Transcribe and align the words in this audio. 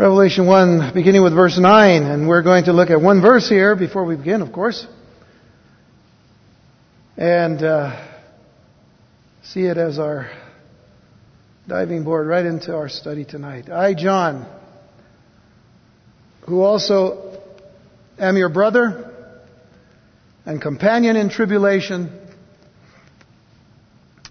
Revelation 0.00 0.46
1, 0.46 0.94
beginning 0.94 1.22
with 1.22 1.34
verse 1.34 1.58
9, 1.58 2.04
and 2.04 2.26
we're 2.26 2.40
going 2.42 2.64
to 2.64 2.72
look 2.72 2.88
at 2.88 3.02
one 3.02 3.20
verse 3.20 3.50
here 3.50 3.76
before 3.76 4.02
we 4.02 4.16
begin, 4.16 4.40
of 4.40 4.50
course, 4.50 4.86
and 7.18 7.62
uh, 7.62 8.02
see 9.42 9.64
it 9.64 9.76
as 9.76 9.98
our 9.98 10.30
diving 11.68 12.02
board 12.02 12.26
right 12.26 12.46
into 12.46 12.74
our 12.74 12.88
study 12.88 13.26
tonight. 13.26 13.68
I, 13.68 13.92
John, 13.92 14.46
who 16.48 16.62
also 16.62 17.38
am 18.18 18.38
your 18.38 18.48
brother 18.48 19.14
and 20.46 20.62
companion 20.62 21.16
in 21.16 21.28
tribulation 21.28 22.26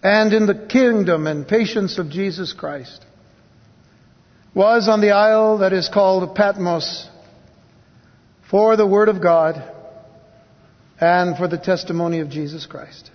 and 0.01 0.33
in 0.33 0.47
the 0.47 0.65
kingdom 0.67 1.27
and 1.27 1.47
patience 1.47 1.99
of 1.99 2.09
Jesus 2.09 2.53
Christ 2.53 3.05
was 4.53 4.87
on 4.87 5.01
the 5.01 5.11
isle 5.11 5.59
that 5.59 5.73
is 5.73 5.89
called 5.89 6.35
Patmos 6.35 7.07
for 8.49 8.75
the 8.75 8.87
Word 8.87 9.09
of 9.09 9.21
God 9.21 9.61
and 10.99 11.37
for 11.37 11.47
the 11.47 11.57
testimony 11.57 12.19
of 12.19 12.29
Jesus 12.29 12.65
Christ. 12.65 13.11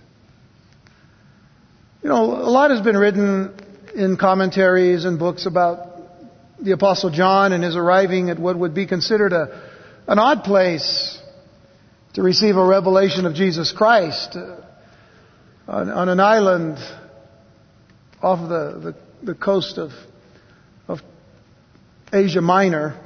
You 2.01 2.09
know, 2.09 2.23
a 2.23 2.49
lot 2.49 2.71
has 2.71 2.81
been 2.81 2.97
written 2.97 3.53
in 3.95 4.17
commentaries 4.17 5.05
and 5.05 5.19
books 5.19 5.45
about 5.45 5.95
the 6.61 6.71
Apostle 6.71 7.09
John 7.09 7.51
and 7.51 7.63
his 7.63 7.75
arriving 7.75 8.29
at 8.29 8.39
what 8.39 8.57
would 8.57 8.73
be 8.73 8.87
considered 8.87 9.33
a, 9.33 9.61
an 10.07 10.19
odd 10.19 10.43
place 10.43 11.19
to 12.13 12.23
receive 12.23 12.55
a 12.55 12.65
revelation 12.65 13.25
of 13.25 13.33
Jesus 13.33 13.73
Christ 13.73 14.35
uh, 14.35 14.61
on, 15.67 15.89
on, 15.89 16.09
an 16.09 16.19
island 16.19 16.77
off 18.21 18.47
the, 18.47 18.95
the, 19.23 19.31
the 19.33 19.35
coast 19.35 19.77
of 19.77 19.91
Asia 22.15 22.41
Minor. 22.41 22.99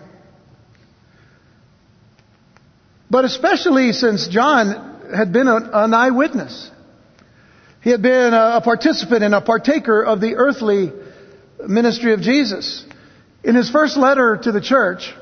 But 3.09 3.25
especially 3.25 3.91
since 3.91 4.27
John 4.27 5.11
had 5.13 5.33
been 5.33 5.47
an 5.47 5.93
eyewitness. 5.93 6.69
He 7.81 7.89
had 7.89 8.01
been 8.01 8.33
a 8.33 8.61
participant 8.63 9.23
and 9.23 9.33
a 9.33 9.41
partaker 9.41 10.03
of 10.03 10.21
the 10.21 10.35
earthly 10.35 10.91
ministry 11.67 12.13
of 12.13 12.21
Jesus. 12.21 12.85
In 13.43 13.55
his 13.55 13.69
first 13.69 13.97
letter 13.97 14.37
to 14.43 14.51
the 14.51 14.61
church, 14.61 15.13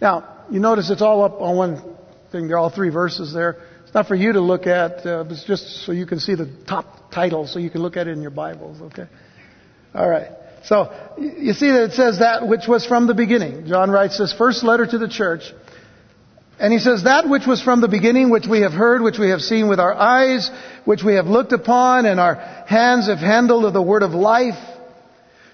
now, 0.00 0.44
you 0.50 0.60
notice 0.60 0.90
it's 0.90 1.02
all 1.02 1.24
up 1.24 1.40
on 1.40 1.56
one 1.56 1.82
thing. 2.30 2.48
There 2.48 2.56
are 2.56 2.60
all 2.60 2.70
three 2.70 2.90
verses 2.90 3.32
there. 3.32 3.62
It's 3.84 3.94
not 3.94 4.06
for 4.06 4.14
you 4.14 4.34
to 4.34 4.40
look 4.40 4.66
at. 4.66 5.06
Uh, 5.06 5.24
it's 5.30 5.44
just 5.44 5.84
so 5.86 5.92
you 5.92 6.06
can 6.06 6.20
see 6.20 6.34
the 6.34 6.50
top 6.68 7.10
title, 7.10 7.46
so 7.46 7.58
you 7.58 7.70
can 7.70 7.80
look 7.80 7.96
at 7.96 8.06
it 8.06 8.12
in 8.12 8.20
your 8.20 8.30
Bibles. 8.30 8.82
Okay. 8.82 9.06
All 9.94 10.08
right. 10.08 10.30
So, 10.66 10.92
you 11.16 11.52
see 11.52 11.70
that 11.70 11.84
it 11.84 11.92
says 11.92 12.18
that 12.18 12.48
which 12.48 12.66
was 12.66 12.84
from 12.84 13.06
the 13.06 13.14
beginning. 13.14 13.68
John 13.68 13.88
writes 13.88 14.18
this 14.18 14.32
first 14.32 14.64
letter 14.64 14.84
to 14.84 14.98
the 14.98 15.08
church. 15.08 15.52
And 16.58 16.72
he 16.72 16.80
says, 16.80 17.04
that 17.04 17.28
which 17.28 17.46
was 17.46 17.62
from 17.62 17.80
the 17.80 17.88
beginning, 17.88 18.30
which 18.30 18.46
we 18.48 18.62
have 18.62 18.72
heard, 18.72 19.00
which 19.00 19.18
we 19.18 19.28
have 19.28 19.42
seen 19.42 19.68
with 19.68 19.78
our 19.78 19.94
eyes, 19.94 20.50
which 20.84 21.04
we 21.04 21.14
have 21.14 21.26
looked 21.26 21.52
upon, 21.52 22.04
and 22.06 22.18
our 22.18 22.34
hands 22.34 23.06
have 23.06 23.18
handled 23.18 23.64
of 23.64 23.74
the 23.74 23.82
word 23.82 24.02
of 24.02 24.12
life. 24.12 24.58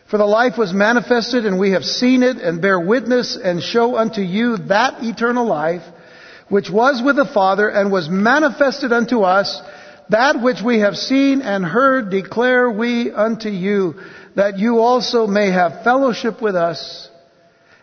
For 0.08 0.16
the 0.16 0.24
life 0.24 0.56
was 0.56 0.72
manifested, 0.72 1.44
and 1.44 1.58
we 1.58 1.72
have 1.72 1.84
seen 1.84 2.22
it, 2.22 2.36
and 2.36 2.62
bear 2.62 2.80
witness, 2.80 3.36
and 3.36 3.62
show 3.62 3.96
unto 3.96 4.22
you 4.22 4.58
that 4.68 5.02
eternal 5.02 5.44
life, 5.44 5.82
which 6.48 6.70
was 6.70 7.02
with 7.04 7.16
the 7.16 7.26
Father, 7.26 7.68
and 7.68 7.92
was 7.92 8.08
manifested 8.08 8.92
unto 8.92 9.22
us. 9.22 9.60
That 10.08 10.42
which 10.42 10.62
we 10.62 10.80
have 10.80 10.96
seen 10.96 11.42
and 11.42 11.64
heard 11.64 12.10
declare 12.10 12.70
we 12.70 13.10
unto 13.10 13.48
you, 13.48 14.00
that 14.34 14.58
you 14.58 14.78
also 14.78 15.26
may 15.26 15.50
have 15.50 15.84
fellowship 15.84 16.40
with 16.40 16.54
us. 16.54 17.08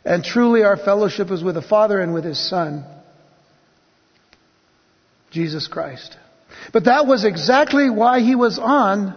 And 0.06 0.24
truly 0.24 0.64
our 0.64 0.78
fellowship 0.78 1.30
is 1.32 1.44
with 1.44 1.56
the 1.56 1.62
Father 1.62 2.00
and 2.00 2.14
with 2.14 2.24
His 2.24 2.40
Son, 2.50 2.86
Jesus 5.30 5.68
Christ. 5.68 6.18
But 6.74 6.86
that 6.86 7.06
was 7.06 7.26
exactly 7.26 7.90
why 7.90 8.22
He 8.22 8.36
was 8.36 8.58
on 8.58 9.16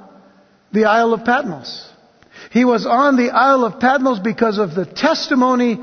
the 0.73 0.85
Isle 0.85 1.15
of 1.15 1.25
Patmos. 1.25 1.89
He 2.51 2.65
was 2.65 2.87
on 2.87 3.17
the 3.17 3.31
Isle 3.31 3.65
of 3.65 3.81
Patmos 3.81 4.19
because 4.19 4.59
of 4.59 4.75
the 4.75 4.87
testimony 4.87 5.79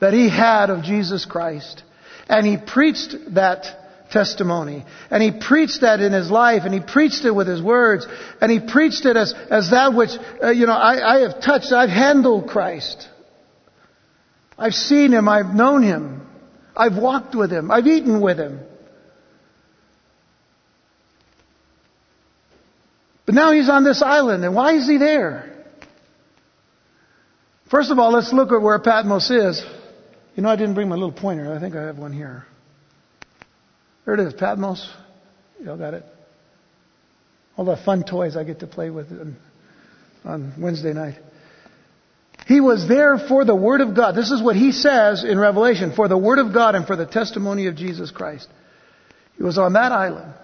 that 0.00 0.12
he 0.12 0.28
had 0.28 0.68
of 0.68 0.82
Jesus 0.82 1.24
Christ. 1.24 1.82
And 2.28 2.46
he 2.46 2.56
preached 2.56 3.14
that 3.34 3.66
testimony. 4.12 4.84
And 5.10 5.22
he 5.22 5.32
preached 5.32 5.80
that 5.80 6.00
in 6.00 6.12
his 6.12 6.30
life, 6.30 6.62
and 6.64 6.72
he 6.72 6.80
preached 6.80 7.24
it 7.24 7.34
with 7.34 7.48
his 7.48 7.60
words, 7.60 8.06
and 8.40 8.52
he 8.52 8.60
preached 8.60 9.06
it 9.06 9.16
as, 9.16 9.34
as 9.50 9.70
that 9.70 9.94
which, 9.94 10.10
uh, 10.42 10.50
you 10.50 10.66
know, 10.66 10.74
I, 10.74 11.16
I 11.16 11.20
have 11.20 11.40
touched, 11.42 11.72
I've 11.72 11.90
handled 11.90 12.48
Christ. 12.48 13.08
I've 14.58 14.74
seen 14.74 15.12
him, 15.12 15.28
I've 15.28 15.54
known 15.54 15.82
him, 15.82 16.26
I've 16.76 16.96
walked 16.96 17.34
with 17.34 17.50
him, 17.50 17.70
I've 17.70 17.86
eaten 17.86 18.20
with 18.20 18.38
him. 18.38 18.60
But 23.24 23.34
now 23.34 23.52
he's 23.52 23.68
on 23.68 23.82
this 23.82 24.02
island, 24.02 24.44
and 24.44 24.54
why 24.54 24.74
is 24.74 24.86
he 24.86 24.98
there? 24.98 25.48
First 27.70 27.90
of 27.90 27.98
all, 27.98 28.12
let's 28.12 28.32
look 28.32 28.52
at 28.52 28.60
where 28.60 28.78
Patmos 28.78 29.30
is. 29.30 29.64
You 30.36 30.42
know, 30.42 30.50
I 30.50 30.56
didn't 30.56 30.74
bring 30.74 30.88
my 30.88 30.96
little 30.96 31.12
pointer. 31.12 31.54
I 31.54 31.58
think 31.58 31.74
I 31.74 31.82
have 31.82 31.98
one 31.98 32.12
here. 32.12 32.46
There 34.04 34.14
it 34.14 34.20
is, 34.20 34.34
Patmos. 34.34 34.88
Y'all 35.62 35.78
got 35.78 35.94
it? 35.94 36.04
All 37.56 37.64
the 37.64 37.76
fun 37.76 38.04
toys 38.04 38.36
I 38.36 38.44
get 38.44 38.60
to 38.60 38.66
play 38.66 38.90
with 38.90 39.10
on 40.24 40.54
Wednesday 40.58 40.92
night. 40.92 41.18
He 42.46 42.60
was 42.60 42.88
there 42.88 43.18
for 43.18 43.44
the 43.44 43.54
Word 43.54 43.80
of 43.80 43.94
God. 43.94 44.16
This 44.16 44.30
is 44.30 44.42
what 44.42 44.56
he 44.56 44.72
says 44.72 45.24
in 45.24 45.38
Revelation 45.38 45.92
for 45.94 46.08
the 46.08 46.18
Word 46.18 46.38
of 46.38 46.52
God 46.52 46.74
and 46.74 46.86
for 46.86 46.96
the 46.96 47.06
testimony 47.06 47.66
of 47.66 47.76
Jesus 47.76 48.10
Christ. 48.10 48.48
He 49.36 49.42
was 49.42 49.58
on 49.58 49.74
that 49.74 49.92
island. 49.92 50.34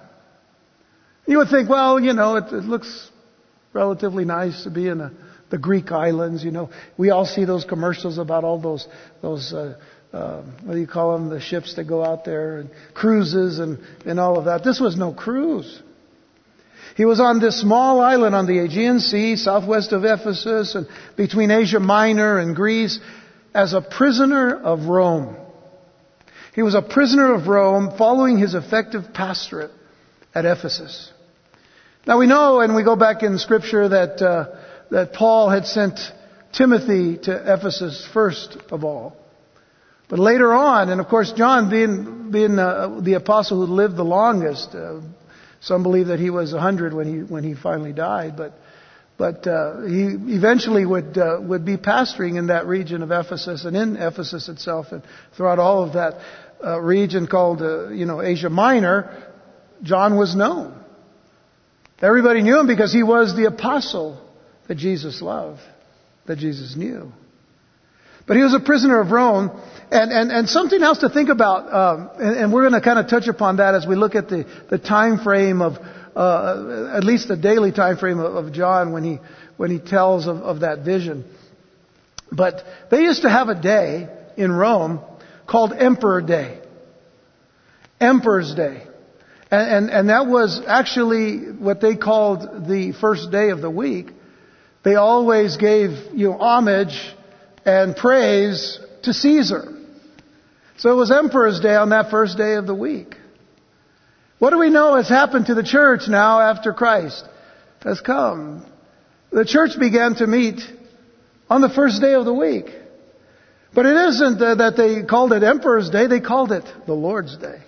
You 1.26 1.38
would 1.38 1.48
think, 1.48 1.68
well, 1.68 2.00
you 2.00 2.12
know, 2.12 2.36
it, 2.36 2.52
it 2.52 2.64
looks 2.64 3.10
relatively 3.72 4.24
nice 4.24 4.64
to 4.64 4.70
be 4.70 4.88
in 4.88 5.00
a, 5.00 5.12
the 5.50 5.58
Greek 5.58 5.90
islands. 5.92 6.44
You 6.44 6.50
know, 6.50 6.70
we 6.96 7.10
all 7.10 7.26
see 7.26 7.44
those 7.44 7.64
commercials 7.64 8.18
about 8.18 8.44
all 8.44 8.60
those 8.60 8.86
those 9.20 9.52
uh, 9.52 9.78
uh, 10.12 10.42
what 10.64 10.74
do 10.74 10.80
you 10.80 10.86
call 10.86 11.12
them, 11.12 11.28
the 11.28 11.40
ships 11.40 11.74
that 11.76 11.84
go 11.84 12.02
out 12.04 12.24
there, 12.24 12.58
and 12.58 12.70
cruises 12.94 13.58
and, 13.58 13.78
and 14.06 14.18
all 14.18 14.38
of 14.38 14.46
that. 14.46 14.64
This 14.64 14.80
was 14.80 14.96
no 14.96 15.12
cruise. 15.12 15.82
He 16.96 17.04
was 17.04 17.20
on 17.20 17.40
this 17.40 17.60
small 17.60 18.00
island 18.00 18.34
on 18.34 18.46
the 18.46 18.58
Aegean 18.58 19.00
Sea, 19.00 19.36
southwest 19.36 19.92
of 19.92 20.04
Ephesus, 20.04 20.74
and 20.74 20.88
between 21.16 21.50
Asia 21.50 21.78
Minor 21.78 22.38
and 22.38 22.56
Greece, 22.56 22.98
as 23.54 23.72
a 23.72 23.80
prisoner 23.80 24.54
of 24.54 24.86
Rome. 24.86 25.36
He 26.54 26.62
was 26.62 26.74
a 26.74 26.82
prisoner 26.82 27.34
of 27.34 27.46
Rome 27.46 27.96
following 27.96 28.38
his 28.38 28.54
effective 28.54 29.14
pastorate 29.14 29.70
at 30.34 30.44
Ephesus. 30.44 31.12
Now 32.06 32.18
we 32.18 32.26
know, 32.26 32.60
and 32.60 32.74
we 32.74 32.82
go 32.82 32.96
back 32.96 33.22
in 33.22 33.38
Scripture, 33.38 33.88
that, 33.90 34.22
uh, 34.22 34.56
that 34.90 35.12
Paul 35.12 35.50
had 35.50 35.66
sent 35.66 36.00
Timothy 36.52 37.18
to 37.18 37.54
Ephesus 37.54 38.08
first 38.12 38.56
of 38.70 38.82
all. 38.82 39.16
But 40.08 40.18
later 40.18 40.52
on, 40.54 40.88
and 40.88 41.00
of 41.00 41.08
course, 41.08 41.32
John 41.32 41.68
being, 41.68 42.30
being 42.30 42.58
uh, 42.58 43.00
the 43.02 43.14
apostle 43.14 43.64
who 43.64 43.72
lived 43.72 43.96
the 43.96 44.04
longest, 44.04 44.74
uh, 44.74 45.00
some 45.60 45.82
believe 45.82 46.06
that 46.06 46.18
he 46.18 46.30
was 46.30 46.52
100 46.52 46.94
when 46.94 47.06
he, 47.06 47.22
when 47.22 47.44
he 47.44 47.54
finally 47.54 47.92
died, 47.92 48.36
but, 48.36 48.54
but 49.18 49.46
uh, 49.46 49.82
he 49.82 50.04
eventually 50.34 50.86
would, 50.86 51.18
uh, 51.18 51.38
would 51.40 51.64
be 51.64 51.76
pastoring 51.76 52.38
in 52.38 52.46
that 52.46 52.66
region 52.66 53.02
of 53.02 53.10
Ephesus 53.10 53.64
and 53.64 53.76
in 53.76 53.96
Ephesus 53.96 54.48
itself 54.48 54.92
and 54.92 55.02
throughout 55.36 55.58
all 55.58 55.82
of 55.82 55.92
that 55.92 56.14
uh, 56.64 56.80
region 56.80 57.26
called, 57.26 57.60
uh, 57.60 57.88
you 57.88 58.06
know, 58.06 58.22
Asia 58.22 58.48
Minor, 58.48 59.30
John 59.82 60.16
was 60.16 60.34
known. 60.34 60.74
Everybody 62.00 62.42
knew 62.42 62.60
him 62.60 62.66
because 62.66 62.92
he 62.92 63.02
was 63.02 63.36
the 63.36 63.46
apostle 63.46 64.24
that 64.68 64.76
Jesus 64.76 65.20
loved, 65.20 65.60
that 66.26 66.38
Jesus 66.38 66.76
knew. 66.76 67.12
But 68.28 68.36
he 68.36 68.42
was 68.42 68.52
a 68.52 68.60
prisoner 68.60 69.00
of 69.00 69.10
Rome, 69.10 69.50
and, 69.90 70.12
and, 70.12 70.30
and 70.30 70.48
something 70.48 70.82
else 70.82 70.98
to 70.98 71.08
think 71.08 71.30
about, 71.30 71.72
um, 71.72 72.10
and, 72.18 72.36
and, 72.36 72.52
we're 72.52 72.68
going 72.68 72.78
to 72.78 72.84
kind 72.84 72.98
of 72.98 73.08
touch 73.08 73.26
upon 73.26 73.56
that 73.56 73.74
as 73.74 73.86
we 73.86 73.96
look 73.96 74.14
at 74.14 74.28
the, 74.28 74.44
the 74.68 74.76
time 74.76 75.18
frame 75.18 75.62
of, 75.62 75.78
uh, 76.14 76.92
at 76.94 77.04
least 77.04 77.28
the 77.28 77.38
daily 77.38 77.72
time 77.72 77.96
frame 77.96 78.18
of, 78.18 78.36
of 78.36 78.52
John 78.52 78.92
when 78.92 79.02
he, 79.02 79.18
when 79.56 79.70
he 79.70 79.78
tells 79.78 80.26
of, 80.26 80.36
of 80.36 80.60
that 80.60 80.84
vision. 80.84 81.24
But 82.30 82.62
they 82.90 83.00
used 83.00 83.22
to 83.22 83.30
have 83.30 83.48
a 83.48 83.58
day 83.58 84.08
in 84.36 84.52
Rome 84.52 85.00
called 85.46 85.72
Emperor 85.72 86.20
Day. 86.20 86.60
Emperor's 87.98 88.54
Day. 88.54 88.82
And, 89.50 89.70
and, 89.70 89.90
and, 89.90 90.08
that 90.10 90.26
was 90.26 90.60
actually 90.66 91.50
what 91.52 91.80
they 91.80 91.96
called 91.96 92.68
the 92.68 92.92
first 93.00 93.30
day 93.30 93.48
of 93.48 93.62
the 93.62 93.70
week. 93.70 94.10
They 94.84 94.96
always 94.96 95.56
gave 95.56 95.92
you 96.12 96.28
know, 96.28 96.38
homage 96.38 97.14
and 97.64 97.96
praise 97.96 98.78
to 99.02 99.12
Caesar. 99.12 99.74
So 100.78 100.92
it 100.92 100.94
was 100.94 101.10
Emperor's 101.10 101.60
Day 101.60 101.74
on 101.74 101.90
that 101.90 102.10
first 102.10 102.38
day 102.38 102.54
of 102.54 102.66
the 102.66 102.74
week. 102.74 103.16
What 104.38 104.50
do 104.50 104.58
we 104.58 104.70
know 104.70 104.94
has 104.94 105.08
happened 105.08 105.46
to 105.46 105.54
the 105.54 105.64
church 105.64 106.02
now 106.08 106.40
after 106.40 106.72
Christ 106.72 107.24
has 107.82 108.00
come? 108.00 108.64
The 109.30 109.44
church 109.44 109.78
began 109.78 110.14
to 110.16 110.26
meet 110.26 110.60
on 111.50 111.60
the 111.60 111.68
first 111.68 112.00
day 112.00 112.14
of 112.14 112.24
the 112.24 112.34
week. 112.34 112.66
But 113.74 113.86
it 113.86 113.96
isn't 113.96 114.38
that 114.38 114.74
they 114.76 115.02
called 115.02 115.32
it 115.32 115.42
Emperor's 115.42 115.90
Day, 115.90 116.06
they 116.06 116.20
called 116.20 116.52
it 116.52 116.64
the 116.86 116.94
Lord's 116.94 117.36
Day. 117.36 117.62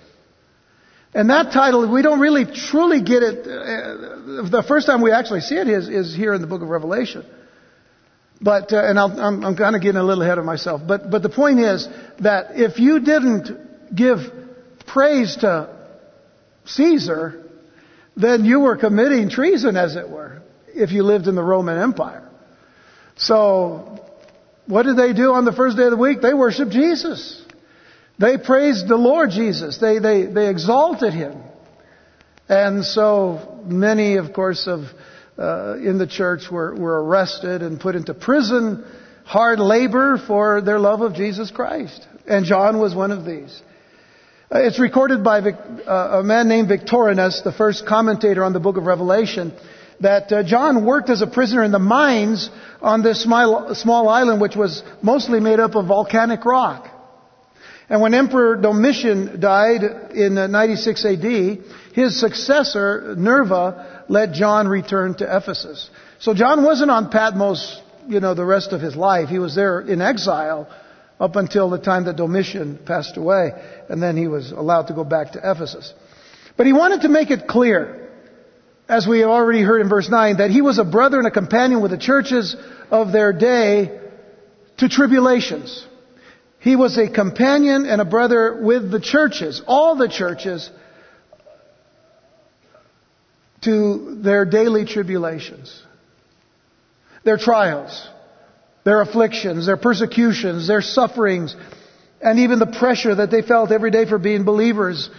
And 1.12 1.28
that 1.28 1.52
title, 1.52 1.92
we 1.92 2.02
don't 2.02 2.20
really 2.20 2.44
truly 2.44 3.02
get 3.02 3.22
it. 3.22 3.40
Uh, 3.40 4.48
the 4.48 4.64
first 4.66 4.86
time 4.86 5.02
we 5.02 5.10
actually 5.10 5.40
see 5.40 5.56
it 5.56 5.68
is, 5.68 5.88
is 5.88 6.14
here 6.14 6.32
in 6.32 6.40
the 6.40 6.46
book 6.46 6.62
of 6.62 6.68
Revelation. 6.68 7.24
But, 8.40 8.72
uh, 8.72 8.82
and 8.82 8.98
i 8.98 9.04
am 9.04 9.44
I'm 9.44 9.56
kind 9.56 9.76
of 9.76 9.82
getting 9.82 10.00
a 10.00 10.02
little 10.02 10.22
ahead 10.22 10.38
of 10.38 10.44
myself. 10.44 10.80
But, 10.86 11.10
but 11.10 11.22
the 11.22 11.28
point 11.28 11.60
is 11.60 11.86
that 12.20 12.58
if 12.58 12.78
you 12.78 13.00
didn't 13.00 13.94
give 13.94 14.20
praise 14.86 15.36
to 15.36 15.68
Caesar, 16.64 17.44
then 18.16 18.44
you 18.44 18.60
were 18.60 18.76
committing 18.76 19.28
treason, 19.28 19.76
as 19.76 19.96
it 19.96 20.08
were, 20.08 20.42
if 20.68 20.90
you 20.90 21.02
lived 21.02 21.26
in 21.26 21.34
the 21.34 21.42
Roman 21.42 21.78
Empire. 21.78 22.28
So, 23.16 24.00
what 24.66 24.84
did 24.84 24.96
they 24.96 25.12
do 25.12 25.32
on 25.32 25.44
the 25.44 25.52
first 25.52 25.76
day 25.76 25.84
of 25.84 25.90
the 25.90 25.96
week? 25.96 26.22
They 26.22 26.32
worshiped 26.32 26.70
Jesus. 26.70 27.44
They 28.18 28.38
praised 28.38 28.88
the 28.88 28.96
Lord 28.96 29.30
Jesus. 29.30 29.78
They, 29.78 29.98
they, 29.98 30.24
they 30.24 30.48
exalted 30.48 31.12
Him. 31.12 31.42
And 32.48 32.84
so 32.84 33.60
many, 33.64 34.16
of 34.16 34.32
course, 34.32 34.66
of, 34.66 34.86
uh, 35.40 35.76
in 35.78 35.96
the 35.96 36.06
church 36.06 36.50
were, 36.50 36.74
were 36.74 37.02
arrested 37.02 37.62
and 37.62 37.80
put 37.80 37.96
into 37.96 38.12
prison, 38.12 38.84
hard 39.24 39.58
labor 39.58 40.18
for 40.18 40.60
their 40.60 40.78
love 40.78 41.00
of 41.00 41.14
Jesus 41.14 41.50
Christ. 41.50 42.06
And 42.26 42.44
John 42.44 42.78
was 42.78 42.94
one 42.94 43.10
of 43.10 43.24
these. 43.24 43.62
Uh, 44.52 44.58
it's 44.58 44.78
recorded 44.78 45.24
by 45.24 45.40
Vic, 45.40 45.54
uh, 45.86 46.20
a 46.20 46.22
man 46.22 46.48
named 46.48 46.68
Victorinus, 46.68 47.40
the 47.42 47.52
first 47.52 47.86
commentator 47.86 48.44
on 48.44 48.52
the 48.52 48.60
book 48.60 48.76
of 48.76 48.84
Revelation, 48.84 49.52
that 50.00 50.30
uh, 50.30 50.42
John 50.42 50.84
worked 50.84 51.08
as 51.08 51.22
a 51.22 51.26
prisoner 51.26 51.64
in 51.64 51.72
the 51.72 51.78
mines 51.78 52.50
on 52.82 53.02
this 53.02 53.22
small, 53.22 53.74
small 53.74 54.08
island 54.08 54.40
which 54.40 54.56
was 54.56 54.82
mostly 55.02 55.40
made 55.40 55.60
up 55.60 55.74
of 55.74 55.86
volcanic 55.86 56.44
rock. 56.44 56.88
And 57.88 58.00
when 58.00 58.14
Emperor 58.14 58.56
Domitian 58.56 59.40
died 59.40 59.82
in 60.14 60.34
96 60.34 61.04
AD, 61.04 61.24
his 61.92 62.20
successor, 62.20 63.16
Nerva, 63.18 63.99
let 64.10 64.32
John 64.32 64.66
return 64.66 65.14
to 65.14 65.36
Ephesus. 65.36 65.88
So 66.18 66.34
John 66.34 66.64
wasn't 66.64 66.90
on 66.90 67.10
Patmos, 67.10 67.80
you 68.08 68.18
know, 68.18 68.34
the 68.34 68.44
rest 68.44 68.72
of 68.72 68.80
his 68.80 68.96
life. 68.96 69.28
He 69.28 69.38
was 69.38 69.54
there 69.54 69.80
in 69.80 70.02
exile 70.02 70.68
up 71.20 71.36
until 71.36 71.70
the 71.70 71.78
time 71.78 72.06
that 72.06 72.16
Domitian 72.16 72.84
passed 72.84 73.16
away, 73.16 73.52
and 73.88 74.02
then 74.02 74.16
he 74.16 74.26
was 74.26 74.50
allowed 74.50 74.88
to 74.88 74.94
go 74.94 75.04
back 75.04 75.32
to 75.32 75.38
Ephesus. 75.38 75.94
But 76.56 76.66
he 76.66 76.72
wanted 76.72 77.02
to 77.02 77.08
make 77.08 77.30
it 77.30 77.46
clear, 77.46 78.10
as 78.88 79.06
we 79.06 79.20
have 79.20 79.30
already 79.30 79.62
heard 79.62 79.80
in 79.80 79.88
verse 79.88 80.10
9, 80.10 80.38
that 80.38 80.50
he 80.50 80.60
was 80.60 80.78
a 80.78 80.84
brother 80.84 81.18
and 81.18 81.28
a 81.28 81.30
companion 81.30 81.80
with 81.80 81.92
the 81.92 81.98
churches 81.98 82.56
of 82.90 83.12
their 83.12 83.32
day 83.32 83.96
to 84.78 84.88
tribulations. 84.88 85.86
He 86.58 86.74
was 86.74 86.98
a 86.98 87.08
companion 87.08 87.86
and 87.86 88.00
a 88.00 88.04
brother 88.04 88.60
with 88.60 88.90
the 88.90 89.00
churches, 89.00 89.62
all 89.68 89.94
the 89.94 90.08
churches, 90.08 90.68
to 93.62 94.16
their 94.22 94.44
daily 94.44 94.84
tribulations, 94.84 95.82
their 97.24 97.36
trials, 97.36 98.08
their 98.84 99.00
afflictions, 99.02 99.66
their 99.66 99.76
persecutions, 99.76 100.66
their 100.66 100.80
sufferings, 100.80 101.54
and 102.22 102.38
even 102.38 102.58
the 102.58 102.66
pressure 102.78 103.14
that 103.14 103.30
they 103.30 103.42
felt 103.42 103.70
every 103.70 103.90
day 103.90 104.06
for 104.06 104.18
being 104.18 104.44
believers 104.44 105.10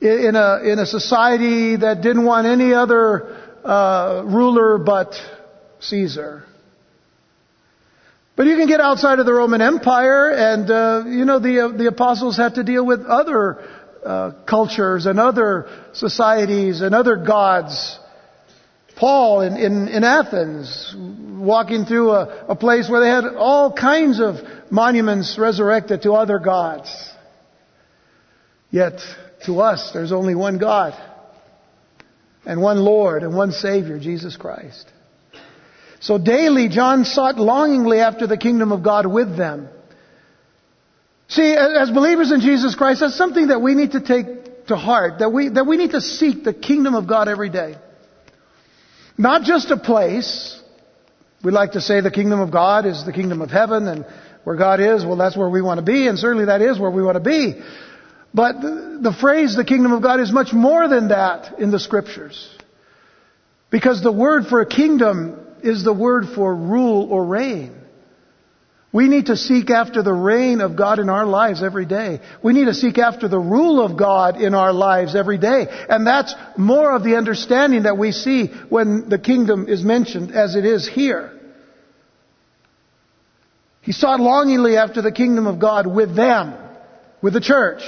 in 0.00 0.34
a, 0.34 0.60
in 0.64 0.78
a 0.78 0.86
society 0.86 1.76
that 1.76 2.02
didn't 2.02 2.24
want 2.24 2.46
any 2.46 2.74
other 2.74 3.38
uh, 3.64 4.22
ruler 4.26 4.78
but 4.78 5.14
Caesar. 5.80 6.44
But 8.34 8.46
you 8.46 8.56
can 8.56 8.66
get 8.66 8.80
outside 8.80 9.18
of 9.18 9.26
the 9.26 9.32
Roman 9.32 9.60
Empire, 9.60 10.30
and 10.30 10.70
uh, 10.70 11.04
you 11.06 11.24
know 11.26 11.38
the 11.38 11.66
uh, 11.66 11.68
the 11.68 11.86
apostles 11.86 12.36
had 12.36 12.54
to 12.54 12.64
deal 12.64 12.84
with 12.84 13.04
other 13.04 13.62
uh, 14.04 14.32
cultures 14.46 15.06
and 15.06 15.20
other 15.20 15.68
societies 15.92 16.80
and 16.80 16.94
other 16.94 17.16
gods. 17.16 17.98
Paul 18.96 19.40
in, 19.40 19.56
in, 19.56 19.88
in 19.88 20.04
Athens, 20.04 20.94
walking 20.96 21.84
through 21.86 22.10
a, 22.10 22.46
a 22.48 22.56
place 22.56 22.88
where 22.88 23.00
they 23.00 23.08
had 23.08 23.24
all 23.36 23.72
kinds 23.72 24.20
of 24.20 24.36
monuments 24.70 25.38
resurrected 25.38 26.02
to 26.02 26.12
other 26.12 26.38
gods. 26.38 27.10
Yet, 28.70 29.00
to 29.46 29.60
us, 29.60 29.90
there's 29.92 30.12
only 30.12 30.34
one 30.34 30.58
God, 30.58 30.94
and 32.46 32.62
one 32.62 32.78
Lord, 32.78 33.22
and 33.22 33.36
one 33.36 33.52
Savior, 33.52 33.98
Jesus 33.98 34.36
Christ. 34.36 34.86
So 36.00 36.18
daily, 36.18 36.68
John 36.68 37.04
sought 37.04 37.38
longingly 37.38 38.00
after 38.00 38.26
the 38.26 38.36
kingdom 38.36 38.72
of 38.72 38.82
God 38.82 39.06
with 39.06 39.36
them. 39.36 39.68
See, 41.32 41.54
as 41.54 41.90
believers 41.90 42.30
in 42.30 42.42
Jesus 42.42 42.74
Christ, 42.74 43.00
that's 43.00 43.16
something 43.16 43.48
that 43.48 43.62
we 43.62 43.74
need 43.74 43.92
to 43.92 44.02
take 44.02 44.66
to 44.66 44.76
heart, 44.76 45.20
that 45.20 45.32
we, 45.32 45.48
that 45.48 45.66
we 45.66 45.78
need 45.78 45.92
to 45.92 46.02
seek 46.02 46.44
the 46.44 46.52
kingdom 46.52 46.94
of 46.94 47.06
God 47.06 47.26
every 47.26 47.48
day. 47.48 47.76
Not 49.16 49.42
just 49.42 49.70
a 49.70 49.78
place. 49.78 50.60
We 51.42 51.50
like 51.50 51.72
to 51.72 51.80
say 51.80 52.02
the 52.02 52.10
kingdom 52.10 52.40
of 52.40 52.50
God 52.50 52.84
is 52.84 53.06
the 53.06 53.14
kingdom 53.14 53.40
of 53.40 53.50
heaven 53.50 53.88
and 53.88 54.04
where 54.44 54.56
God 54.56 54.80
is, 54.80 55.06
well 55.06 55.16
that's 55.16 55.34
where 55.34 55.48
we 55.48 55.62
want 55.62 55.78
to 55.78 55.84
be, 55.84 56.06
and 56.06 56.18
certainly 56.18 56.46
that 56.46 56.60
is 56.60 56.78
where 56.78 56.90
we 56.90 57.02
want 57.02 57.14
to 57.14 57.20
be. 57.20 57.54
But 58.34 58.60
the, 58.60 58.98
the 59.00 59.12
phrase 59.12 59.56
the 59.56 59.64
kingdom 59.64 59.92
of 59.92 60.02
God 60.02 60.20
is 60.20 60.32
much 60.32 60.52
more 60.52 60.86
than 60.86 61.08
that 61.08 61.58
in 61.58 61.70
the 61.70 61.78
scriptures. 61.78 62.54
Because 63.70 64.02
the 64.02 64.12
word 64.12 64.48
for 64.48 64.60
a 64.60 64.66
kingdom 64.66 65.46
is 65.62 65.82
the 65.82 65.94
word 65.94 66.26
for 66.34 66.54
rule 66.54 67.10
or 67.10 67.24
reign. 67.24 67.81
We 68.92 69.08
need 69.08 69.26
to 69.26 69.36
seek 69.36 69.70
after 69.70 70.02
the 70.02 70.12
reign 70.12 70.60
of 70.60 70.76
God 70.76 70.98
in 70.98 71.08
our 71.08 71.24
lives 71.24 71.62
every 71.62 71.86
day. 71.86 72.20
We 72.42 72.52
need 72.52 72.66
to 72.66 72.74
seek 72.74 72.98
after 72.98 73.26
the 73.26 73.38
rule 73.38 73.80
of 73.80 73.96
God 73.96 74.38
in 74.38 74.54
our 74.54 74.72
lives 74.74 75.16
every 75.16 75.38
day. 75.38 75.66
And 75.88 76.06
that's 76.06 76.34
more 76.58 76.94
of 76.94 77.02
the 77.02 77.16
understanding 77.16 77.84
that 77.84 77.96
we 77.96 78.12
see 78.12 78.48
when 78.68 79.08
the 79.08 79.18
kingdom 79.18 79.66
is 79.66 79.82
mentioned 79.82 80.32
as 80.32 80.56
it 80.56 80.66
is 80.66 80.86
here. 80.86 81.32
He 83.80 83.92
sought 83.92 84.20
longingly 84.20 84.76
after 84.76 85.00
the 85.00 85.10
kingdom 85.10 85.46
of 85.46 85.58
God 85.58 85.86
with 85.86 86.14
them, 86.14 86.54
with 87.22 87.32
the 87.32 87.40
church. 87.40 87.82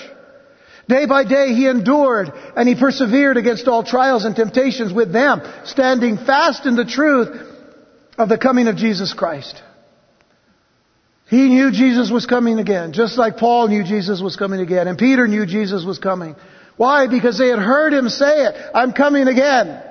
Day 0.88 1.04
by 1.04 1.24
day 1.24 1.48
he 1.54 1.68
endured 1.68 2.32
and 2.56 2.66
he 2.66 2.74
persevered 2.74 3.36
against 3.36 3.68
all 3.68 3.84
trials 3.84 4.24
and 4.24 4.34
temptations 4.34 4.92
with 4.92 5.12
them, 5.12 5.42
standing 5.64 6.16
fast 6.16 6.64
in 6.64 6.76
the 6.76 6.84
truth 6.86 7.28
of 8.16 8.30
the 8.30 8.38
coming 8.38 8.68
of 8.68 8.76
Jesus 8.76 9.12
Christ. 9.12 9.62
He 11.34 11.48
knew 11.48 11.72
Jesus 11.72 12.12
was 12.12 12.26
coming 12.26 12.60
again, 12.60 12.92
just 12.92 13.18
like 13.18 13.38
Paul 13.38 13.66
knew 13.66 13.82
Jesus 13.82 14.20
was 14.20 14.36
coming 14.36 14.60
again, 14.60 14.86
and 14.86 14.96
Peter 14.96 15.26
knew 15.26 15.46
Jesus 15.46 15.84
was 15.84 15.98
coming. 15.98 16.36
Why? 16.76 17.08
Because 17.08 17.36
they 17.38 17.48
had 17.48 17.58
heard 17.58 17.92
him 17.92 18.08
say 18.08 18.44
it. 18.44 18.54
I'm 18.72 18.92
coming 18.92 19.26
again. 19.26 19.82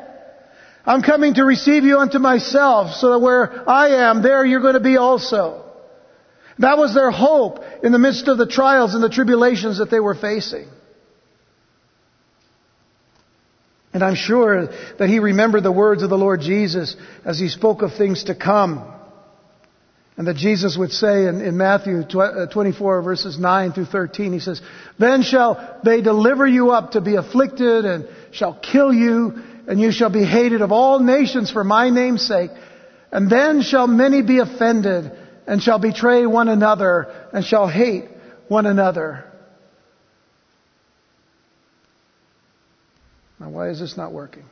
I'm 0.86 1.02
coming 1.02 1.34
to 1.34 1.44
receive 1.44 1.84
you 1.84 2.00
unto 2.00 2.18
myself, 2.18 2.94
so 2.96 3.12
that 3.12 3.20
where 3.20 3.70
I 3.70 4.08
am, 4.10 4.22
there 4.22 4.46
you're 4.46 4.62
going 4.62 4.76
to 4.76 4.80
be 4.80 4.96
also. 4.96 5.66
That 6.60 6.78
was 6.78 6.94
their 6.94 7.12
hope 7.12 7.60
in 7.84 7.92
the 7.92 8.00
midst 8.00 8.30
of 8.30 8.38
the 8.38 8.48
trials 8.48 8.94
and 8.94 9.04
the 9.04 9.10
tribulations 9.10 9.80
that 9.80 9.92
they 9.92 10.00
were 10.00 10.16
facing. 10.16 10.70
And 13.92 14.02
I'm 14.02 14.16
sure 14.16 14.68
that 14.98 15.10
he 15.10 15.20
remembered 15.20 15.64
the 15.64 15.74
words 15.74 16.04
of 16.04 16.10
the 16.10 16.18
Lord 16.18 16.40
Jesus 16.40 16.96
as 17.26 17.38
he 17.38 17.50
spoke 17.50 17.82
of 17.82 17.96
things 17.96 18.24
to 18.26 18.34
come. 18.34 18.93
And 20.15 20.27
that 20.27 20.36
Jesus 20.36 20.77
would 20.77 20.91
say 20.91 21.25
in, 21.25 21.41
in 21.41 21.58
Matthew 21.58 22.01
uh, 22.01 22.46
24 22.46 23.01
verses 23.01 23.39
9 23.39 23.72
through 23.72 23.86
13, 23.86 24.34
he 24.34 24.39
says, 24.39 24.62
Then 25.00 25.24
shall 25.24 25.79
they 25.84 26.01
deliver 26.01 26.46
you 26.46 26.72
up 26.72 26.91
to 26.91 27.01
be 27.01 27.15
afflicted 27.15 27.86
and 27.86 28.08
shall 28.32 28.53
kill 28.53 28.93
you, 28.93 29.41
and 29.67 29.79
you 29.79 29.91
shall 29.91 30.12
be 30.12 30.24
hated 30.24 30.62
of 30.62 30.72
all 30.72 31.00
nations 31.00 31.50
for 31.50 31.63
my 31.63 31.89
name's 31.89 32.27
sake. 32.27 32.51
And 33.12 33.29
then 33.29 33.62
shall 33.62 33.88
many 33.88 34.22
be 34.22 34.39
offended 34.39 35.12
and 35.48 35.62
shall 35.62 35.79
betray 35.79 36.25
one 36.25 36.48
another 36.48 37.13
and 37.34 37.43
shall 37.43 37.67
hate 37.67 38.05
one 38.48 38.65
another. 38.65 39.25
Now, 43.39 43.50
why 43.50 43.70
is 43.70 43.79
this 43.79 43.98
not 43.98 44.13
working? 44.13 44.46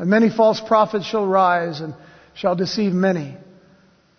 And 0.00 0.08
many 0.08 0.30
false 0.30 0.62
prophets 0.62 1.04
shall 1.04 1.26
rise 1.26 1.80
and 1.80 1.94
shall 2.32 2.56
deceive 2.56 2.94
many. 2.94 3.36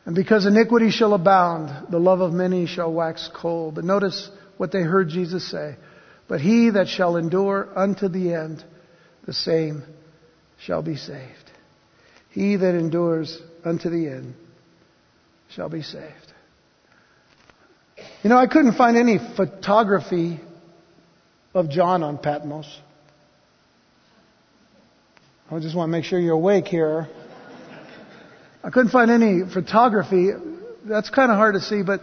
And 0.06 0.14
because 0.14 0.46
iniquity 0.46 0.92
shall 0.92 1.16
abound, 1.16 1.88
the 1.90 1.98
love 1.98 2.22
of 2.22 2.34
many 2.34 2.68
shall 2.68 2.94
wax 2.94 3.28
cold. 3.34 3.74
But 3.74 3.84
notice 3.84 4.30
what 4.58 4.72
they 4.72 4.84
heard 4.84 5.10
Jesus 5.10 5.50
say. 5.50 5.78
But 6.28 6.40
he 6.40 6.70
that 6.70 6.88
shall 6.88 7.18
endure 7.18 7.68
unto 7.76 8.10
the 8.10 8.32
end, 8.32 8.64
the 9.26 9.34
same 9.34 9.82
shall 10.60 10.84
be 10.84 10.98
saved. 10.98 11.50
He 12.30 12.58
that 12.58 12.76
endures 12.76 13.42
unto 13.66 13.90
the 13.90 14.08
end 14.08 14.36
shall 15.50 15.70
be 15.70 15.82
saved. 15.82 16.34
You 18.22 18.30
know, 18.30 18.38
I 18.38 18.46
couldn't 18.46 18.76
find 18.76 18.98
any 18.98 19.18
photography 19.18 20.40
of 21.56 21.72
John 21.72 22.04
on 22.04 22.20
Patmos. 22.20 22.68
I 25.54 25.60
just 25.60 25.76
want 25.76 25.90
to 25.90 25.92
make 25.92 26.06
sure 26.06 26.18
you're 26.18 26.34
awake 26.34 26.66
here. 26.66 27.10
I 28.64 28.70
couldn't 28.70 28.92
find 28.92 29.12
any 29.12 29.42
photography. 29.52 30.30
That's 30.86 31.10
kind 31.10 31.30
of 31.30 31.36
hard 31.36 31.56
to 31.56 31.60
see, 31.60 31.84
but 31.84 32.00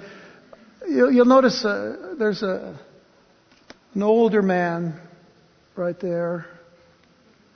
you'll, 0.86 1.24
notice 1.24 1.64
uh, 1.64 2.14
there's 2.18 2.42
a 2.42 2.78
an 3.94 4.02
older 4.02 4.42
man 4.42 5.00
right 5.76 5.98
there. 5.98 6.44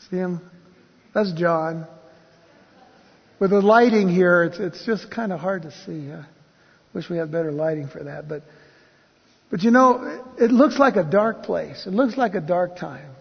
See 0.09 0.17
him? 0.17 0.41
That's 1.15 1.31
John. 1.33 1.87
With 3.39 3.51
the 3.51 3.61
lighting 3.61 4.09
here, 4.09 4.45
it's, 4.45 4.59
it's 4.59 4.87
just 4.87 5.11
kind 5.11 5.31
of 5.31 5.41
hard 5.41 5.63
to 5.63 5.73
see. 5.85 6.11
I 6.11 6.25
wish 6.95 7.11
we 7.11 7.19
had 7.19 7.31
better 7.31 7.53
lighting 7.53 7.89
for 7.89 8.03
that, 8.05 8.29
but 8.31 8.45
but 9.51 9.63
you 9.63 9.71
know, 9.71 10.25
it 10.39 10.51
looks 10.51 10.79
like 10.79 10.97
a 10.97 11.05
dark 11.05 11.43
place. 11.43 11.87
It 11.87 11.93
looks 11.93 12.17
like 12.17 12.35
a 12.35 12.41
dark 12.41 12.77
time. 12.77 13.12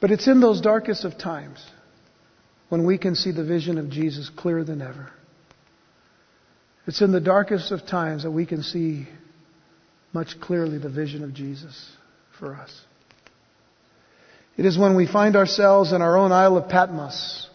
But 0.00 0.10
it's 0.10 0.28
in 0.28 0.40
those 0.40 0.60
darkest 0.60 1.04
of 1.04 1.18
times 1.18 1.64
when 2.68 2.84
we 2.84 2.98
can 2.98 3.14
see 3.14 3.32
the 3.32 3.44
vision 3.44 3.78
of 3.78 3.90
Jesus 3.90 4.30
clearer 4.30 4.64
than 4.64 4.80
ever. 4.80 5.10
It's 6.86 7.02
in 7.02 7.12
the 7.12 7.20
darkest 7.20 7.72
of 7.72 7.86
times 7.86 8.22
that 8.22 8.30
we 8.30 8.46
can 8.46 8.62
see 8.62 9.08
much 10.12 10.40
clearly 10.40 10.78
the 10.78 10.88
vision 10.88 11.22
of 11.22 11.34
Jesus 11.34 11.90
for 12.38 12.54
us. 12.54 12.72
It 14.56 14.64
is 14.64 14.78
when 14.78 14.96
we 14.96 15.06
find 15.06 15.36
ourselves 15.36 15.92
in 15.92 16.02
our 16.02 16.16
own 16.16 16.32
Isle 16.32 16.56
of 16.56 16.68
Patmos 16.68 17.48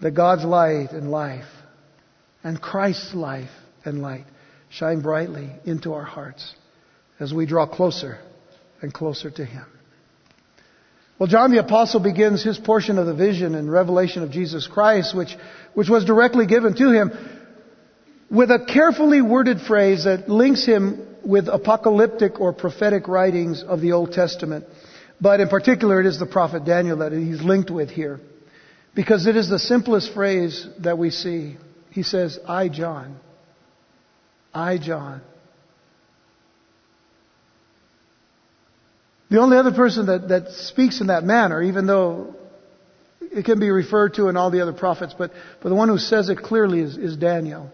that 0.00 0.12
God's 0.12 0.44
light 0.44 0.90
and 0.90 1.10
life 1.10 1.48
and 2.42 2.60
Christ's 2.60 3.14
life 3.14 3.50
and 3.84 4.02
light 4.02 4.26
shine 4.70 5.00
brightly 5.00 5.50
into 5.64 5.94
our 5.94 6.04
hearts 6.04 6.54
as 7.18 7.32
we 7.32 7.46
draw 7.46 7.66
closer 7.66 8.18
and 8.82 8.92
closer 8.92 9.30
to 9.30 9.44
Him. 9.44 9.64
Well, 11.18 11.28
John 11.28 11.52
the 11.52 11.60
Apostle 11.60 12.00
begins 12.00 12.42
his 12.42 12.58
portion 12.58 12.98
of 12.98 13.06
the 13.06 13.14
vision 13.14 13.54
and 13.54 13.70
revelation 13.70 14.22
of 14.22 14.30
Jesus 14.30 14.66
Christ, 14.66 15.16
which, 15.16 15.36
which 15.74 15.88
was 15.88 16.04
directly 16.04 16.46
given 16.46 16.74
to 16.76 16.90
him, 16.90 17.12
with 18.30 18.50
a 18.50 18.64
carefully 18.66 19.22
worded 19.22 19.60
phrase 19.60 20.04
that 20.04 20.28
links 20.28 20.66
him 20.66 21.06
with 21.24 21.48
apocalyptic 21.48 22.40
or 22.40 22.52
prophetic 22.52 23.06
writings 23.06 23.62
of 23.62 23.80
the 23.80 23.92
Old 23.92 24.12
Testament. 24.12 24.64
But 25.20 25.40
in 25.40 25.48
particular, 25.48 26.00
it 26.00 26.06
is 26.06 26.18
the 26.18 26.26
prophet 26.26 26.64
Daniel 26.64 26.98
that 26.98 27.12
he's 27.12 27.42
linked 27.42 27.70
with 27.70 27.90
here. 27.90 28.20
Because 28.94 29.26
it 29.26 29.36
is 29.36 29.48
the 29.48 29.58
simplest 29.58 30.12
phrase 30.12 30.66
that 30.80 30.98
we 30.98 31.10
see. 31.10 31.56
He 31.90 32.02
says, 32.02 32.38
I, 32.46 32.68
John. 32.68 33.18
I, 34.52 34.78
John. 34.78 35.22
The 39.34 39.40
only 39.40 39.56
other 39.56 39.72
person 39.72 40.06
that, 40.06 40.28
that 40.28 40.52
speaks 40.52 41.00
in 41.00 41.08
that 41.08 41.24
manner, 41.24 41.60
even 41.60 41.86
though 41.86 42.36
it 43.20 43.44
can 43.44 43.58
be 43.58 43.68
referred 43.68 44.14
to 44.14 44.28
in 44.28 44.36
all 44.36 44.52
the 44.52 44.60
other 44.60 44.72
prophets, 44.72 45.12
but, 45.18 45.32
but 45.60 45.70
the 45.70 45.74
one 45.74 45.88
who 45.88 45.98
says 45.98 46.28
it 46.28 46.38
clearly 46.38 46.78
is, 46.78 46.96
is 46.96 47.16
Daniel. 47.16 47.68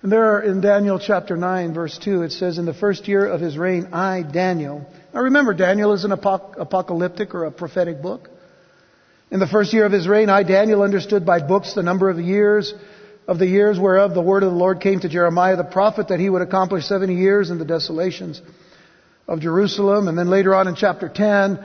And 0.00 0.10
there 0.10 0.32
are, 0.32 0.40
in 0.40 0.62
Daniel 0.62 0.98
chapter 0.98 1.36
9 1.36 1.74
verse 1.74 1.98
2, 1.98 2.22
it 2.22 2.32
says, 2.32 2.56
In 2.56 2.64
the 2.64 2.72
first 2.72 3.06
year 3.06 3.26
of 3.26 3.42
his 3.42 3.58
reign, 3.58 3.90
I, 3.92 4.22
Daniel. 4.22 4.90
Now 5.12 5.20
remember, 5.20 5.52
Daniel 5.52 5.92
is 5.92 6.04
an 6.04 6.12
apocalyptic 6.12 7.34
or 7.34 7.44
a 7.44 7.50
prophetic 7.50 8.00
book. 8.00 8.30
In 9.30 9.40
the 9.40 9.46
first 9.46 9.74
year 9.74 9.84
of 9.84 9.92
his 9.92 10.08
reign, 10.08 10.30
I, 10.30 10.42
Daniel, 10.42 10.80
understood 10.80 11.26
by 11.26 11.46
books 11.46 11.74
the 11.74 11.82
number 11.82 12.08
of 12.08 12.16
the 12.16 12.24
years 12.24 12.72
of 13.28 13.38
the 13.38 13.46
years 13.46 13.78
whereof 13.78 14.14
the 14.14 14.22
word 14.22 14.42
of 14.42 14.52
the 14.52 14.56
Lord 14.56 14.80
came 14.80 15.00
to 15.00 15.08
Jeremiah 15.10 15.56
the 15.56 15.64
prophet 15.64 16.08
that 16.08 16.18
he 16.18 16.30
would 16.30 16.40
accomplish 16.40 16.86
70 16.86 17.14
years 17.14 17.50
in 17.50 17.58
the 17.58 17.66
desolations 17.66 18.40
of 19.28 19.40
Jerusalem. 19.40 20.08
And 20.08 20.16
then 20.16 20.28
later 20.28 20.54
on 20.54 20.68
in 20.68 20.74
chapter 20.74 21.08
10, 21.08 21.58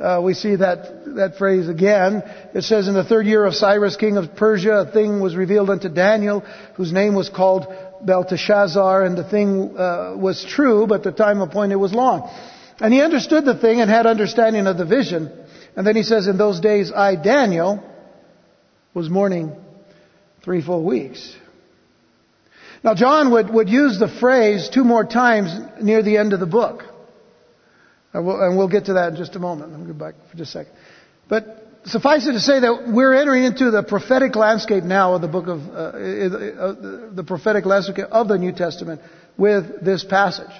uh, 0.00 0.20
we 0.22 0.34
see 0.34 0.56
that, 0.56 1.04
that 1.16 1.36
phrase 1.38 1.68
again. 1.68 2.22
It 2.54 2.62
says, 2.64 2.86
In 2.86 2.94
the 2.94 3.04
third 3.04 3.26
year 3.26 3.44
of 3.44 3.54
Cyrus, 3.54 3.96
king 3.96 4.18
of 4.18 4.36
Persia, 4.36 4.86
a 4.88 4.92
thing 4.92 5.20
was 5.20 5.34
revealed 5.34 5.70
unto 5.70 5.88
Daniel, 5.88 6.40
whose 6.74 6.92
name 6.92 7.14
was 7.14 7.30
called 7.30 7.66
Belteshazzar, 8.02 9.04
and 9.04 9.16
the 9.16 9.28
thing 9.28 9.76
uh, 9.76 10.14
was 10.16 10.44
true, 10.44 10.86
but 10.86 11.02
the 11.02 11.12
time 11.12 11.40
appointed 11.40 11.76
was 11.76 11.94
long. 11.94 12.30
And 12.78 12.92
he 12.92 13.00
understood 13.00 13.46
the 13.46 13.56
thing 13.56 13.80
and 13.80 13.90
had 13.90 14.06
understanding 14.06 14.66
of 14.66 14.76
the 14.76 14.84
vision. 14.84 15.32
And 15.76 15.86
then 15.86 15.96
he 15.96 16.02
says, 16.02 16.26
In 16.26 16.36
those 16.36 16.60
days 16.60 16.92
I, 16.92 17.16
Daniel, 17.16 17.82
was 18.92 19.08
mourning 19.08 19.56
three 20.42 20.60
full 20.60 20.84
weeks. 20.84 21.34
Now, 22.84 22.94
John 22.94 23.32
would, 23.32 23.48
would 23.50 23.68
use 23.70 23.98
the 23.98 24.08
phrase 24.08 24.68
two 24.68 24.84
more 24.84 25.04
times 25.04 25.50
near 25.82 26.02
the 26.02 26.18
end 26.18 26.34
of 26.34 26.40
the 26.40 26.46
book. 26.46 26.84
And 28.16 28.26
we'll, 28.26 28.40
and 28.40 28.56
we'll 28.56 28.68
get 28.68 28.86
to 28.86 28.94
that 28.94 29.10
in 29.10 29.16
just 29.16 29.36
a 29.36 29.38
moment. 29.38 29.72
Let 29.72 29.80
me 29.80 29.86
go 29.86 29.92
back 29.92 30.14
for 30.30 30.38
just 30.38 30.54
a 30.54 30.64
second. 30.64 30.72
But 31.28 31.82
suffice 31.84 32.26
it 32.26 32.32
to 32.32 32.40
say 32.40 32.60
that 32.60 32.88
we're 32.88 33.12
entering 33.12 33.44
into 33.44 33.70
the 33.70 33.82
prophetic 33.82 34.34
landscape 34.36 34.84
now 34.84 35.14
of 35.16 35.20
the 35.20 35.28
book 35.28 35.48
of, 35.48 35.60
uh, 35.68 35.92
the 37.12 37.24
prophetic 37.26 37.66
landscape 37.66 38.06
of 38.10 38.26
the 38.26 38.38
New 38.38 38.52
Testament 38.52 39.02
with 39.36 39.84
this 39.84 40.02
passage. 40.02 40.50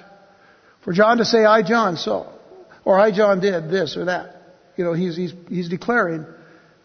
For 0.84 0.92
John 0.92 1.16
to 1.16 1.24
say, 1.24 1.46
I, 1.46 1.62
John, 1.62 1.96
so, 1.96 2.30
or 2.84 3.00
I, 3.00 3.10
John, 3.10 3.40
did 3.40 3.70
this 3.70 3.96
or 3.96 4.04
that. 4.04 4.36
You 4.76 4.84
know, 4.84 4.92
he's, 4.92 5.16
he's, 5.16 5.32
he's 5.48 5.70
declaring 5.70 6.26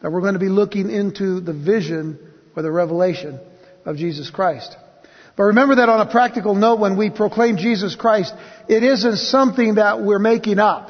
that 0.01 0.10
we're 0.10 0.22
going 0.22 0.36
to 0.36 0.40
be 0.40 0.48
looking 0.48 0.90
into 0.90 1.42
the 1.42 1.54
vision 1.54 2.18
or 2.56 2.63
the 2.63 2.72
revelation 2.72 3.42
of 3.84 3.98
Jesus 3.98 4.30
Christ. 4.30 4.78
But 5.36 5.44
remember 5.44 5.76
that 5.76 5.90
on 5.90 6.02
a 6.06 6.12
practical 6.12 6.56
note, 6.56 6.80
when 6.80 6.98
we 6.98 7.10
proclaim 7.10 7.58
Jesus 7.58 7.96
Christ, 7.96 8.34
it 8.68 8.84
isn't 8.84 9.18
something 9.18 9.76
that 9.76 10.02
we're 10.02 10.20
making 10.20 10.60
up. 10.60 10.90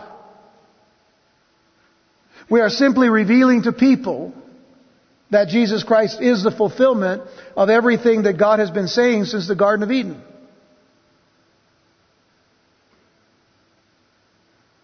We 2.49 2.59
are 2.59 2.69
simply 2.69 3.09
revealing 3.09 3.63
to 3.63 3.71
people 3.71 4.33
that 5.29 5.47
Jesus 5.47 5.83
Christ 5.83 6.21
is 6.21 6.43
the 6.43 6.51
fulfillment 6.51 7.23
of 7.55 7.69
everything 7.69 8.23
that 8.23 8.37
God 8.37 8.59
has 8.59 8.69
been 8.69 8.87
saying 8.87 9.25
since 9.25 9.47
the 9.47 9.55
Garden 9.55 9.83
of 9.83 9.91
Eden. 9.91 10.21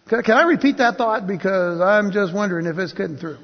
Can 0.08 0.30
I 0.30 0.44
repeat 0.44 0.78
that 0.78 0.96
thought? 0.96 1.26
Because 1.26 1.82
I'm 1.82 2.12
just 2.12 2.32
wondering 2.32 2.66
if 2.66 2.78
it's 2.78 2.94
getting 2.94 3.18
through. 3.18 3.36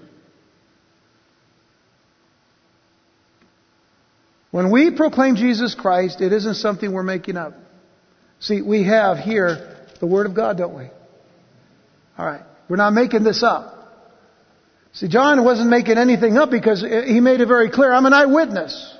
When 4.54 4.70
we 4.70 4.92
proclaim 4.92 5.34
Jesus 5.34 5.74
Christ, 5.74 6.20
it 6.20 6.32
isn't 6.32 6.54
something 6.54 6.92
we're 6.92 7.02
making 7.02 7.36
up. 7.36 7.54
See, 8.38 8.62
we 8.62 8.84
have 8.84 9.18
here 9.18 9.76
the 9.98 10.06
Word 10.06 10.26
of 10.26 10.34
God, 10.36 10.58
don't 10.58 10.76
we? 10.76 10.90
Alright. 12.16 12.42
We're 12.68 12.76
not 12.76 12.92
making 12.92 13.24
this 13.24 13.42
up. 13.42 13.74
See, 14.92 15.08
John 15.08 15.44
wasn't 15.44 15.70
making 15.70 15.98
anything 15.98 16.36
up 16.36 16.52
because 16.52 16.82
he 16.82 17.18
made 17.18 17.40
it 17.40 17.46
very 17.46 17.68
clear, 17.68 17.92
I'm 17.92 18.06
an 18.06 18.12
eyewitness. 18.12 18.96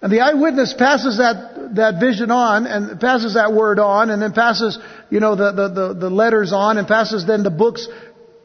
And 0.00 0.10
the 0.10 0.20
eyewitness 0.20 0.72
passes 0.72 1.18
that, 1.18 1.74
that 1.74 2.00
vision 2.00 2.30
on 2.30 2.66
and 2.66 2.98
passes 2.98 3.34
that 3.34 3.52
word 3.52 3.78
on 3.78 4.08
and 4.08 4.22
then 4.22 4.32
passes, 4.32 4.78
you 5.10 5.20
know, 5.20 5.36
the, 5.36 5.52
the, 5.52 5.68
the, 5.68 5.94
the 5.94 6.08
letters 6.08 6.54
on 6.54 6.78
and 6.78 6.88
passes 6.88 7.26
then 7.26 7.42
the 7.42 7.50
books 7.50 7.86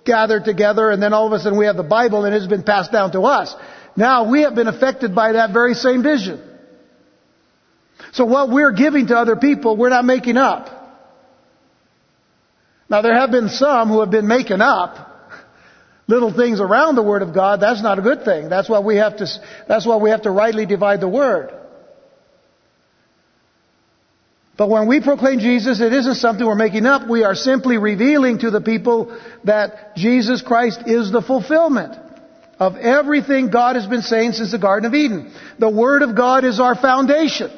gathered 0.04 0.44
together 0.44 0.92
and 0.92 1.02
then 1.02 1.14
all 1.14 1.28
of 1.28 1.32
a 1.32 1.40
sudden 1.40 1.58
we 1.58 1.68
have 1.68 1.78
the 1.78 1.84
Bible 1.84 2.26
and 2.26 2.36
it's 2.36 2.46
been 2.46 2.64
passed 2.64 2.92
down 2.92 3.14
to 3.14 3.22
us. 3.22 3.56
Now 3.96 4.30
we 4.30 4.42
have 4.42 4.56
been 4.56 4.68
affected 4.68 5.16
by 5.16 5.34
that 5.34 5.54
very 5.54 5.74
same 5.74 6.04
vision. 6.04 6.42
So 8.12 8.26
what 8.26 8.50
we're 8.50 8.74
giving 8.74 9.08
to 9.08 9.18
other 9.18 9.36
people, 9.36 9.78
we're 9.78 9.90
not 9.90 10.06
making 10.06 10.38
up. 10.38 10.70
Now 12.90 13.02
there 13.02 13.16
have 13.16 13.32
been 13.32 13.50
some 13.50 13.90
who 13.90 14.02
have 14.02 14.12
been 14.12 14.28
making 14.28 14.62
up 14.62 15.12
little 16.08 16.32
things 16.32 16.60
around 16.60 16.96
the 16.96 17.04
Word 17.04 17.24
of 17.24 17.34
God, 17.34 17.60
that's 17.60 17.82
not 17.82 17.98
a 17.98 18.02
good 18.02 18.24
thing. 18.24 18.48
That's 18.48 18.70
why 18.70 18.80
we 18.80 18.98
have 18.98 19.18
to, 19.18 19.28
that's 19.68 19.88
why 19.88 19.98
we 19.98 20.12
have 20.12 20.24
to 20.24 20.32
rightly 20.32 20.66
divide 20.66 21.02
the 21.02 21.08
Word. 21.08 21.52
But 24.58 24.70
when 24.70 24.88
we 24.88 25.02
proclaim 25.02 25.40
Jesus, 25.40 25.82
it 25.82 25.92
isn't 25.92 26.16
something 26.16 26.46
we're 26.46 26.56
making 26.56 26.86
up. 26.86 27.10
We 27.10 27.24
are 27.24 27.36
simply 27.36 27.78
revealing 27.78 28.40
to 28.40 28.52
the 28.52 28.62
people 28.62 29.20
that 29.44 29.96
Jesus 29.98 30.42
Christ 30.42 30.84
is 30.86 31.12
the 31.12 31.22
fulfillment 31.22 32.05
of 32.60 32.76
everything 32.78 33.50
God 33.50 33.76
has 33.76 33.86
been 33.86 34.02
saying 34.02 34.34
since 34.34 34.52
the 34.52 34.58
Garden 34.58 34.88
of 34.88 34.94
Eden. 34.94 35.34
The 35.60 35.70
Word 35.70 36.02
of 36.02 36.16
God 36.16 36.46
is 36.46 36.60
our 36.60 36.76
foundation. 36.76 37.52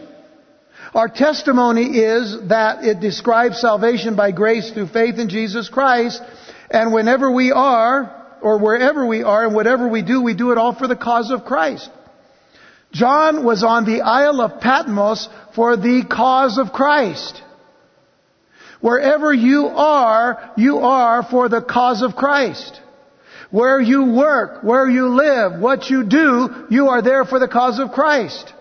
Our 0.94 1.08
testimony 1.08 1.98
is 1.98 2.48
that 2.50 2.84
it 2.84 3.00
describes 3.00 3.60
salvation 3.60 4.16
by 4.16 4.32
grace 4.32 4.72
through 4.72 4.88
faith 4.88 5.20
in 5.20 5.30
Jesus 5.30 5.70
Christ. 5.70 6.22
And 6.72 6.94
whenever 6.94 7.32
we 7.32 7.52
are 7.52 8.38
or 8.42 8.60
wherever 8.60 9.06
we 9.06 9.24
are 9.24 9.46
and 9.46 9.56
whatever 9.56 9.88
we 9.88 10.02
do, 10.02 10.22
we 10.22 10.34
do 10.34 10.52
it 10.52 10.58
all 10.58 10.74
for 10.74 10.88
the 10.88 10.96
cause 10.96 11.32
of 11.32 11.46
Christ. 11.46 11.90
John 12.92 13.44
was 13.44 13.64
on 13.64 13.86
the 13.86 14.02
Isle 14.02 14.42
of 14.42 14.62
Patmos 14.62 15.28
for 15.56 15.76
the 15.76 16.04
cause 16.10 16.58
of 16.58 16.72
Christ. 16.72 17.42
Wherever 18.80 19.34
you 19.34 19.68
are, 19.68 20.52
you 20.56 20.80
are 20.80 21.24
for 21.24 21.50
the 21.50 21.62
cause 21.62 22.02
of 22.02 22.16
Christ. 22.16 22.80
Where 23.50 23.80
you 23.80 24.12
work, 24.12 24.64
where 24.64 24.90
you 24.90 25.08
live, 25.08 25.60
what 25.60 25.90
you 25.90 26.04
do, 26.04 26.68
you 26.70 26.90
are 26.90 27.02
there 27.02 27.24
for 27.24 27.40
the 27.40 27.48
cause 27.48 27.80
of 27.80 27.92
Christ. 27.92 28.54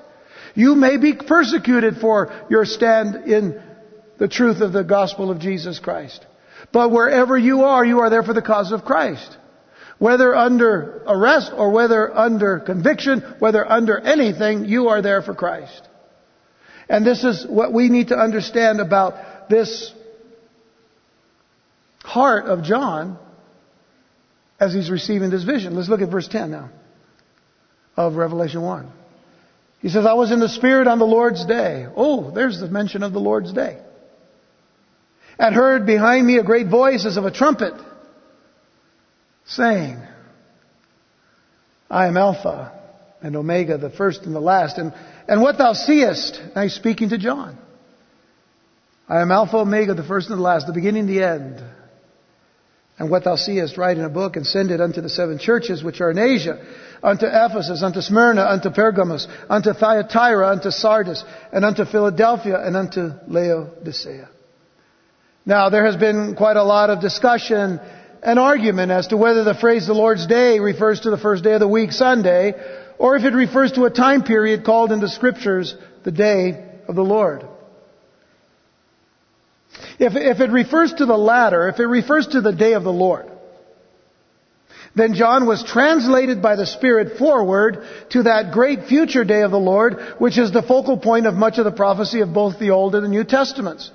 You 0.55 0.75
may 0.75 0.97
be 0.97 1.15
persecuted 1.15 1.97
for 1.97 2.33
your 2.49 2.65
stand 2.65 3.29
in 3.31 3.61
the 4.19 4.29
truth 4.29 4.61
of 4.61 4.73
the 4.73 4.85
gospel 4.85 5.31
of 5.31 5.41
Jesus 5.41 5.79
Christ. 5.79 6.25
But 6.73 6.91
wherever 6.91 7.37
you 7.37 7.65
are, 7.65 7.85
you 7.85 8.01
are 8.01 8.11
there 8.11 8.23
for 8.23 8.33
the 8.33 8.43
cause 8.43 8.73
of 8.73 8.85
Christ. 8.85 9.37
Whether 9.99 10.35
under 10.35 11.03
arrest 11.07 11.53
or 11.55 11.71
whether 11.71 12.15
under 12.15 12.61
conviction, 12.61 13.23
whether 13.39 13.67
under 13.67 13.99
anything, 13.99 14.67
you 14.67 14.89
are 14.89 15.03
there 15.03 15.23
for 15.23 15.35
Christ. 15.35 15.89
And 16.89 17.05
this 17.05 17.25
is 17.25 17.47
what 17.47 17.73
we 17.73 17.89
need 17.89 18.09
to 18.09 18.17
understand 18.17 18.81
about 18.81 19.49
this 19.49 19.93
heart 22.03 22.47
of 22.47 22.63
John 22.63 23.19
as 24.59 24.73
he's 24.73 24.91
receiving 24.91 25.31
this 25.31 25.45
vision. 25.45 25.75
Let's 25.75 25.89
look 25.89 26.01
at 26.01 26.11
verse 26.11 26.29
10 26.29 26.51
now 26.51 26.71
of 27.97 28.17
Revelation 28.17 28.63
1. 28.63 28.91
He 29.81 29.89
says, 29.89 30.07
I 30.07 30.15
was 30.15 30.33
in 30.33 30.41
the 30.41 30.49
Spirit 30.49 30.87
on 30.87 30.99
the 30.99 31.07
Lord's 31.07 31.45
day. 31.45 31.87
Oh, 31.95 32.31
there's 32.31 32.61
the 32.61 32.69
mention 32.69 33.03
of 33.03 33.13
the 33.13 33.21
Lord's 33.21 33.53
day. 33.53 33.79
And 35.39 35.55
heard 35.55 35.87
behind 35.87 36.27
me 36.27 36.39
a 36.39 36.43
great 36.43 36.69
voice 36.69 37.05
as 37.05 37.17
of 37.17 37.25
a 37.25 37.31
trumpet 37.31 37.75
saying, 39.47 40.01
I 41.91 42.07
am 42.07 42.17
Alpha 42.17 42.73
and 43.23 43.37
Omega, 43.37 43.79
the 43.79 43.91
first 43.91 44.23
and 44.23 44.35
the 44.35 44.41
last. 44.41 44.79
And, 44.79 44.93
and 45.29 45.43
what 45.43 45.59
thou 45.59 45.75
seest, 45.75 46.41
now 46.55 46.63
he's 46.63 46.75
speaking 46.75 47.11
to 47.11 47.19
John. 47.19 47.59
I 49.09 49.21
am 49.21 49.31
Alpha, 49.31 49.59
Omega, 49.59 49.95
the 49.95 50.03
first 50.03 50.31
and 50.31 50.39
the 50.39 50.43
last, 50.43 50.67
the 50.67 50.73
beginning, 50.73 51.03
and 51.03 51.09
the 51.09 51.23
end. 51.23 51.63
And 52.99 53.11
what 53.11 53.25
thou 53.25 53.37
seest, 53.37 53.77
write 53.77 53.99
in 53.99 54.05
a 54.05 54.09
book 54.09 54.37
and 54.37 54.47
send 54.47 54.71
it 54.71 54.81
unto 54.81 55.03
the 55.03 55.09
seven 55.09 55.39
churches 55.39 55.85
which 55.85 56.01
are 56.01 56.11
in 56.11 56.19
Asia, 56.19 56.59
unto 57.03 57.27
Ephesus, 57.27 57.83
unto 57.83 58.01
Smyrna, 58.01 58.43
unto 58.43 58.71
Pergamos, 58.71 59.29
unto 59.51 59.75
Thyatira, 59.75 60.49
unto 60.49 60.71
Sardis, 60.71 61.23
and 61.53 61.65
unto 61.65 61.85
Philadelphia, 61.85 62.59
and 62.59 62.75
unto 62.75 63.11
Laodicea. 63.29 64.31
Now, 65.45 65.69
there 65.69 65.85
has 65.85 65.97
been 65.97 66.35
quite 66.37 66.57
a 66.57 66.65
lot 66.65 66.89
of 66.89 67.01
discussion 67.01 67.81
and 68.23 68.39
argument 68.39 68.91
as 68.91 69.09
to 69.09 69.17
whether 69.17 69.45
the 69.45 69.55
phrase 69.55 69.87
the 69.87 69.95
Lord's 69.95 70.27
Day 70.27 70.59
refers 70.59 71.01
to 71.01 71.11
the 71.11 71.19
first 71.19 71.45
day 71.45 71.53
of 71.53 71.61
the 71.61 71.69
week, 71.69 71.93
Sunday, 71.93 72.55
or 72.99 73.15
if 73.17 73.25
it 73.25 73.35
refers 73.35 73.73
to 73.73 73.85
a 73.85 73.91
time 73.91 74.23
period 74.23 74.65
called 74.65 74.91
in 74.91 75.01
the 75.01 75.09
scriptures 75.09 75.77
the 76.03 76.11
day 76.11 76.65
of 76.89 76.95
the 76.95 77.05
Lord. 77.05 77.45
If, 79.99 80.15
if 80.15 80.41
it 80.41 80.51
refers 80.51 80.93
to 80.95 81.07
the 81.07 81.17
latter, 81.17 81.69
if 81.69 81.81
it 81.81 81.87
refers 81.87 82.27
to 82.29 82.41
the 82.41 82.53
day 82.53 82.75
of 82.75 82.85
the 82.85 82.93
Lord, 82.93 83.31
then 84.95 85.15
John 85.15 85.47
was 85.47 85.63
translated 85.63 86.41
by 86.41 86.57
the 86.57 86.67
Spirit 86.67 87.19
forward 87.19 87.87
to 88.11 88.23
that 88.25 88.53
great 88.53 88.85
future 88.85 89.25
day 89.25 89.43
of 89.43 89.51
the 89.51 89.59
Lord, 89.59 90.01
which 90.19 90.39
is 90.39 90.53
the 90.53 90.63
focal 90.63 90.97
point 90.97 91.27
of 91.27 91.35
much 91.35 91.59
of 91.59 91.65
the 91.67 91.73
prophecy 91.73 92.23
of 92.23 92.33
both 92.33 92.59
the 92.59 92.71
Old 92.71 92.95
and 92.95 93.05
the 93.05 93.09
New 93.09 93.25
Testaments. 93.25 93.91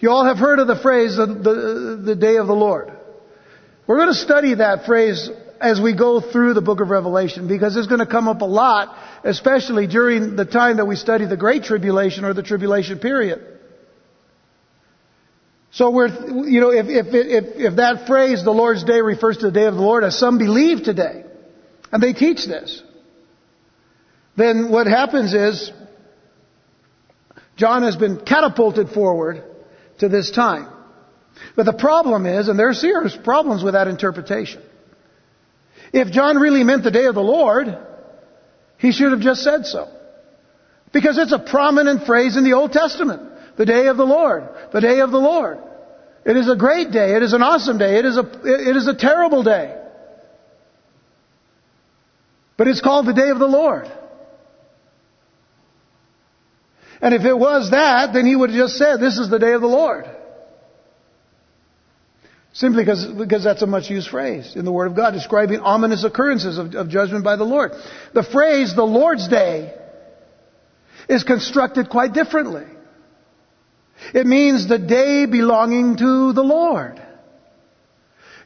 You 0.00 0.10
all 0.10 0.24
have 0.24 0.38
heard 0.38 0.58
of 0.58 0.66
the 0.66 0.76
phrase, 0.76 1.16
the, 1.16 1.26
the, 1.26 2.02
the 2.04 2.16
day 2.16 2.36
of 2.36 2.48
the 2.48 2.54
Lord. 2.54 2.90
We're 3.86 3.98
going 3.98 4.08
to 4.08 4.14
study 4.14 4.54
that 4.54 4.84
phrase 4.84 5.30
as 5.60 5.80
we 5.80 5.96
go 5.96 6.20
through 6.20 6.54
the 6.54 6.60
book 6.60 6.80
of 6.80 6.90
Revelation 6.90 7.46
because 7.46 7.76
it's 7.76 7.86
going 7.86 8.00
to 8.00 8.06
come 8.06 8.26
up 8.26 8.40
a 8.40 8.46
lot, 8.46 8.96
especially 9.22 9.86
during 9.86 10.34
the 10.34 10.44
time 10.44 10.78
that 10.78 10.86
we 10.86 10.96
study 10.96 11.24
the 11.24 11.36
Great 11.36 11.62
Tribulation 11.62 12.24
or 12.24 12.34
the 12.34 12.42
Tribulation 12.42 12.98
period. 12.98 13.51
So 15.72 15.90
we're, 15.90 16.08
you 16.46 16.60
know, 16.60 16.70
if, 16.70 16.86
if, 16.86 17.06
if, 17.14 17.44
if 17.56 17.76
that 17.76 18.06
phrase, 18.06 18.44
the 18.44 18.50
Lord's 18.50 18.84
Day, 18.84 19.00
refers 19.00 19.38
to 19.38 19.46
the 19.46 19.52
day 19.52 19.64
of 19.64 19.74
the 19.74 19.80
Lord, 19.80 20.04
as 20.04 20.18
some 20.18 20.36
believe 20.36 20.82
today, 20.82 21.24
and 21.90 22.02
they 22.02 22.12
teach 22.12 22.46
this, 22.46 22.82
then 24.36 24.70
what 24.70 24.86
happens 24.86 25.32
is, 25.32 25.72
John 27.56 27.82
has 27.82 27.96
been 27.96 28.18
catapulted 28.18 28.90
forward 28.90 29.42
to 29.98 30.08
this 30.10 30.30
time. 30.30 30.68
But 31.56 31.64
the 31.64 31.72
problem 31.72 32.26
is, 32.26 32.48
and 32.48 32.58
there 32.58 32.68
are 32.68 32.74
serious 32.74 33.16
problems 33.16 33.64
with 33.64 33.72
that 33.72 33.88
interpretation. 33.88 34.62
If 35.92 36.10
John 36.12 36.36
really 36.36 36.64
meant 36.64 36.84
the 36.84 36.90
day 36.90 37.06
of 37.06 37.14
the 37.14 37.22
Lord, 37.22 37.78
he 38.76 38.92
should 38.92 39.12
have 39.12 39.20
just 39.20 39.42
said 39.42 39.64
so. 39.64 39.88
Because 40.92 41.16
it's 41.16 41.32
a 41.32 41.38
prominent 41.38 42.04
phrase 42.04 42.36
in 42.36 42.44
the 42.44 42.52
Old 42.52 42.72
Testament. 42.72 43.31
The 43.56 43.66
day 43.66 43.86
of 43.86 43.96
the 43.96 44.06
Lord. 44.06 44.48
The 44.72 44.80
day 44.80 45.00
of 45.00 45.10
the 45.10 45.18
Lord. 45.18 45.58
It 46.24 46.36
is 46.36 46.48
a 46.48 46.56
great 46.56 46.90
day. 46.90 47.16
It 47.16 47.22
is 47.22 47.32
an 47.32 47.42
awesome 47.42 47.78
day. 47.78 47.98
It 47.98 48.04
is 48.04 48.16
a, 48.16 48.20
it 48.20 48.76
is 48.76 48.86
a 48.86 48.94
terrible 48.94 49.42
day. 49.42 49.78
But 52.56 52.68
it's 52.68 52.80
called 52.80 53.06
the 53.06 53.12
day 53.12 53.30
of 53.30 53.38
the 53.38 53.46
Lord. 53.46 53.90
And 57.00 57.14
if 57.14 57.22
it 57.22 57.36
was 57.36 57.72
that, 57.72 58.12
then 58.12 58.26
he 58.26 58.36
would 58.36 58.50
have 58.50 58.58
just 58.58 58.76
said, 58.76 59.00
this 59.00 59.18
is 59.18 59.28
the 59.28 59.40
day 59.40 59.52
of 59.52 59.60
the 59.60 59.66
Lord. 59.66 60.04
Simply 62.52 62.84
because, 62.84 63.06
because 63.06 63.42
that's 63.42 63.62
a 63.62 63.66
much 63.66 63.90
used 63.90 64.08
phrase 64.08 64.54
in 64.54 64.64
the 64.64 64.70
Word 64.70 64.86
of 64.86 64.94
God, 64.94 65.12
describing 65.12 65.60
ominous 65.60 66.04
occurrences 66.04 66.58
of, 66.58 66.74
of 66.74 66.88
judgment 66.88 67.24
by 67.24 67.34
the 67.36 67.44
Lord. 67.44 67.72
The 68.12 68.22
phrase, 68.22 68.76
the 68.76 68.84
Lord's 68.84 69.26
Day, 69.26 69.74
is 71.08 71.24
constructed 71.24 71.88
quite 71.88 72.12
differently. 72.12 72.66
It 74.14 74.26
means 74.26 74.68
the 74.68 74.78
day 74.78 75.26
belonging 75.26 75.96
to 75.96 76.32
the 76.32 76.42
Lord. 76.42 77.00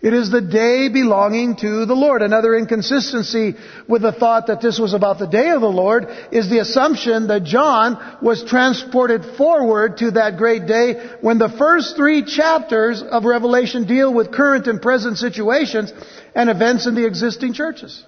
It 0.03 0.13
is 0.13 0.31
the 0.31 0.43
day 0.43 0.89
belonging 0.89 1.57
to 1.57 1.87
the 1.87 1.95
Lord. 1.95 2.23
Another 2.23 2.55
inconsistency 2.55 3.57
with 3.89 4.03
the 4.03 4.13
thought 4.13 4.49
that 4.49 4.61
this 4.61 4.79
was 4.79 4.93
about 4.93 5.19
the 5.19 5.27
day 5.27 5.51
of 5.51 5.63
the 5.63 5.67
Lord 5.67 6.07
is 6.31 6.51
the 6.51 6.59
assumption 6.59 7.29
that 7.29 7.45
John 7.45 8.19
was 8.21 8.45
transported 8.45 9.25
forward 9.37 9.99
to 9.99 10.13
that 10.13 10.37
great 10.37 10.67
day 10.67 11.17
when 11.23 11.39
the 11.39 11.49
first 11.49 11.97
three 11.97 12.25
chapters 12.25 13.03
of 13.03 13.25
Revelation 13.25 13.87
deal 13.87 14.13
with 14.13 14.33
current 14.33 14.67
and 14.67 14.81
present 14.83 15.19
situations 15.19 15.93
and 16.35 16.51
events 16.51 16.87
in 16.87 16.95
the 16.95 17.07
existing 17.07 17.55
churches. 17.55 18.05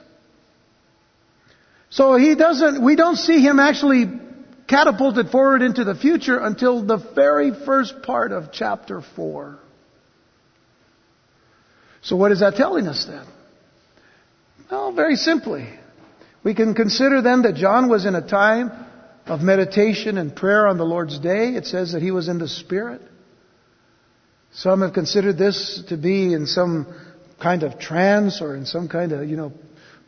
So 1.90 2.16
he 2.16 2.34
doesn't, 2.34 2.84
we 2.84 2.96
don't 2.96 3.16
see 3.16 3.40
him 3.40 3.58
actually 3.58 4.04
catapulted 4.68 5.30
forward 5.30 5.62
into 5.62 5.84
the 5.84 5.94
future 5.94 6.38
until 6.38 6.84
the 6.84 6.98
very 7.14 7.52
first 7.64 8.02
part 8.02 8.32
of 8.32 8.52
chapter 8.52 9.02
4. 9.16 9.58
So 12.02 12.16
what 12.16 12.30
is 12.30 12.40
that 12.40 12.54
telling 12.54 12.86
us 12.86 13.04
then? 13.06 13.24
Well, 14.70 14.92
very 14.92 15.16
simply. 15.16 15.68
We 16.44 16.54
can 16.54 16.74
consider 16.74 17.22
then 17.22 17.42
that 17.42 17.56
John 17.56 17.88
was 17.88 18.06
in 18.06 18.14
a 18.14 18.26
time 18.26 18.70
of 19.26 19.40
meditation 19.40 20.18
and 20.18 20.34
prayer 20.34 20.66
on 20.66 20.78
the 20.78 20.84
Lord's 20.84 21.18
day. 21.18 21.54
It 21.54 21.66
says 21.66 21.92
that 21.92 22.02
he 22.02 22.10
was 22.10 22.28
in 22.28 22.38
the 22.38 22.48
Spirit. 22.48 23.02
Some 24.52 24.82
have 24.82 24.92
considered 24.92 25.36
this 25.36 25.82
to 25.88 25.96
be 25.96 26.32
in 26.32 26.46
some 26.46 26.86
kind 27.40 27.62
of 27.62 27.78
trance 27.78 28.40
or 28.40 28.56
in 28.56 28.66
some 28.66 28.88
kind 28.88 29.12
of, 29.12 29.28
you 29.28 29.36
know, 29.36 29.52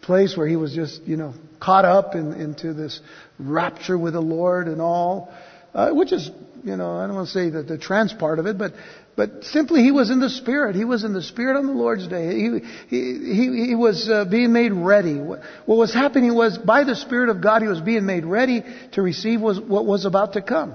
place 0.03 0.37
where 0.37 0.47
he 0.47 0.57
was 0.57 0.75
just, 0.75 1.03
you 1.03 1.17
know, 1.17 1.35
caught 1.61 1.85
up 1.85 2.15
in, 2.15 2.33
into 2.33 2.73
this 2.73 3.01
rapture 3.39 3.97
with 3.99 4.15
the 4.15 4.21
Lord 4.21 4.67
and 4.67 4.81
all, 4.81 5.33
uh, 5.75 5.91
which 5.91 6.13
is, 6.13 6.31
you 6.65 6.77
know, 6.77 6.97
I 6.97 7.07
don't 7.07 7.15
want 7.15 7.29
to 7.29 7.33
say 7.33 7.51
that 7.51 7.69
the 7.69 7.79
trance 7.79 8.13
part 8.13 8.39
of 8.39 8.47
it, 8.47 8.59
but 8.59 8.73
but 9.17 9.45
simply 9.45 9.83
he 9.83 9.91
was 9.91 10.11
in 10.11 10.19
the 10.19 10.31
Spirit. 10.31 10.75
He 10.77 10.87
was 10.87 11.05
in 11.05 11.13
the 11.13 11.21
Spirit 11.21 11.59
on 11.59 11.67
the 11.67 11.75
Lord's 11.75 12.09
day. 12.09 12.35
He, 12.37 12.61
he, 12.89 13.35
he, 13.35 13.67
he 13.67 13.75
was 13.75 14.09
uh, 14.09 14.25
being 14.25 14.51
made 14.51 14.73
ready. 14.73 15.17
What, 15.17 15.41
what 15.67 15.77
was 15.77 15.93
happening 15.93 16.35
was 16.35 16.57
by 16.57 16.85
the 16.85 16.97
Spirit 16.97 17.29
of 17.29 17.43
God 17.43 17.61
he 17.61 17.69
was 17.69 17.83
being 17.83 18.07
made 18.07 18.25
ready 18.25 18.65
to 18.93 19.03
receive 19.03 19.43
was, 19.43 19.61
what 19.61 19.85
was 19.85 20.07
about 20.07 20.33
to 20.35 20.41
come. 20.41 20.75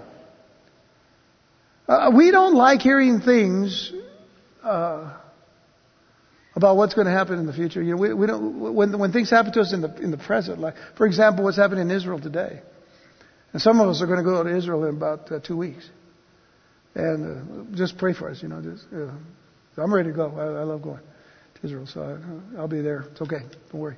Uh, 1.88 2.12
we 2.16 2.30
don't 2.30 2.54
like 2.54 2.82
hearing 2.82 3.20
things 3.20 3.92
uh, 4.64 5.18
about 6.56 6.78
what's 6.78 6.94
going 6.94 7.06
to 7.06 7.12
happen 7.14 7.38
in 7.38 7.46
the 7.46 7.54
future. 7.54 7.82
You 7.84 7.92
know, 7.92 7.98
we, 7.98 8.14
we 8.14 8.28
don't, 8.28 8.74
when, 8.74 8.98
when 8.98 9.12
things 9.12 9.30
happen 9.30 9.52
to 9.54 9.62
us 9.62 9.74
in 9.74 9.82
the, 9.82 9.94
in 9.98 10.12
the 10.12 10.18
present, 10.18 10.60
like, 10.60 10.76
for 10.98 11.06
example, 11.06 11.44
what's 11.44 11.58
happening 11.58 11.90
in 11.90 11.92
Israel 11.92 12.20
today. 12.20 12.62
And 13.52 13.62
some 13.62 13.80
of 13.80 13.90
us 13.90 14.02
are 14.02 14.06
going 14.06 14.20
to 14.20 14.24
go 14.24 14.44
to 14.44 14.56
Israel 14.56 14.86
in 14.86 14.96
about 14.96 15.32
uh, 15.32 15.40
two 15.40 15.58
weeks. 15.58 15.90
And 16.94 17.74
uh, 17.74 17.78
just 17.78 17.98
pray 17.98 18.14
for 18.14 18.30
us, 18.30 18.42
you 18.42 18.48
know. 18.48 18.62
Just, 18.62 18.86
uh, 18.94 19.12
I'm 19.82 19.94
ready 19.94 20.10
to 20.10 20.16
go. 20.16 20.32
I, 20.32 20.62
I 20.62 20.64
love 20.64 20.82
going 20.82 21.00
to 21.00 21.66
Israel, 21.66 21.88
so 21.88 22.20
I, 22.58 22.62
will 22.62 22.68
be 22.70 22.82
there. 22.82 23.06
It's 23.12 23.22
okay. 23.22 23.40
Don't 23.72 23.82
worry. 23.82 23.98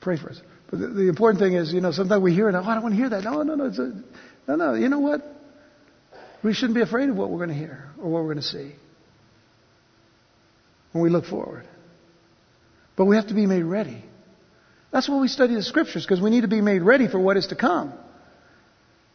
Pray 0.00 0.16
for 0.16 0.30
us. 0.30 0.40
But 0.70 0.78
the, 0.78 0.88
the, 0.88 1.08
important 1.08 1.40
thing 1.40 1.54
is, 1.54 1.72
you 1.72 1.80
know, 1.80 1.90
sometimes 1.90 2.22
we 2.22 2.32
hear 2.32 2.48
it. 2.48 2.54
Oh, 2.54 2.62
I 2.62 2.74
don't 2.74 2.82
want 2.82 2.94
to 2.94 2.96
hear 2.96 3.10
that. 3.10 3.24
No, 3.24 3.42
no, 3.42 3.56
no. 3.56 3.66
It's 3.66 3.78
a, 3.78 3.92
no, 4.46 4.54
no. 4.54 4.74
You 4.74 4.88
know 4.88 5.00
what? 5.00 5.22
We 6.44 6.54
shouldn't 6.54 6.74
be 6.74 6.82
afraid 6.82 7.08
of 7.08 7.16
what 7.16 7.30
we're 7.30 7.38
going 7.38 7.50
to 7.50 7.54
hear 7.54 7.90
or 7.98 8.10
what 8.10 8.22
we're 8.22 8.34
going 8.34 8.36
to 8.36 8.42
see 8.42 8.72
when 10.92 11.02
we 11.02 11.10
look 11.10 11.24
forward. 11.24 11.66
But 12.96 13.06
we 13.06 13.16
have 13.16 13.28
to 13.28 13.34
be 13.34 13.46
made 13.46 13.62
ready. 13.62 14.04
That's 14.90 15.08
why 15.08 15.20
we 15.20 15.28
study 15.28 15.54
the 15.54 15.62
scriptures, 15.62 16.04
because 16.04 16.20
we 16.20 16.30
need 16.30 16.42
to 16.42 16.48
be 16.48 16.60
made 16.60 16.82
ready 16.82 17.08
for 17.08 17.18
what 17.18 17.36
is 17.36 17.46
to 17.48 17.56
come. 17.56 17.94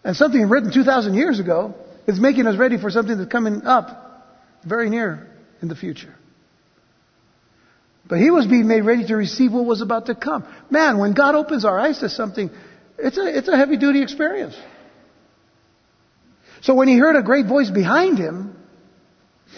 And 0.03 0.15
something 0.15 0.49
written 0.49 0.71
2,000 0.73 1.13
years 1.13 1.39
ago 1.39 1.75
is 2.07 2.19
making 2.19 2.47
us 2.47 2.57
ready 2.57 2.79
for 2.79 2.89
something 2.89 3.17
that's 3.17 3.31
coming 3.31 3.63
up 3.63 4.25
very 4.65 4.89
near 4.89 5.27
in 5.61 5.67
the 5.67 5.75
future. 5.75 6.13
But 8.07 8.19
he 8.19 8.31
was 8.31 8.47
being 8.47 8.67
made 8.67 8.81
ready 8.81 9.05
to 9.07 9.15
receive 9.15 9.51
what 9.51 9.65
was 9.65 9.81
about 9.81 10.05
to 10.05 10.15
come. 10.15 10.45
Man, 10.69 10.97
when 10.97 11.13
God 11.13 11.35
opens 11.35 11.65
our 11.65 11.77
eyes 11.77 11.99
to 11.99 12.09
something, 12.09 12.49
it's 12.97 13.17
a, 13.17 13.37
it's 13.37 13.47
a 13.47 13.57
heavy 13.57 13.77
duty 13.77 14.01
experience. 14.01 14.55
So 16.61 16.73
when 16.73 16.87
he 16.87 16.97
heard 16.97 17.15
a 17.15 17.21
great 17.21 17.45
voice 17.45 17.69
behind 17.69 18.17
him, 18.17 18.56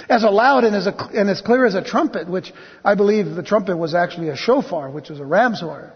As 0.07 0.23
loud 0.23 0.63
and 0.63 0.75
as, 0.75 0.88
a, 0.88 0.95
and 1.13 1.29
as 1.29 1.41
clear 1.41 1.65
as 1.65 1.75
a 1.75 1.83
trumpet, 1.83 2.29
which 2.29 2.53
I 2.85 2.95
believe 2.95 3.35
the 3.35 3.43
trumpet 3.43 3.77
was 3.77 3.93
actually 3.93 4.29
a 4.29 4.35
shofar, 4.35 4.89
which 4.89 5.09
was 5.09 5.19
a 5.19 5.25
ram's 5.25 5.62
horn. 5.62 5.91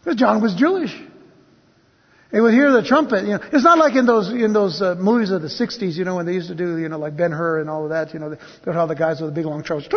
Because 0.00 0.16
John 0.16 0.40
was 0.40 0.54
Jewish. 0.54 0.94
He 2.30 2.40
would 2.40 2.52
hear 2.52 2.70
the 2.72 2.82
trumpet. 2.82 3.24
You 3.24 3.38
know, 3.38 3.40
it's 3.52 3.64
not 3.64 3.78
like 3.78 3.94
in 3.94 4.04
those 4.04 4.28
in 4.28 4.52
those 4.52 4.82
uh, 4.82 4.94
movies 4.96 5.30
of 5.30 5.40
the 5.40 5.48
'60s, 5.48 5.94
you 5.94 6.04
know, 6.04 6.16
when 6.16 6.26
they 6.26 6.34
used 6.34 6.48
to 6.48 6.54
do, 6.54 6.76
you 6.76 6.88
know, 6.90 6.98
like 6.98 7.16
Ben 7.16 7.32
Hur 7.32 7.60
and 7.60 7.70
all 7.70 7.84
of 7.84 7.90
that. 7.90 8.12
You 8.12 8.20
know, 8.20 8.30
they, 8.30 8.72
how 8.72 8.84
the 8.84 8.94
guys 8.94 9.20
with 9.20 9.30
the 9.30 9.34
big 9.34 9.46
long 9.46 9.62
trumpets, 9.62 9.88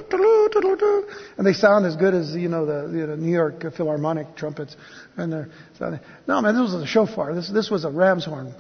and 1.38 1.46
they 1.46 1.52
sound 1.52 1.86
as 1.86 1.98
good 1.98 2.14
as 2.14 2.34
you 2.34 2.48
know 2.48 2.66
the 2.66 2.98
you 2.98 3.06
know, 3.06 3.16
New 3.16 3.34
York 3.34 3.66
Philharmonic 3.76 4.38
trumpets. 4.38 4.78
And 5.18 5.32
they're 5.32 5.50
sounding. 5.78 6.00
No, 6.26 6.42
man, 6.42 6.56
this 6.56 6.72
was 6.72 6.82
a 6.82 6.88
shofar. 6.88 7.36
This 7.36 7.50
this 7.50 7.70
was 7.70 7.84
a 7.84 7.92
ram's 7.92 8.24
horn. 8.24 8.54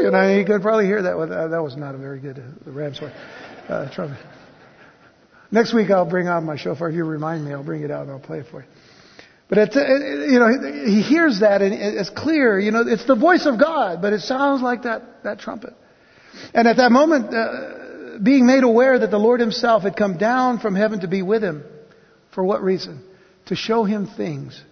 You 0.00 0.10
know, 0.10 0.36
you 0.36 0.44
could 0.44 0.62
probably 0.62 0.86
hear 0.86 1.02
that. 1.02 1.16
Uh, 1.16 1.48
that 1.48 1.62
was 1.62 1.76
not 1.76 1.94
a 1.94 1.98
very 1.98 2.20
good 2.20 2.38
uh, 2.38 2.70
ram's 2.70 2.98
horn 2.98 3.12
uh, 3.68 3.90
trumpet. 3.92 4.18
Next 5.50 5.74
week 5.74 5.90
I'll 5.90 6.08
bring 6.08 6.28
out 6.28 6.42
my 6.42 6.56
shofar. 6.56 6.90
If 6.90 6.94
you 6.94 7.04
remind 7.04 7.44
me, 7.44 7.52
I'll 7.52 7.64
bring 7.64 7.82
it 7.82 7.90
out 7.90 8.02
and 8.02 8.10
I'll 8.12 8.20
play 8.20 8.40
it 8.40 8.46
for 8.50 8.62
you. 8.62 8.68
But 9.48 9.58
it's, 9.58 9.76
it, 9.76 10.30
you 10.30 10.38
know, 10.38 10.84
he 10.86 11.00
hears 11.00 11.40
that 11.40 11.62
and 11.62 11.72
it's 11.72 12.10
clear, 12.10 12.58
you 12.58 12.70
know, 12.70 12.84
it's 12.86 13.06
the 13.06 13.16
voice 13.16 13.46
of 13.46 13.58
God, 13.58 14.02
but 14.02 14.12
it 14.12 14.20
sounds 14.20 14.60
like 14.60 14.82
that, 14.82 15.24
that 15.24 15.40
trumpet. 15.40 15.72
And 16.52 16.68
at 16.68 16.76
that 16.76 16.92
moment, 16.92 17.34
uh, 17.34 18.18
being 18.22 18.46
made 18.46 18.62
aware 18.62 18.98
that 18.98 19.10
the 19.10 19.18
Lord 19.18 19.40
himself 19.40 19.84
had 19.84 19.96
come 19.96 20.18
down 20.18 20.58
from 20.58 20.74
heaven 20.74 21.00
to 21.00 21.08
be 21.08 21.22
with 21.22 21.42
him. 21.42 21.64
For 22.34 22.44
what 22.44 22.62
reason? 22.62 23.02
To 23.46 23.56
show 23.56 23.84
him 23.84 24.06
things 24.06 24.62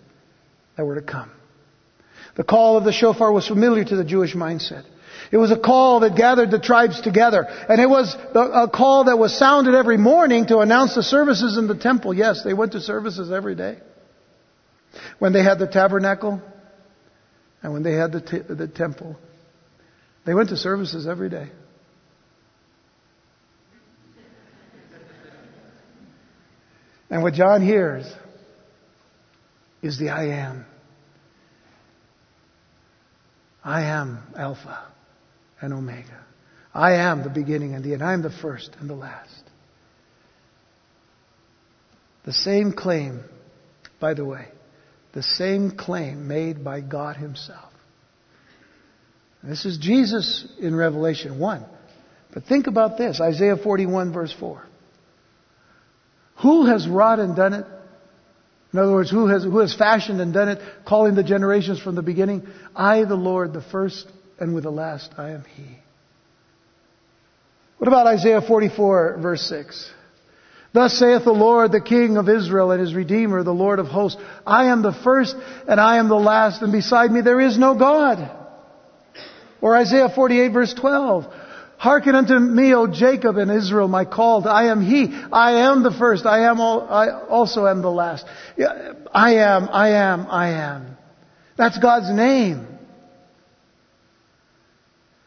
that 0.76 0.84
were 0.84 0.96
to 0.96 1.02
come. 1.02 1.30
The 2.36 2.44
call 2.44 2.76
of 2.76 2.84
the 2.84 2.92
shofar 2.92 3.32
was 3.32 3.48
familiar 3.48 3.82
to 3.82 3.96
the 3.96 4.04
Jewish 4.04 4.34
mindset. 4.34 4.84
It 5.30 5.36
was 5.36 5.50
a 5.50 5.58
call 5.58 6.00
that 6.00 6.16
gathered 6.16 6.50
the 6.50 6.58
tribes 6.58 7.00
together. 7.00 7.46
And 7.68 7.80
it 7.80 7.88
was 7.88 8.14
a 8.34 8.68
call 8.68 9.04
that 9.04 9.18
was 9.18 9.36
sounded 9.36 9.74
every 9.74 9.96
morning 9.96 10.46
to 10.46 10.58
announce 10.58 10.94
the 10.94 11.02
services 11.02 11.56
in 11.56 11.66
the 11.66 11.76
temple. 11.76 12.14
Yes, 12.14 12.42
they 12.44 12.54
went 12.54 12.72
to 12.72 12.80
services 12.80 13.32
every 13.32 13.54
day. 13.54 13.78
When 15.18 15.32
they 15.32 15.42
had 15.42 15.58
the 15.58 15.66
tabernacle 15.66 16.40
and 17.62 17.72
when 17.72 17.82
they 17.82 17.92
had 17.92 18.12
the, 18.12 18.20
t- 18.20 18.38
the 18.38 18.68
temple, 18.68 19.16
they 20.24 20.34
went 20.34 20.50
to 20.50 20.56
services 20.56 21.06
every 21.06 21.30
day. 21.30 21.48
And 27.08 27.22
what 27.22 27.34
John 27.34 27.62
hears 27.62 28.04
is 29.80 29.96
the 29.96 30.10
I 30.10 30.24
am. 30.24 30.66
I 33.62 33.82
am 33.82 34.18
Alpha 34.36 34.86
and 35.60 35.72
Omega. 35.72 36.24
I 36.74 36.94
am 36.94 37.22
the 37.22 37.30
beginning 37.30 37.74
and 37.74 37.84
the 37.84 37.94
end. 37.94 38.02
I 38.02 38.12
am 38.12 38.22
the 38.22 38.30
first 38.30 38.76
and 38.80 38.90
the 38.90 38.94
last. 38.94 39.30
The 42.24 42.32
same 42.32 42.72
claim, 42.72 43.20
by 44.00 44.14
the 44.14 44.24
way, 44.24 44.48
the 45.12 45.22
same 45.22 45.70
claim 45.70 46.28
made 46.28 46.62
by 46.62 46.80
God 46.80 47.16
Himself. 47.16 47.72
This 49.42 49.64
is 49.64 49.78
Jesus 49.78 50.46
in 50.60 50.74
Revelation 50.74 51.38
1. 51.38 51.64
But 52.34 52.44
think 52.44 52.66
about 52.66 52.98
this 52.98 53.20
Isaiah 53.20 53.56
41, 53.56 54.12
verse 54.12 54.34
4. 54.38 54.62
Who 56.42 56.66
has 56.66 56.86
wrought 56.86 57.20
and 57.20 57.34
done 57.34 57.54
it? 57.54 57.64
In 58.72 58.78
other 58.78 58.92
words, 58.92 59.10
who 59.10 59.28
has, 59.28 59.44
who 59.44 59.60
has 59.60 59.74
fashioned 59.74 60.20
and 60.20 60.34
done 60.34 60.50
it, 60.50 60.60
calling 60.84 61.14
the 61.14 61.22
generations 61.22 61.80
from 61.80 61.94
the 61.94 62.02
beginning? 62.02 62.46
I, 62.74 63.04
the 63.04 63.14
Lord, 63.14 63.54
the 63.54 63.62
first 63.62 64.06
and 64.38 64.55
with 64.55 64.64
the 64.64 64.70
last, 64.70 65.12
I 65.16 65.31
am 65.31 65.44
He. 65.57 65.79
What 67.79 67.88
about 67.88 68.07
Isaiah 68.07 68.40
44, 68.40 69.18
verse 69.20 69.42
6? 69.42 69.92
Thus 70.72 70.99
saith 70.99 71.25
the 71.25 71.33
Lord, 71.33 71.72
the 71.72 71.81
King 71.81 72.16
of 72.16 72.29
Israel 72.29 72.70
and 72.70 72.81
his 72.81 72.94
Redeemer, 72.94 73.42
the 73.42 73.53
Lord 73.53 73.79
of 73.79 73.87
hosts, 73.87 74.20
I 74.46 74.66
am 74.66 74.83
the 74.83 74.92
first 74.92 75.35
and 75.66 75.81
I 75.81 75.96
am 75.96 76.09
the 76.09 76.14
last, 76.14 76.61
and 76.61 76.70
beside 76.70 77.11
me 77.11 77.22
there 77.22 77.40
is 77.40 77.57
no 77.57 77.75
God. 77.75 78.31
Or 79.62 79.75
Isaiah 79.75 80.11
48 80.14 80.49
verse 80.49 80.75
12. 80.75 81.25
Hearken 81.79 82.14
unto 82.14 82.38
me, 82.38 82.75
O 82.75 82.87
Jacob 82.87 83.37
and 83.37 83.51
Israel, 83.51 83.88
my 83.88 84.05
called. 84.05 84.46
I 84.46 84.66
am 84.66 84.83
he. 84.83 85.14
I 85.33 85.66
am 85.66 85.83
the 85.83 85.92
first. 85.92 86.25
I 86.27 86.49
am 86.49 86.61
all, 86.61 86.83
I 86.88 87.11
also 87.11 87.66
am 87.66 87.83
the 87.83 87.90
last. 87.90 88.27
I 89.12 89.37
am, 89.37 89.68
I 89.70 89.90
am, 89.90 90.27
I 90.29 90.49
am. 90.51 90.96
That's 91.57 91.79
God's 91.79 92.11
name. 92.11 92.66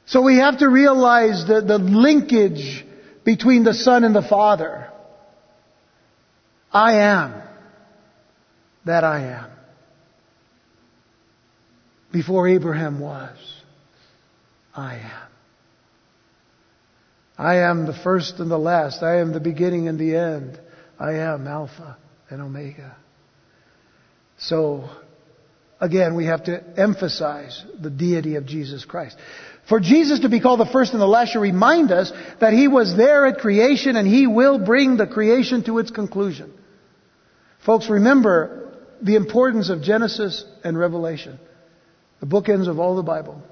So 0.10 0.24
we 0.24 0.38
have 0.38 0.58
to 0.58 0.68
realize 0.68 1.46
the, 1.48 1.62
the 1.62 1.78
linkage 1.78 2.84
between 3.24 3.64
the 3.64 3.76
Son 3.76 4.04
and 4.04 4.16
the 4.16 4.24
Father. 4.24 4.92
I 6.74 6.94
am 6.94 7.44
that 8.86 9.04
I 9.04 9.20
am. 9.20 9.52
Before 12.12 12.48
Abraham 12.48 13.00
was, 13.00 13.38
I 14.76 14.96
am. 14.96 15.30
I 17.38 17.58
am 17.58 17.86
the 17.86 17.94
first 17.94 18.40
and 18.40 18.50
the 18.50 18.58
last. 18.58 19.04
I 19.04 19.20
am 19.20 19.32
the 19.32 19.40
beginning 19.40 19.88
and 19.88 20.00
the 20.00 20.16
end. 20.16 20.60
I 21.00 21.18
am 21.18 21.48
Alpha 21.48 21.98
and 22.32 22.42
Omega. 22.42 22.98
So, 24.40 24.90
again, 25.80 26.16
we 26.16 26.26
have 26.26 26.46
to 26.46 26.64
emphasize 26.78 27.64
the 27.80 27.92
deity 27.92 28.38
of 28.38 28.48
Jesus 28.48 28.86
Christ. 28.86 29.16
For 29.70 29.80
Jesus 29.80 30.22
to 30.22 30.30
be 30.30 30.40
called 30.40 30.60
the 30.60 30.66
first 30.66 30.94
and 30.94 31.02
the 31.02 31.06
last 31.06 31.32
should 31.32 31.42
remind 31.42 31.92
us 31.92 32.12
that 32.42 32.54
He 32.54 32.68
was 32.68 32.98
there 32.98 33.28
at 33.28 33.38
creation 33.38 33.96
and 33.96 34.08
He 34.08 34.26
will 34.26 34.58
bring 34.58 34.98
the 34.98 35.06
creation 35.06 35.64
to 35.66 35.78
its 35.78 35.92
conclusion. 35.92 36.52
Folks, 37.64 37.88
remember 37.88 38.74
the 39.02 39.16
importance 39.16 39.70
of 39.70 39.84
Genesis 39.84 40.44
and 40.64 40.78
Revelation, 40.78 41.40
the 42.20 42.26
bookends 42.26 42.68
of 42.68 42.80
all 42.80 42.96
the 42.96 43.04
Bible. 43.04 43.44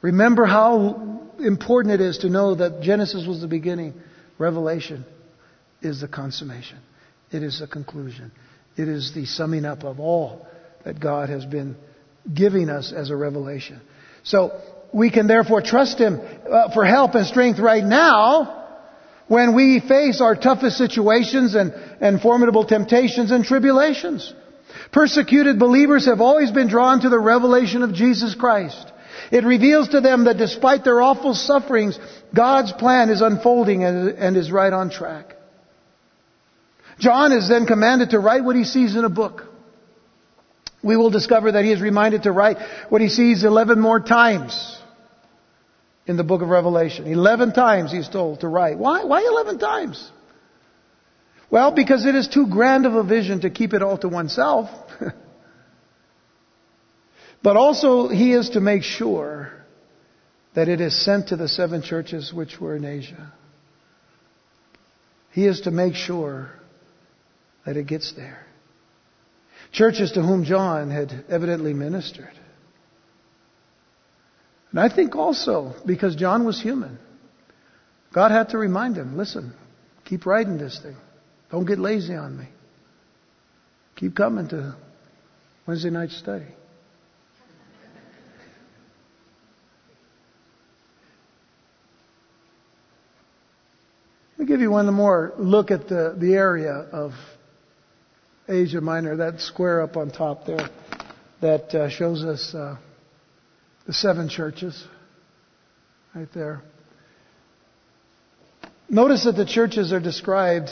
Remember 0.00 0.46
how 0.46 1.20
important 1.38 1.94
it 1.94 2.00
is 2.00 2.18
to 2.18 2.30
know 2.30 2.54
that 2.54 2.80
Genesis 2.80 3.26
was 3.26 3.42
the 3.42 3.46
beginning, 3.46 3.92
Revelation 4.38 5.04
is 5.82 6.00
the 6.00 6.08
consummation, 6.08 6.78
it 7.30 7.42
is 7.42 7.60
the 7.60 7.66
conclusion, 7.66 8.32
it 8.78 8.88
is 8.88 9.12
the 9.14 9.26
summing 9.26 9.66
up 9.66 9.84
of 9.84 10.00
all 10.00 10.46
that 10.84 10.98
God 10.98 11.28
has 11.28 11.44
been 11.44 11.76
giving 12.32 12.70
us 12.70 12.92
as 12.96 13.10
a 13.10 13.16
revelation. 13.16 13.80
So 14.24 14.60
we 14.92 15.10
can 15.10 15.26
therefore 15.26 15.62
trust 15.62 15.98
Him 15.98 16.20
uh, 16.20 16.72
for 16.72 16.84
help 16.84 17.14
and 17.14 17.26
strength 17.26 17.58
right 17.58 17.84
now 17.84 18.62
when 19.28 19.54
we 19.54 19.80
face 19.80 20.20
our 20.20 20.36
toughest 20.36 20.76
situations 20.76 21.54
and, 21.54 21.72
and 22.00 22.20
formidable 22.20 22.66
temptations 22.66 23.30
and 23.30 23.44
tribulations. 23.44 24.32
Persecuted 24.92 25.58
believers 25.58 26.04
have 26.04 26.20
always 26.20 26.50
been 26.50 26.68
drawn 26.68 27.00
to 27.00 27.08
the 27.08 27.18
revelation 27.18 27.82
of 27.82 27.94
Jesus 27.94 28.34
Christ. 28.34 28.92
It 29.30 29.44
reveals 29.44 29.88
to 29.88 30.02
them 30.02 30.24
that 30.24 30.36
despite 30.36 30.84
their 30.84 31.00
awful 31.00 31.34
sufferings, 31.34 31.98
God's 32.34 32.72
plan 32.72 33.08
is 33.08 33.22
unfolding 33.22 33.84
and, 33.84 34.10
and 34.10 34.36
is 34.36 34.50
right 34.50 34.72
on 34.72 34.90
track. 34.90 35.36
John 36.98 37.32
is 37.32 37.48
then 37.48 37.64
commanded 37.64 38.10
to 38.10 38.18
write 38.18 38.44
what 38.44 38.56
he 38.56 38.64
sees 38.64 38.94
in 38.96 39.04
a 39.04 39.08
book. 39.08 39.44
We 40.82 40.96
will 40.96 41.10
discover 41.10 41.52
that 41.52 41.64
he 41.64 41.72
is 41.72 41.80
reminded 41.80 42.24
to 42.24 42.32
write 42.32 42.58
what 42.90 43.00
he 43.00 43.08
sees 43.08 43.44
11 43.44 43.80
more 43.80 44.00
times 44.00 44.81
in 46.06 46.16
the 46.16 46.24
book 46.24 46.42
of 46.42 46.48
Revelation. 46.48 47.06
Eleven 47.06 47.52
times 47.52 47.92
he's 47.92 48.08
told 48.08 48.40
to 48.40 48.48
write. 48.48 48.78
Why? 48.78 49.04
Why 49.04 49.22
eleven 49.22 49.58
times? 49.58 50.10
Well, 51.50 51.72
because 51.72 52.06
it 52.06 52.14
is 52.14 52.28
too 52.28 52.46
grand 52.46 52.86
of 52.86 52.94
a 52.94 53.04
vision 53.04 53.42
to 53.42 53.50
keep 53.50 53.74
it 53.74 53.82
all 53.82 53.98
to 53.98 54.08
oneself. 54.08 54.70
but 57.42 57.56
also, 57.56 58.08
he 58.08 58.32
is 58.32 58.50
to 58.50 58.60
make 58.60 58.82
sure 58.82 59.52
that 60.54 60.68
it 60.68 60.80
is 60.80 61.04
sent 61.04 61.28
to 61.28 61.36
the 61.36 61.48
seven 61.48 61.82
churches 61.82 62.32
which 62.32 62.58
were 62.58 62.76
in 62.76 62.84
Asia. 62.84 63.32
He 65.32 65.46
is 65.46 65.62
to 65.62 65.70
make 65.70 65.94
sure 65.94 66.50
that 67.64 67.76
it 67.76 67.86
gets 67.86 68.12
there. 68.12 68.46
Churches 69.72 70.12
to 70.12 70.22
whom 70.22 70.44
John 70.44 70.90
had 70.90 71.24
evidently 71.28 71.72
ministered. 71.72 72.32
And 74.72 74.80
I 74.80 74.88
think 74.88 75.14
also, 75.14 75.74
because 75.84 76.16
John 76.16 76.44
was 76.44 76.60
human, 76.60 76.98
God 78.12 78.30
had 78.30 78.48
to 78.50 78.58
remind 78.58 78.96
him 78.96 79.16
listen, 79.18 79.54
keep 80.04 80.24
writing 80.24 80.56
this 80.56 80.80
thing. 80.82 80.96
Don't 81.50 81.66
get 81.66 81.78
lazy 81.78 82.14
on 82.14 82.38
me. 82.38 82.48
Keep 83.96 84.16
coming 84.16 84.48
to 84.48 84.74
Wednesday 85.66 85.90
night 85.90 86.10
study. 86.10 86.46
Let 94.38 94.38
me 94.38 94.46
give 94.46 94.60
you 94.62 94.70
one 94.70 94.92
more 94.92 95.34
look 95.38 95.70
at 95.70 95.86
the, 95.86 96.16
the 96.18 96.34
area 96.34 96.72
of 96.72 97.12
Asia 98.48 98.80
Minor, 98.80 99.16
that 99.16 99.40
square 99.40 99.82
up 99.82 99.98
on 99.98 100.10
top 100.10 100.46
there 100.46 100.68
that 101.42 101.74
uh, 101.74 101.90
shows 101.90 102.24
us. 102.24 102.54
Uh, 102.54 102.76
the 103.86 103.92
seven 103.92 104.28
churches, 104.28 104.86
right 106.14 106.28
there. 106.34 106.62
Notice 108.88 109.24
that 109.24 109.36
the 109.36 109.46
churches 109.46 109.92
are 109.92 110.00
described 110.00 110.70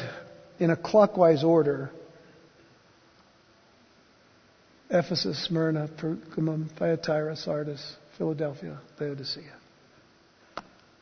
in 0.59 0.71
a 0.71 0.77
clockwise 0.77 1.43
order. 1.43 1.91
Ephesus, 4.91 5.45
Smyrna, 5.45 5.89
Pergamum, 5.89 6.69
Thyatira, 6.77 7.37
Sardis, 7.37 7.97
Philadelphia, 8.19 8.79
Laodicea. 8.99 9.55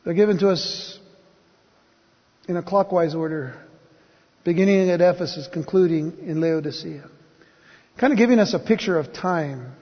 They're 0.05 0.13
given 0.13 0.37
to 0.39 0.49
us 0.49 0.97
in 2.47 2.55
a 2.55 2.63
clockwise 2.63 3.13
order, 3.13 3.55
beginning 4.43 4.89
at 4.89 5.01
Ephesus, 5.01 5.47
concluding 5.51 6.17
in 6.21 6.39
Laodicea. 6.39 7.09
Kind 7.97 8.13
of 8.13 8.17
giving 8.17 8.39
us 8.39 8.53
a 8.53 8.59
picture 8.59 8.97
of 8.97 9.11
time 9.11 9.73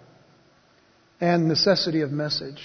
and 1.19 1.47
necessity 1.47 2.01
of 2.01 2.11
message, 2.11 2.61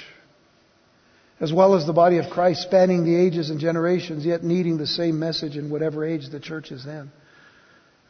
as 1.41 1.53
well 1.53 1.75
as 1.75 1.87
the 1.87 1.93
body 1.93 2.19
of 2.19 2.31
Christ 2.31 2.63
spanning 2.63 3.05
the 3.05 3.17
ages 3.17 3.51
and 3.51 3.59
generations, 3.59 4.25
yet 4.25 4.45
needing 4.45 4.77
the 4.77 4.87
same 4.87 5.19
message 5.19 5.57
in 5.57 5.71
whatever 5.71 6.05
age 6.05 6.29
the 6.31 6.41
church 6.41 6.71
is 6.71 6.87
in. 6.87 7.11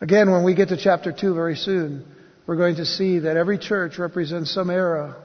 Again, 0.00 0.30
when 0.32 0.44
we 0.44 0.54
get 0.54 0.70
to 0.70 0.76
chapter 0.76 1.12
2 1.12 1.34
very 1.34 1.54
soon, 1.54 2.04
we're 2.46 2.56
going 2.56 2.76
to 2.76 2.84
see 2.84 3.20
that 3.20 3.36
every 3.36 3.56
church 3.56 3.98
represents 3.98 4.52
some 4.52 4.68
era 4.68 5.16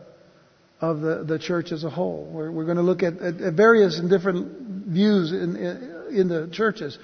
of 0.80 1.02
the, 1.02 1.24
the 1.24 1.40
church 1.40 1.72
as 1.72 1.84
a 1.84 1.90
whole. 1.90 2.30
We're, 2.32 2.52
we're 2.52 2.66
going 2.66 2.78
to 2.78 2.84
look 2.84 3.02
at, 3.02 3.18
at, 3.18 3.42
at, 3.42 3.54
various 3.56 3.98
and 3.98 4.10
different 4.10 4.88
views 4.88 5.32
in, 5.32 5.56
in, 5.56 6.20
in, 6.20 6.28
the 6.28 6.48
churches, 6.52 6.98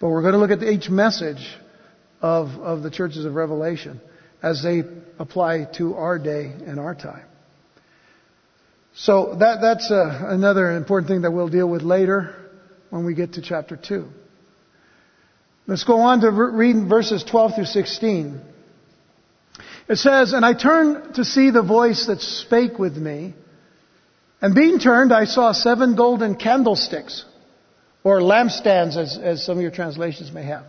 but 0.00 0.10
we're 0.10 0.20
going 0.20 0.34
to 0.34 0.38
look 0.38 0.50
at 0.50 0.62
each 0.62 0.90
message 0.90 1.56
of, 2.20 2.48
of 2.60 2.82
the 2.82 2.90
churches 2.90 3.24
of 3.24 3.34
Revelation 3.34 4.00
as 4.42 4.62
they 4.62 4.82
apply 5.18 5.66
to 5.78 5.94
our 5.94 6.18
day 6.18 6.52
and 6.66 6.78
our 6.78 6.94
time. 6.94 7.24
So 8.96 9.34
that, 9.40 9.60
that's 9.60 9.90
uh, 9.90 10.26
another 10.28 10.72
important 10.72 11.08
thing 11.08 11.22
that 11.22 11.32
we'll 11.32 11.48
deal 11.48 11.68
with 11.68 11.82
later 11.82 12.34
when 12.90 13.04
we 13.04 13.14
get 13.14 13.34
to 13.34 13.42
chapter 13.42 13.76
2. 13.76 14.08
Let's 15.66 15.84
go 15.84 16.00
on 16.00 16.20
to 16.20 16.30
read 16.30 16.88
verses 16.88 17.24
12 17.24 17.56
through 17.56 17.64
16. 17.64 18.40
It 19.88 19.96
says, 19.96 20.32
And 20.32 20.44
I 20.44 20.54
turned 20.54 21.16
to 21.16 21.24
see 21.24 21.50
the 21.50 21.62
voice 21.62 22.06
that 22.06 22.20
spake 22.20 22.78
with 22.78 22.96
me. 22.96 23.34
And 24.40 24.54
being 24.54 24.78
turned, 24.78 25.12
I 25.12 25.24
saw 25.24 25.52
seven 25.52 25.96
golden 25.96 26.36
candlesticks, 26.36 27.24
or 28.02 28.20
lampstands, 28.20 28.96
as, 28.96 29.16
as 29.16 29.44
some 29.44 29.56
of 29.56 29.62
your 29.62 29.70
translations 29.70 30.30
may 30.30 30.44
have. 30.44 30.66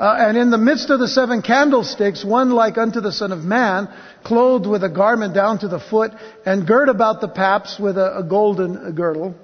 Uh, 0.00 0.16
and 0.18 0.38
in 0.38 0.50
the 0.50 0.58
midst 0.58 0.88
of 0.88 0.98
the 0.98 1.06
seven 1.06 1.42
candlesticks, 1.42 2.24
one 2.24 2.50
like 2.50 2.78
unto 2.78 3.02
the 3.02 3.12
Son 3.12 3.32
of 3.32 3.40
Man, 3.40 3.86
clothed 4.24 4.66
with 4.66 4.82
a 4.82 4.88
garment 4.88 5.34
down 5.34 5.58
to 5.58 5.68
the 5.68 5.78
foot, 5.78 6.12
and 6.46 6.66
girt 6.66 6.88
about 6.88 7.20
the 7.20 7.28
paps 7.28 7.78
with 7.78 7.98
a, 7.98 8.18
a 8.18 8.22
golden 8.22 8.94
girdle. 8.94 9.34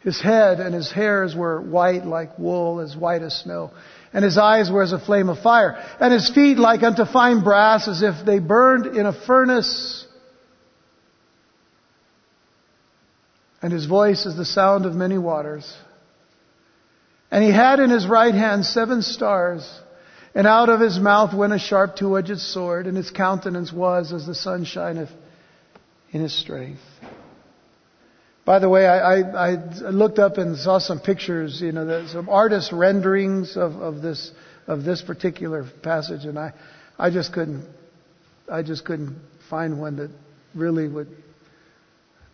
His 0.00 0.18
head 0.20 0.58
and 0.58 0.74
his 0.74 0.90
hairs 0.90 1.36
were 1.36 1.60
white 1.60 2.06
like 2.06 2.38
wool, 2.38 2.80
as 2.80 2.96
white 2.96 3.20
as 3.20 3.36
snow 3.36 3.72
and 4.12 4.24
his 4.24 4.38
eyes 4.38 4.70
were 4.70 4.82
as 4.82 4.92
a 4.92 4.98
flame 4.98 5.28
of 5.28 5.38
fire, 5.38 5.76
and 6.00 6.12
his 6.12 6.30
feet 6.30 6.58
like 6.58 6.82
unto 6.82 7.04
fine 7.04 7.42
brass, 7.44 7.86
as 7.86 8.02
if 8.02 8.26
they 8.26 8.38
burned 8.38 8.86
in 8.86 9.06
a 9.06 9.12
furnace. 9.12 10.06
And 13.62 13.72
his 13.72 13.86
voice 13.86 14.26
is 14.26 14.36
the 14.36 14.44
sound 14.44 14.86
of 14.86 14.94
many 14.94 15.18
waters. 15.18 15.72
And 17.30 17.44
he 17.44 17.50
had 17.50 17.80
in 17.80 17.90
his 17.90 18.06
right 18.06 18.34
hand 18.34 18.64
seven 18.64 19.02
stars, 19.02 19.68
and 20.34 20.46
out 20.46 20.68
of 20.68 20.80
his 20.80 20.98
mouth 20.98 21.34
went 21.34 21.52
a 21.52 21.58
sharp 21.58 21.96
two-edged 21.96 22.38
sword, 22.38 22.86
and 22.86 22.96
his 22.96 23.10
countenance 23.10 23.72
was 23.72 24.12
as 24.12 24.26
the 24.26 24.34
sun 24.34 24.64
shineth 24.64 25.10
in 26.10 26.20
his 26.20 26.36
strength. 26.36 26.80
By 28.44 28.58
the 28.58 28.68
way, 28.68 28.86
I, 28.86 29.20
I, 29.20 29.48
I 29.52 29.90
looked 29.90 30.18
up 30.18 30.38
and 30.38 30.56
saw 30.56 30.78
some 30.78 30.98
pictures, 30.98 31.60
you 31.60 31.72
know, 31.72 32.06
some 32.06 32.28
artist 32.28 32.72
renderings 32.72 33.56
of, 33.56 33.76
of 33.76 34.02
this 34.02 34.32
of 34.70 34.84
this 34.84 35.02
particular 35.02 35.64
passage, 35.82 36.24
and 36.24 36.38
I, 36.38 36.52
I 36.98 37.10
just 37.10 37.32
couldn't, 37.32 37.68
I 38.48 38.62
just 38.62 38.84
couldn't 38.84 39.20
find 39.48 39.80
one 39.80 39.96
that 39.96 40.10
really 40.54 40.86
would 40.86 41.08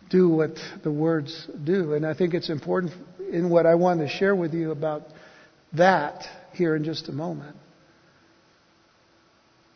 do 0.09 0.29
what 0.29 0.51
the 0.83 0.91
words 0.91 1.47
do. 1.63 1.93
And 1.93 2.05
I 2.05 2.13
think 2.13 2.35
it's 2.35 2.49
important 2.49 2.93
in 3.31 3.49
what 3.49 3.65
I 3.65 3.75
want 3.75 3.99
to 3.99 4.07
share 4.07 4.35
with 4.35 4.53
you 4.53 4.71
about 4.71 5.03
that 5.73 6.27
here 6.53 6.75
in 6.75 6.83
just 6.83 7.09
a 7.09 7.11
moment. 7.11 7.55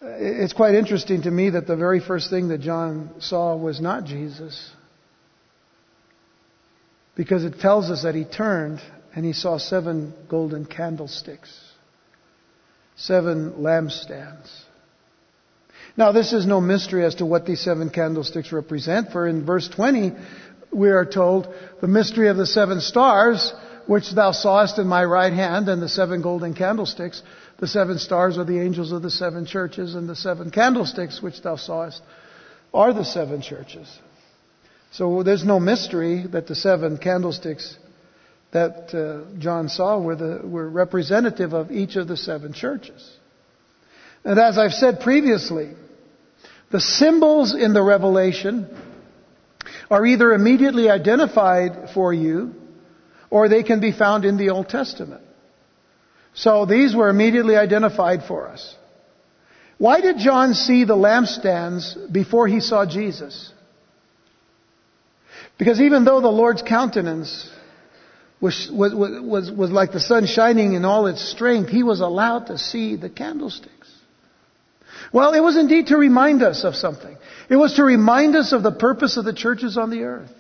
It's 0.02 0.54
quite 0.54 0.74
interesting 0.74 1.24
to 1.24 1.32
me 1.32 1.52
that 1.52 1.68
the 1.68 1.76
very 1.76 2.00
first 2.00 2.30
thing 2.30 2.48
that 2.48 2.60
John 2.60 3.12
saw 3.20 3.56
was 3.56 3.80
not 3.80 4.06
Jesus. 4.06 4.72
Because 7.16 7.44
it 7.44 7.60
tells 7.60 7.92
us 7.92 8.04
that 8.04 8.16
he 8.16 8.26
turned 8.26 8.82
and 9.14 9.24
he 9.24 9.34
saw 9.34 9.58
seven 9.58 10.14
golden 10.28 10.66
candlesticks, 10.66 11.56
seven 12.96 13.54
lampstands. 13.60 14.50
Now, 15.98 16.14
this 16.14 16.32
is 16.32 16.46
no 16.46 16.62
mystery 16.62 17.04
as 17.04 17.16
to 17.16 17.26
what 17.26 17.46
these 17.46 17.60
seven 17.60 17.90
candlesticks 17.90 18.52
represent, 18.52 19.12
for 19.12 19.28
in 19.28 19.46
verse 19.46 19.68
20, 19.68 20.14
we 20.72 20.90
are 20.90 21.06
told, 21.06 21.54
the 21.82 21.88
mystery 21.88 22.30
of 22.30 22.38
the 22.38 22.46
seven 22.46 22.82
stars, 22.82 23.54
which 23.88 24.12
thou 24.12 24.32
sawest 24.32 24.80
in 24.80 24.88
my 24.88 25.04
right 25.04 25.34
hand, 25.34 25.70
and 25.70 25.82
the 25.82 25.90
seven 25.90 26.22
golden 26.22 26.54
candlesticks. 26.54 27.22
The 27.60 27.68
seven 27.68 28.00
stars 28.00 28.38
are 28.38 28.46
the 28.46 28.60
angels 28.60 28.92
of 28.92 29.02
the 29.02 29.12
seven 29.12 29.46
churches, 29.46 29.96
and 29.96 30.08
the 30.08 30.16
seven 30.16 30.50
candlesticks, 30.50 31.22
which 31.22 31.42
thou 31.42 31.56
sawest, 31.56 32.02
are 32.74 32.94
the 32.94 33.06
seven 33.06 33.42
churches. 33.42 33.88
So 34.92 35.24
there's 35.24 35.46
no 35.46 35.60
mystery 35.60 36.26
that 36.32 36.48
the 36.48 36.56
seven 36.56 36.98
candlesticks 36.98 37.78
that 38.52 38.94
uh, 38.94 39.40
John 39.40 39.70
saw 39.70 40.00
were, 40.00 40.16
the, 40.16 40.42
were 40.44 40.70
representative 40.70 41.54
of 41.54 41.72
each 41.72 41.96
of 41.96 42.08
the 42.08 42.18
seven 42.18 42.54
churches. 42.54 43.10
And 44.24 44.38
as 44.38 44.58
I've 44.58 44.74
said 44.74 45.00
previously, 45.00 45.72
the 46.70 46.82
symbols 46.82 47.56
in 47.56 47.74
the 47.74 47.82
Revelation 47.82 48.68
are 49.92 50.06
either 50.06 50.32
immediately 50.32 50.90
identified 50.90 51.90
for 51.94 52.14
you 52.14 52.56
or 53.30 53.50
they 53.50 53.62
can 53.62 53.82
be 53.82 53.92
found 53.92 54.24
in 54.24 54.38
the 54.38 54.50
Old 54.50 54.70
Testament. 54.70 55.22
So 56.34 56.66
these 56.66 56.96
were 56.96 57.10
immediately 57.10 57.58
identified 57.58 58.24
for 58.24 58.48
us. 58.48 58.76
Why 59.78 60.00
did 60.00 60.18
John 60.18 60.54
see 60.54 60.86
the 60.86 60.96
lampstands 60.96 62.12
before 62.12 62.48
he 62.48 62.62
saw 62.62 62.86
Jesus? 62.86 63.52
Because 65.58 65.82
even 65.82 66.06
though 66.06 66.22
the 66.22 66.30
Lord's 66.30 66.62
countenance 66.62 67.50
was, 68.40 68.70
was, 68.72 68.94
was, 68.96 69.52
was 69.52 69.72
like 69.72 69.92
the 69.92 70.00
sun 70.00 70.26
shining 70.26 70.74
in 70.74 70.86
all 70.86 71.08
its 71.08 71.22
strength, 71.32 71.70
he 71.70 71.84
was 71.84 72.00
allowed 72.00 72.48
to 72.48 72.58
see 72.58 72.96
the 72.96 73.10
candlesticks. 73.10 73.81
Well, 75.13 75.34
it 75.34 75.41
was 75.41 75.58
indeed 75.58 75.88
to 75.88 75.97
remind 75.97 76.41
us 76.41 76.63
of 76.63 76.76
something. 76.76 77.17
It 77.50 77.56
was 77.56 77.76
to 77.76 77.84
remind 77.84 78.36
us 78.36 78.54
of 78.54 78.63
the 78.63 78.71
purpose 78.71 79.17
of 79.17 79.26
the 79.26 79.34
churches 79.34 79.78
on 79.78 79.89
the 79.89 80.04
earth. 80.04 80.32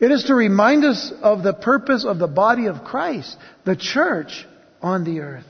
It 0.00 0.10
is 0.10 0.24
to 0.24 0.34
remind 0.34 0.84
us 0.84 1.12
of 1.22 1.42
the 1.42 1.52
purpose 1.52 2.04
of 2.04 2.18
the 2.18 2.26
body 2.26 2.66
of 2.66 2.84
Christ, 2.84 3.36
the 3.64 3.76
church 3.76 4.46
on 4.82 5.04
the 5.04 5.20
earth. 5.20 5.44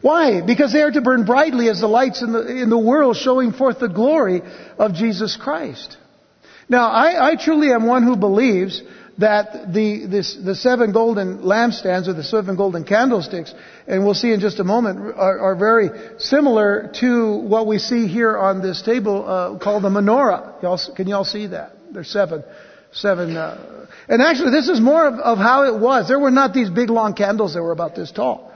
Why? 0.00 0.40
Because 0.40 0.72
they 0.72 0.82
are 0.82 0.90
to 0.90 1.00
burn 1.00 1.24
brightly 1.24 1.68
as 1.68 1.80
the 1.80 1.86
lights 1.86 2.22
in 2.22 2.32
the, 2.32 2.46
in 2.46 2.70
the 2.70 2.78
world 2.78 3.16
showing 3.16 3.52
forth 3.52 3.78
the 3.78 3.88
glory 3.88 4.42
of 4.78 4.94
Jesus 4.94 5.36
Christ. 5.36 5.96
Now, 6.68 6.90
I, 6.90 7.30
I 7.30 7.36
truly 7.36 7.72
am 7.72 7.86
one 7.86 8.02
who 8.02 8.16
believes 8.16 8.82
that 9.18 9.72
the, 9.72 10.06
this, 10.06 10.36
the 10.36 10.54
seven 10.54 10.92
golden 10.92 11.38
lampstands 11.38 12.06
or 12.06 12.12
the 12.12 12.22
seven 12.22 12.56
golden 12.56 12.84
candlesticks, 12.84 13.54
and 13.86 14.04
we'll 14.04 14.14
see 14.14 14.32
in 14.32 14.40
just 14.40 14.60
a 14.60 14.64
moment, 14.64 15.16
are, 15.16 15.38
are 15.38 15.56
very 15.56 15.88
similar 16.18 16.92
to 17.00 17.36
what 17.36 17.66
we 17.66 17.78
see 17.78 18.08
here 18.08 18.36
on 18.36 18.60
this 18.60 18.82
table 18.82 19.26
uh, 19.26 19.58
called 19.58 19.84
the 19.84 19.88
menorah. 19.88 20.62
Y'all, 20.62 20.78
can 20.94 21.08
y'all 21.08 21.24
see 21.24 21.46
that? 21.48 21.72
There's 21.92 22.10
seven, 22.10 22.44
seven. 22.92 23.36
Uh, 23.36 23.86
and 24.08 24.20
actually, 24.20 24.50
this 24.50 24.68
is 24.68 24.80
more 24.80 25.06
of, 25.06 25.14
of 25.14 25.38
how 25.38 25.64
it 25.64 25.80
was. 25.80 26.08
There 26.08 26.18
were 26.18 26.30
not 26.30 26.52
these 26.52 26.68
big 26.68 26.90
long 26.90 27.14
candles 27.14 27.54
that 27.54 27.62
were 27.62 27.72
about 27.72 27.94
this 27.94 28.12
tall. 28.12 28.52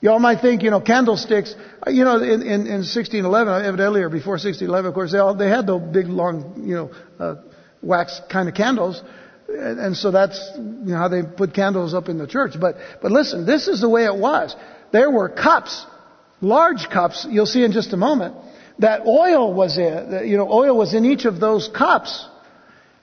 Y'all 0.00 0.18
might 0.18 0.40
think, 0.40 0.62
you 0.62 0.70
know, 0.70 0.80
candlesticks, 0.80 1.54
uh, 1.86 1.90
you 1.90 2.04
know, 2.04 2.16
in, 2.16 2.42
in, 2.42 2.66
in 2.66 2.80
1611, 2.82 3.64
evidently, 3.64 4.00
or 4.00 4.08
before 4.08 4.32
1611, 4.32 4.88
of 4.88 4.94
course, 4.94 5.12
they 5.12 5.18
all, 5.18 5.36
they 5.36 5.48
had 5.48 5.66
the 5.66 5.78
big, 5.78 6.06
long, 6.06 6.64
you 6.66 6.74
know, 6.74 6.90
uh, 7.20 7.34
wax 7.82 8.20
kind 8.30 8.48
of 8.48 8.54
candles. 8.54 9.00
And, 9.52 9.78
and 9.78 9.96
so 9.96 10.10
that's, 10.10 10.52
you 10.56 10.92
know, 10.92 10.96
how 10.96 11.08
they 11.08 11.22
put 11.22 11.54
candles 11.54 11.94
up 11.94 12.08
in 12.08 12.18
the 12.18 12.26
church. 12.26 12.52
But, 12.60 12.76
but 13.00 13.12
listen, 13.12 13.46
this 13.46 13.68
is 13.68 13.80
the 13.80 13.88
way 13.88 14.04
it 14.04 14.16
was. 14.16 14.56
There 14.92 15.10
were 15.10 15.28
cups, 15.28 15.86
large 16.40 16.88
cups, 16.88 17.26
you'll 17.28 17.46
see 17.46 17.64
in 17.64 17.72
just 17.72 17.92
a 17.92 17.96
moment, 17.96 18.34
that 18.78 19.06
oil 19.06 19.52
was 19.52 19.78
in, 19.78 20.22
you 20.26 20.36
know, 20.36 20.50
oil 20.50 20.76
was 20.76 20.94
in 20.94 21.04
each 21.04 21.24
of 21.24 21.40
those 21.40 21.68
cups. 21.68 22.26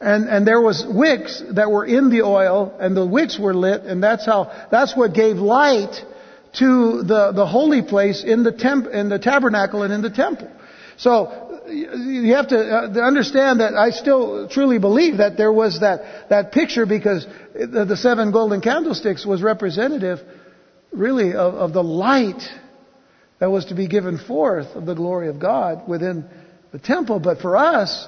And, 0.01 0.29
and 0.29 0.47
there 0.47 0.61
was 0.61 0.85
wicks 0.87 1.43
that 1.51 1.69
were 1.71 1.85
in 1.85 2.09
the 2.09 2.21
oil, 2.21 2.75
and 2.79 2.95
the 2.95 3.05
wicks 3.05 3.37
were 3.37 3.53
lit, 3.53 3.81
and 3.81 4.01
that's 4.01 4.25
how, 4.25 4.67
that's 4.71 4.95
what 4.95 5.13
gave 5.13 5.37
light 5.37 5.93
to 6.59 7.03
the, 7.03 7.31
the 7.33 7.45
holy 7.45 7.81
place 7.81 8.23
in 8.23 8.43
the, 8.43 8.51
temp, 8.51 8.87
in 8.87 9.09
the 9.09 9.19
tabernacle 9.19 9.83
and 9.83 9.93
in 9.93 10.01
the 10.01 10.09
temple. 10.09 10.49
So 10.97 11.48
you 11.71 12.33
have 12.35 12.47
to 12.49 12.57
uh, 12.57 13.05
understand 13.05 13.59
that 13.59 13.75
I 13.75 13.91
still 13.91 14.47
truly 14.49 14.79
believe 14.79 15.17
that 15.17 15.37
there 15.37 15.51
was 15.51 15.79
that, 15.81 16.29
that 16.29 16.51
picture 16.51 16.85
because 16.85 17.25
the, 17.53 17.85
the 17.85 17.97
seven 17.97 18.31
golden 18.31 18.61
candlesticks 18.61 19.25
was 19.25 19.41
representative 19.41 20.19
really 20.91 21.33
of, 21.33 21.53
of 21.53 21.73
the 21.73 21.83
light 21.83 22.41
that 23.39 23.49
was 23.49 23.65
to 23.65 23.75
be 23.75 23.87
given 23.87 24.17
forth 24.17 24.67
of 24.75 24.85
the 24.85 24.95
glory 24.95 25.29
of 25.29 25.39
God 25.39 25.87
within 25.87 26.25
the 26.71 26.79
temple. 26.79 27.19
But 27.19 27.39
for 27.39 27.55
us, 27.55 28.07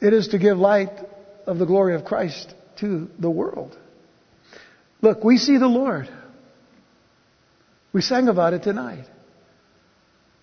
it 0.00 0.12
is 0.12 0.28
to 0.28 0.38
give 0.38 0.58
light 0.58 0.92
of 1.46 1.58
the 1.58 1.66
glory 1.66 1.94
of 1.94 2.04
Christ 2.04 2.54
to 2.80 3.08
the 3.18 3.30
world. 3.30 3.76
Look, 5.00 5.24
we 5.24 5.36
see 5.36 5.58
the 5.58 5.68
Lord. 5.68 6.08
We 7.92 8.00
sang 8.00 8.28
about 8.28 8.52
it 8.52 8.62
tonight. 8.62 9.04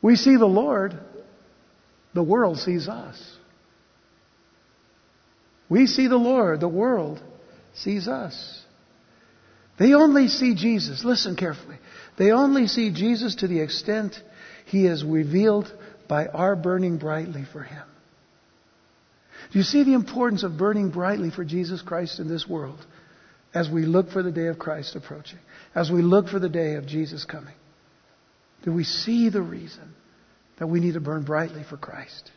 We 0.05 0.17
see 0.17 0.37
the 0.37 0.45
Lord, 0.45 0.93
the 2.13 2.21
world 2.21 2.59
sees 2.59 2.87
us. 2.87 3.19
We 5.67 5.87
see 5.87 6.05
the 6.05 6.15
Lord, 6.15 6.59
the 6.59 6.67
world 6.67 7.19
sees 7.73 8.07
us. 8.07 8.63
They 9.79 9.95
only 9.95 10.27
see 10.27 10.53
Jesus. 10.53 11.03
Listen 11.03 11.35
carefully. 11.35 11.77
They 12.19 12.29
only 12.29 12.67
see 12.67 12.91
Jesus 12.91 13.33
to 13.37 13.47
the 13.47 13.61
extent 13.61 14.21
he 14.67 14.85
is 14.85 15.03
revealed 15.03 15.73
by 16.07 16.27
our 16.27 16.55
burning 16.55 16.97
brightly 16.97 17.43
for 17.51 17.63
him. 17.63 17.87
Do 19.53 19.57
you 19.57 19.63
see 19.63 19.85
the 19.85 19.95
importance 19.95 20.43
of 20.43 20.55
burning 20.55 20.91
brightly 20.91 21.31
for 21.31 21.43
Jesus 21.43 21.81
Christ 21.81 22.19
in 22.19 22.27
this 22.27 22.47
world 22.47 22.85
as 23.55 23.71
we 23.71 23.87
look 23.87 24.11
for 24.11 24.21
the 24.21 24.31
day 24.31 24.49
of 24.49 24.59
Christ 24.59 24.95
approaching, 24.95 25.39
as 25.73 25.89
we 25.89 26.03
look 26.03 26.27
for 26.27 26.37
the 26.37 26.47
day 26.47 26.75
of 26.75 26.85
Jesus 26.85 27.25
coming? 27.25 27.55
Do 28.65 28.73
we 28.73 28.83
see 28.83 29.29
the 29.29 29.43
reason 29.43 29.93
that 30.57 30.67
we 30.67 30.79
need 30.79 30.95
to 30.95 30.99
burn 30.99 31.23
brightly 31.23 31.63
for 31.63 31.77
Christ? 31.77 32.31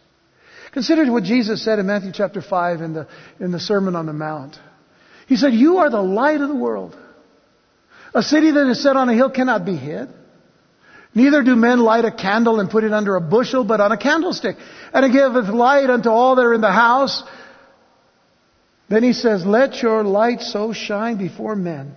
Consider 0.73 1.11
what 1.11 1.25
Jesus 1.25 1.65
said 1.65 1.79
in 1.79 1.87
Matthew 1.87 2.13
chapter 2.13 2.43
5 2.43 2.83
in 2.83 2.93
the, 2.93 3.09
in 3.41 3.51
the 3.51 3.59
Sermon 3.59 3.97
on 3.97 4.05
the 4.05 4.13
Mount. 4.13 4.59
He 5.27 5.37
said, 5.37 5.55
You 5.55 5.79
are 5.79 5.91
the 5.91 6.03
light 6.03 6.43
of 6.43 6.49
the 6.49 6.55
world. 6.55 6.97
A 8.15 8.23
city 8.23 8.51
that 8.51 8.69
is 8.69 8.83
set 8.83 8.97
on 8.97 9.09
a 9.09 9.15
hill 9.15 9.31
cannot 9.31 9.65
be 9.65 9.77
hid. 9.77 10.11
Neither 11.15 11.43
do 11.43 11.57
men 11.57 11.81
light 11.81 12.05
a 12.05 12.13
candle 12.13 12.61
and 12.61 12.69
put 12.69 12.85
it 12.85 12.93
under 12.93 13.17
a 13.17 13.21
bushel, 13.21 13.65
but 13.65 13.81
on 13.81 13.91
a 13.93 13.97
candlestick. 13.97 14.57
And 14.93 15.07
it 15.07 15.13
giveth 15.13 15.49
light 15.49 15.89
unto 15.89 16.11
all 16.11 16.37
that 16.37 16.45
are 16.45 16.55
in 16.55 16.61
the 16.61 16.71
house. 16.71 17.23
Then 18.91 19.03
he 19.03 19.15
says, 19.15 19.47
Let 19.47 19.83
your 19.83 20.05
light 20.05 20.43
so 20.43 20.75
shine 20.75 21.17
before 21.17 21.57
men 21.57 21.97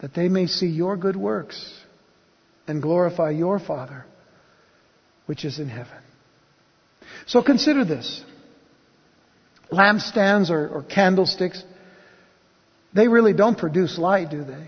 that 0.00 0.14
they 0.14 0.28
may 0.28 0.48
see 0.48 0.66
your 0.66 0.96
good 0.96 1.16
works 1.16 1.77
and 2.68 2.80
glorify 2.80 3.30
your 3.30 3.58
Father 3.58 4.04
which 5.26 5.44
is 5.44 5.58
in 5.58 5.68
heaven. 5.68 5.98
So 7.26 7.42
consider 7.42 7.84
this. 7.84 8.22
Lampstands 9.70 10.48
or, 10.48 10.68
or 10.68 10.82
candlesticks 10.82 11.62
they 12.92 13.08
really 13.08 13.32
don't 13.32 13.58
produce 13.58 13.98
light, 13.98 14.30
do 14.30 14.44
they? 14.44 14.66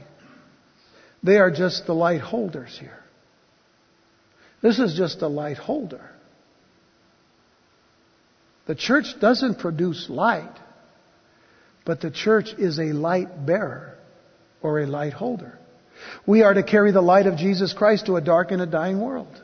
They 1.23 1.39
are 1.39 1.51
just 1.51 1.87
the 1.87 1.95
light 1.95 2.21
holders 2.21 2.77
here. 2.79 2.99
This 4.63 4.79
is 4.79 4.95
just 4.95 5.23
a 5.23 5.29
light 5.29 5.57
holder. 5.57 6.11
The 8.67 8.75
church 8.75 9.07
doesn't 9.21 9.59
produce 9.59 10.09
light, 10.09 10.55
but 11.85 12.01
the 12.01 12.11
church 12.11 12.51
is 12.59 12.79
a 12.79 12.93
light 12.93 13.47
bearer 13.47 13.97
or 14.63 14.81
a 14.81 14.87
light 14.87 15.15
holder. 15.15 15.59
We 16.27 16.43
are 16.43 16.55
to 16.55 16.63
carry 16.63 16.93
the 16.93 17.01
light 17.01 17.27
of 17.27 17.37
Jesus 17.37 17.73
Christ 17.73 18.07
to 18.07 18.17
a 18.17 18.21
dark 18.21 18.51
and 18.51 18.63
a 18.63 18.67
dying 18.67 19.01
world. 19.01 19.41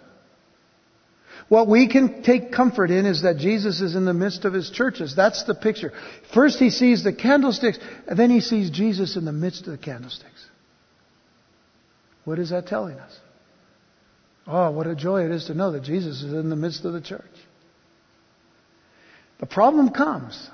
What 1.49 1.69
we 1.69 1.89
can 1.89 2.23
take 2.23 2.51
comfort 2.51 2.91
in 2.91 3.07
is 3.07 3.23
that 3.23 3.37
Jesus 3.39 3.81
is 3.81 3.95
in 3.95 4.05
the 4.05 4.15
midst 4.15 4.45
of 4.45 4.53
his 4.53 4.69
churches. 4.71 5.15
That's 5.15 5.45
the 5.45 5.55
picture. 5.55 5.93
First 6.35 6.59
he 6.59 6.71
sees 6.71 7.05
the 7.05 7.13
candlesticks, 7.13 7.79
and 8.09 8.19
then 8.19 8.31
he 8.31 8.41
sees 8.41 8.71
Jesus 8.71 9.17
in 9.17 9.25
the 9.25 9.33
midst 9.33 9.67
of 9.67 9.73
the 9.73 9.79
candlesticks. 9.79 10.45
What 12.25 12.41
is 12.41 12.51
that 12.51 12.67
telling 12.67 12.99
us? 12.99 13.17
Oh, 14.49 14.73
what 14.73 14.89
a 14.89 14.97
joy 14.97 15.25
it 15.25 15.31
is 15.31 15.47
to 15.47 15.55
know 15.55 15.73
that 15.73 15.85
Jesus 15.85 16.23
is 16.23 16.33
in 16.33 16.51
the 16.51 16.57
midst 16.57 16.85
of 16.85 16.93
the 16.93 17.01
church. 17.01 17.23
The 19.39 19.47
problem 19.47 19.91
comes 19.91 20.51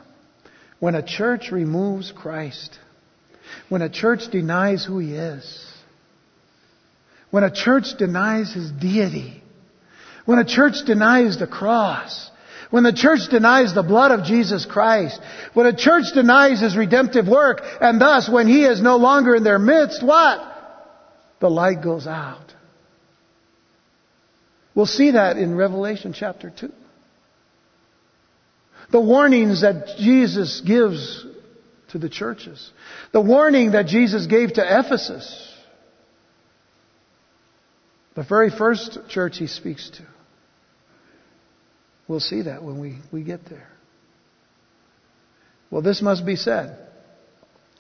when 0.79 0.95
a 0.95 1.03
church 1.03 1.51
removes 1.51 2.13
Christ, 2.13 2.79
when 3.69 3.81
a 3.81 3.89
church 3.89 4.31
denies 4.31 4.85
who 4.85 4.99
he 4.99 5.15
is, 5.15 5.72
when 7.33 7.43
a 7.43 7.51
church 7.51 7.97
denies 7.99 8.53
his 8.53 8.71
deity 8.71 9.43
when 10.25 10.39
a 10.39 10.45
church 10.45 10.85
denies 10.87 11.39
the 11.39 11.47
cross, 11.47 12.31
when 12.71 12.85
the 12.85 12.93
church 12.93 13.29
denies 13.31 13.75
the 13.75 13.83
blood 13.83 14.13
of 14.13 14.25
Jesus 14.25 14.65
Christ, 14.65 15.21
when 15.53 15.67
a 15.67 15.77
church 15.77 16.07
denies 16.15 16.61
His 16.61 16.77
redemptive 16.77 17.29
work, 17.29 17.61
and 17.81 18.01
thus 18.01 18.31
when 18.31 18.47
He 18.47 18.65
is 18.65 18.81
no 18.81 18.97
longer 18.97 19.35
in 19.35 19.45
their 19.45 19.59
midst, 19.59 20.03
what? 20.03 20.41
The 21.41 21.51
light 21.51 21.83
goes 21.83 22.07
out. 22.07 22.55
We'll 24.75 24.87
see 24.87 25.11
that 25.11 25.37
in 25.37 25.57
Revelation 25.57 26.15
chapter 26.17 26.51
2. 26.51 26.73
The 28.91 29.01
warnings 29.01 29.63
that 29.63 29.97
Jesus 29.99 30.63
gives 30.65 31.27
to 31.89 31.99
the 31.99 32.09
churches. 32.09 32.71
The 33.13 33.21
warning 33.21 33.73
that 33.73 33.87
Jesus 33.87 34.27
gave 34.27 34.55
to 34.55 34.63
Ephesus. 34.65 35.52
The 38.15 38.25
very 38.25 38.51
first 38.51 38.99
church 39.09 39.39
he 39.39 39.47
speaks 39.47 39.91
to. 39.91 40.03
We'll 42.09 42.21
see 42.21 42.43
that 42.43 42.63
when 42.63 42.79
we, 42.79 42.99
we 43.11 43.23
get 43.23 43.47
there. 43.49 43.69
Well, 45.71 45.83
this 45.83 46.03
must 46.03 46.27
be 46.27 46.37
said. 46.37 46.77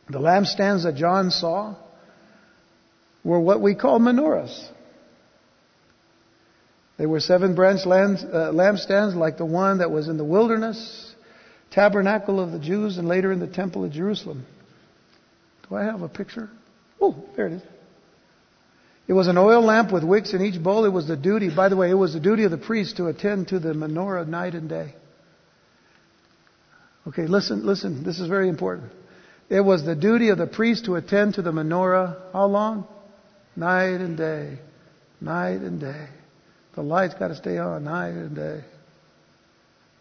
The 0.09 0.18
lampstands 0.18 0.85
that 0.85 0.95
John 0.97 1.31
saw 1.31 1.77
were 3.23 3.40
what 3.40 3.61
we 3.61 3.75
call 3.75 4.01
menorahs. 4.01 4.68
They 6.97 7.07
were 7.07 7.21
seven 7.21 7.55
branch 7.55 7.81
uh, 7.85 8.53
lampstands 8.53 9.14
like 9.14 9.37
the 9.37 9.45
one 9.45 9.79
that 9.79 9.90
was 9.90 10.09
in 10.09 10.16
the 10.16 10.25
wilderness, 10.25 11.14
tabernacle 11.71 12.40
of 12.40 12.53
the 12.53 12.59
Jews, 12.59 12.97
and 12.97 13.09
later 13.09 13.33
in 13.33 13.40
the 13.40 13.47
temple 13.47 13.85
of 13.85 13.92
Jerusalem. 13.92 14.47
Do 15.68 15.77
I 15.77 15.85
have 15.85 16.03
a 16.03 16.09
picture? 16.09 16.49
Oh, 17.01 17.25
there 17.37 17.49
it 17.49 17.53
is. 17.55 17.62
It 19.12 19.14
was 19.14 19.29
an 19.29 19.37
oil 19.37 19.61
lamp 19.61 19.92
with 19.92 20.05
wicks 20.05 20.33
in 20.33 20.40
each 20.40 20.59
bowl. 20.62 20.87
It 20.87 20.88
was 20.88 21.07
the 21.07 21.18
duty, 21.18 21.55
by 21.55 21.68
the 21.68 21.77
way, 21.77 21.90
it 21.90 21.98
was 22.05 22.14
the 22.14 22.18
duty 22.18 22.44
of 22.44 22.51
the 22.51 22.57
priest 22.57 22.96
to 22.96 23.09
attend 23.09 23.48
to 23.48 23.59
the 23.59 23.75
menorah 23.75 24.27
night 24.27 24.55
and 24.55 24.70
day. 24.70 24.94
Okay, 27.07 27.27
listen, 27.27 27.66
listen, 27.66 28.05
this 28.05 28.20
is 28.20 28.27
very 28.27 28.48
important. 28.48 28.90
It 29.51 29.61
was 29.61 29.85
the 29.85 29.94
duty 29.94 30.31
of 30.31 30.38
the 30.38 30.46
priest 30.46 30.87
to 30.87 30.94
attend 30.94 31.35
to 31.35 31.42
the 31.42 31.53
menorah 31.53 32.33
how 32.33 32.46
long? 32.46 32.87
Night 33.55 34.01
and 34.01 34.16
day. 34.16 34.61
Night 35.20 35.61
and 35.61 35.79
day. 35.79 36.07
The 36.75 36.83
light's 36.83 37.12
got 37.12 37.29
to 37.29 37.37
stay 37.37 37.59
on 37.59 37.85
night 37.85 38.14
and 38.14 38.35
day. 38.35 38.64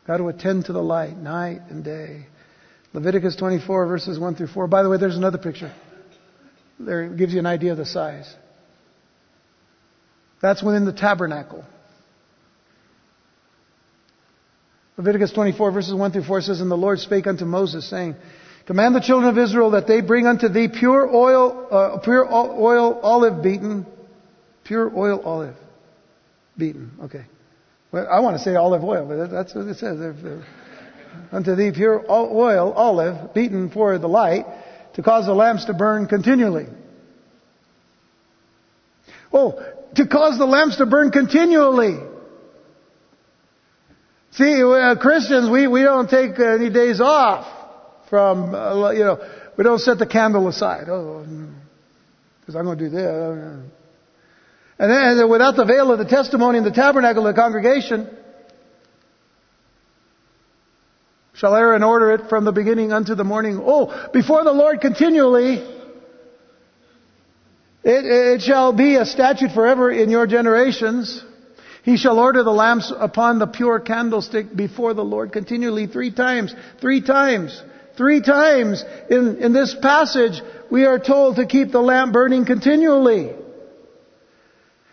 Got 0.08 0.20
to 0.20 0.30
attend 0.30 0.68
to 0.68 0.72
the 0.72 0.82
light 0.82 1.18
night 1.18 1.60
and 1.70 1.84
day. 1.84 2.28
Leviticus 2.94 3.36
24 3.36 3.88
verses 3.88 4.18
1 4.18 4.36
through 4.36 4.48
4. 4.48 4.68
By 4.68 4.84
the 4.84 4.90
way, 4.90 4.96
there's 4.98 5.18
another 5.18 5.38
picture. 5.38 5.74
There 6.80 7.10
gives 7.10 7.34
you 7.34 7.40
an 7.40 7.46
idea 7.46 7.74
of 7.74 7.78
the 7.78 7.86
size. 7.86 8.34
That's 10.42 10.64
within 10.64 10.86
the 10.86 10.94
tabernacle. 10.94 11.64
Leviticus 14.98 15.32
24 15.32 15.72
verses 15.72 15.94
1 15.94 16.12
through 16.12 16.24
4 16.24 16.42
says, 16.42 16.62
And 16.62 16.70
the 16.70 16.76
Lord 16.76 17.00
spake 17.00 17.28
unto 17.28 17.46
Moses, 17.46 17.90
saying, 17.90 18.16
Command 18.66 18.96
the 18.96 19.02
children 19.02 19.30
of 19.30 19.38
Israel 19.38 19.72
that 19.72 19.88
they 19.88 20.02
bring 20.02 20.28
unto 20.28 20.48
thee 20.48 20.68
pure 20.68 21.10
oil, 21.10 21.68
uh, 21.72 22.00
pure 22.00 22.32
oil 22.32 23.00
olive 23.02 23.42
beaten, 23.42 23.86
pure 24.64 24.92
oil 24.96 25.22
olive 25.24 25.56
beaten. 26.58 26.92
Okay. 27.04 27.26
Well, 27.92 28.08
I 28.10 28.20
want 28.20 28.38
to 28.38 28.44
say 28.44 28.56
olive 28.56 28.84
oil, 28.84 29.06
but 29.06 29.32
that's 29.32 29.56
what 29.56 29.68
it 29.68 29.78
says. 29.78 30.00
unto 31.32 31.56
thee 31.56 31.72
pure 31.72 32.06
oil 32.10 32.72
olive 32.72 33.34
beaten 33.34 33.70
for 33.72 33.98
the 33.98 34.08
light 34.08 34.46
to 34.94 35.02
cause 35.02 35.26
the 35.26 35.34
lamps 35.34 35.66
to 35.66 35.74
burn 35.74 36.08
continually. 36.08 36.68
Oh, 39.34 39.60
to 39.96 40.08
cause 40.08 40.38
the 40.38 40.46
lamps 40.46 40.78
to 40.78 40.86
burn 40.86 41.12
continually. 41.12 42.00
See, 44.32 44.64
uh, 44.64 44.96
Christians, 44.96 45.50
we, 45.50 45.68
we 45.68 45.82
don't 45.82 46.10
take 46.10 46.40
any 46.40 46.70
days 46.70 47.02
off 47.02 47.46
from, 48.10 48.56
uh, 48.56 48.92
you 48.92 49.04
know, 49.04 49.20
we 49.58 49.64
don't 49.64 49.80
set 49.80 50.00
the 50.00 50.06
candle 50.06 50.48
aside. 50.48 50.88
Oh, 50.88 51.26
because 52.40 52.56
I'm 52.56 52.66
going 52.66 52.78
to 52.78 52.84
do 52.86 52.90
this. 52.90 53.06
And 54.80 55.20
then 55.20 55.30
without 55.30 55.56
the 55.56 55.66
veil 55.66 55.92
of 55.92 56.00
the 56.00 56.06
testimony 56.06 56.58
in 56.58 56.64
the 56.64 56.72
tabernacle 56.72 57.28
of 57.28 57.36
the 57.36 57.42
congregation, 57.42 58.10
shall 61.34 61.56
Aaron 61.56 61.84
order 61.84 62.14
it 62.14 62.30
from 62.30 62.46
the 62.46 62.52
beginning 62.52 62.94
unto 62.94 63.16
the 63.16 63.24
morning. 63.24 63.62
Oh, 63.64 64.10
before 64.14 64.44
the 64.44 64.54
Lord 64.54 64.80
continually, 64.80 65.81
it, 67.84 68.06
it 68.06 68.42
shall 68.42 68.74
be 68.74 68.96
a 68.96 69.06
statute 69.06 69.52
forever 69.52 69.92
in 69.92 70.10
your 70.10 70.28
generations. 70.28 71.24
He 71.84 71.98
shall 71.98 72.20
order 72.20 72.44
the 72.44 72.52
lamps 72.52 72.94
upon 72.96 73.40
the 73.40 73.48
pure 73.48 73.80
candlestick 73.80 74.56
before 74.56 74.94
the 74.94 75.04
Lord 75.04 75.32
continually 75.32 75.88
three 75.88 76.12
times. 76.12 76.54
Three 76.80 77.02
times. 77.02 77.60
Three 77.98 78.22
times 78.22 78.84
in, 79.10 79.38
in 79.38 79.54
this 79.54 79.76
passage 79.82 80.42
we 80.70 80.86
are 80.86 81.00
told 81.00 81.38
to 81.38 81.46
keep 81.46 81.72
the 81.72 81.82
lamp 81.82 82.14
burning 82.14 82.46
continually. 82.46 83.32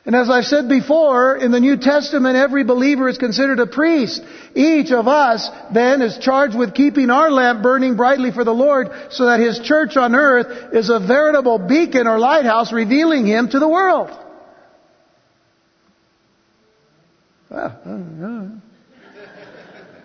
And 0.05 0.17
as 0.17 0.31
I've 0.31 0.47
said 0.47 0.71
before, 0.71 1.37
in 1.37 1.51
the 1.51 1.61
New 1.61 1.77
Testament, 1.77 2.35
every 2.35 2.65
believer 2.65 3.11
is 3.11 3.19
considered 3.19 3.61
a 3.61 3.67
priest. 3.67 4.23
Each 4.59 4.91
of 4.91 5.07
us 5.07 5.49
then 5.73 6.03
is 6.03 6.19
charged 6.19 6.59
with 6.59 6.75
keeping 6.75 7.11
our 7.11 7.31
lamp 7.31 7.63
burning 7.63 7.95
brightly 7.95 8.33
for 8.33 8.43
the 8.43 8.53
Lord 8.53 8.89
so 9.11 9.27
that 9.27 9.39
His 9.39 9.61
church 9.61 9.97
on 9.97 10.17
earth 10.17 10.75
is 10.75 10.91
a 10.91 10.99
veritable 10.99 11.61
beacon 11.61 12.09
or 12.09 12.19
lighthouse 12.19 12.73
revealing 12.73 13.25
Him 13.25 13.49
to 13.51 13.61
the 13.61 13.69
world. 13.69 14.11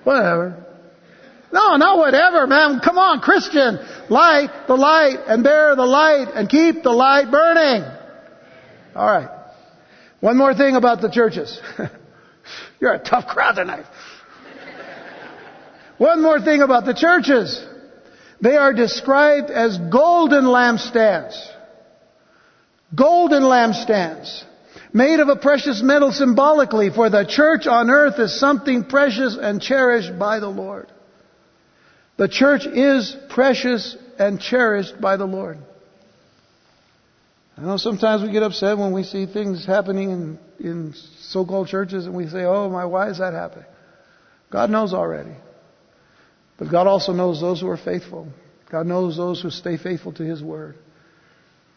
Whatever. 0.03 0.63
No, 1.51 1.75
not 1.77 1.97
whatever, 1.97 2.45
man. 2.45 2.79
Come 2.79 2.99
on, 2.99 3.21
Christian. 3.21 3.79
Light 4.07 4.67
the 4.67 4.75
light 4.75 5.17
and 5.25 5.43
bear 5.43 5.75
the 5.75 5.85
light 5.85 6.27
and 6.35 6.47
keep 6.47 6.83
the 6.83 6.91
light 6.91 7.31
burning. 7.31 7.83
All 8.95 9.07
right. 9.07 9.29
One 10.19 10.37
more 10.37 10.53
thing 10.53 10.75
about 10.75 11.01
the 11.01 11.09
churches. 11.09 11.59
You're 12.79 12.93
a 12.93 12.99
tough 12.99 13.25
crowd 13.25 13.55
tonight. 13.55 13.85
One 15.97 16.21
more 16.21 16.41
thing 16.41 16.61
about 16.61 16.85
the 16.85 16.93
churches. 16.93 17.63
They 18.41 18.55
are 18.55 18.73
described 18.73 19.49
as 19.49 19.77
golden 19.77 20.45
lampstands. 20.45 21.35
Golden 22.95 23.43
lampstands. 23.43 24.43
Made 24.91 25.19
of 25.19 25.29
a 25.29 25.35
precious 25.35 25.81
metal 25.81 26.11
symbolically, 26.11 26.89
for 26.89 27.09
the 27.09 27.25
church 27.25 27.65
on 27.67 27.89
earth 27.89 28.19
is 28.19 28.39
something 28.39 28.83
precious 28.83 29.37
and 29.39 29.61
cherished 29.61 30.19
by 30.19 30.39
the 30.39 30.49
Lord. 30.49 30.91
The 32.17 32.27
church 32.27 32.67
is 32.67 33.15
precious 33.29 33.97
and 34.19 34.39
cherished 34.39 35.01
by 35.01 35.17
the 35.17 35.25
Lord. 35.25 35.57
I 37.57 37.61
know 37.61 37.77
sometimes 37.77 38.23
we 38.23 38.31
get 38.31 38.43
upset 38.43 38.77
when 38.77 38.93
we 38.93 39.03
see 39.03 39.25
things 39.25 39.65
happening 39.65 40.09
in, 40.09 40.39
in 40.59 40.93
so-called 41.19 41.67
churches 41.67 42.05
and 42.05 42.15
we 42.15 42.27
say, 42.27 42.43
oh 42.43 42.69
my, 42.69 42.85
why 42.85 43.09
is 43.09 43.19
that 43.19 43.33
happening? 43.33 43.65
God 44.51 44.69
knows 44.69 44.93
already. 44.93 45.35
But 46.57 46.71
God 46.71 46.87
also 46.87 47.13
knows 47.13 47.41
those 47.41 47.61
who 47.61 47.69
are 47.69 47.77
faithful. 47.77 48.27
God 48.71 48.85
knows 48.85 49.17
those 49.17 49.41
who 49.41 49.49
stay 49.49 49.77
faithful 49.77 50.13
to 50.13 50.23
His 50.23 50.41
Word. 50.41 50.75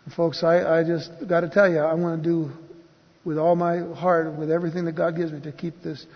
And 0.04 0.14
folks, 0.14 0.42
I, 0.42 0.80
I 0.80 0.84
just 0.84 1.10
got 1.28 1.40
to 1.40 1.48
tell 1.48 1.70
you, 1.70 1.78
I 1.78 1.94
want 1.94 2.22
to 2.22 2.28
do 2.28 2.50
with 3.24 3.38
all 3.38 3.56
my 3.56 3.78
heart, 3.94 4.32
with 4.38 4.50
everything 4.50 4.84
that 4.84 4.92
God 4.92 5.16
gives 5.16 5.32
me, 5.32 5.40
to 5.42 5.52
keep 5.52 5.82
this 5.82 6.06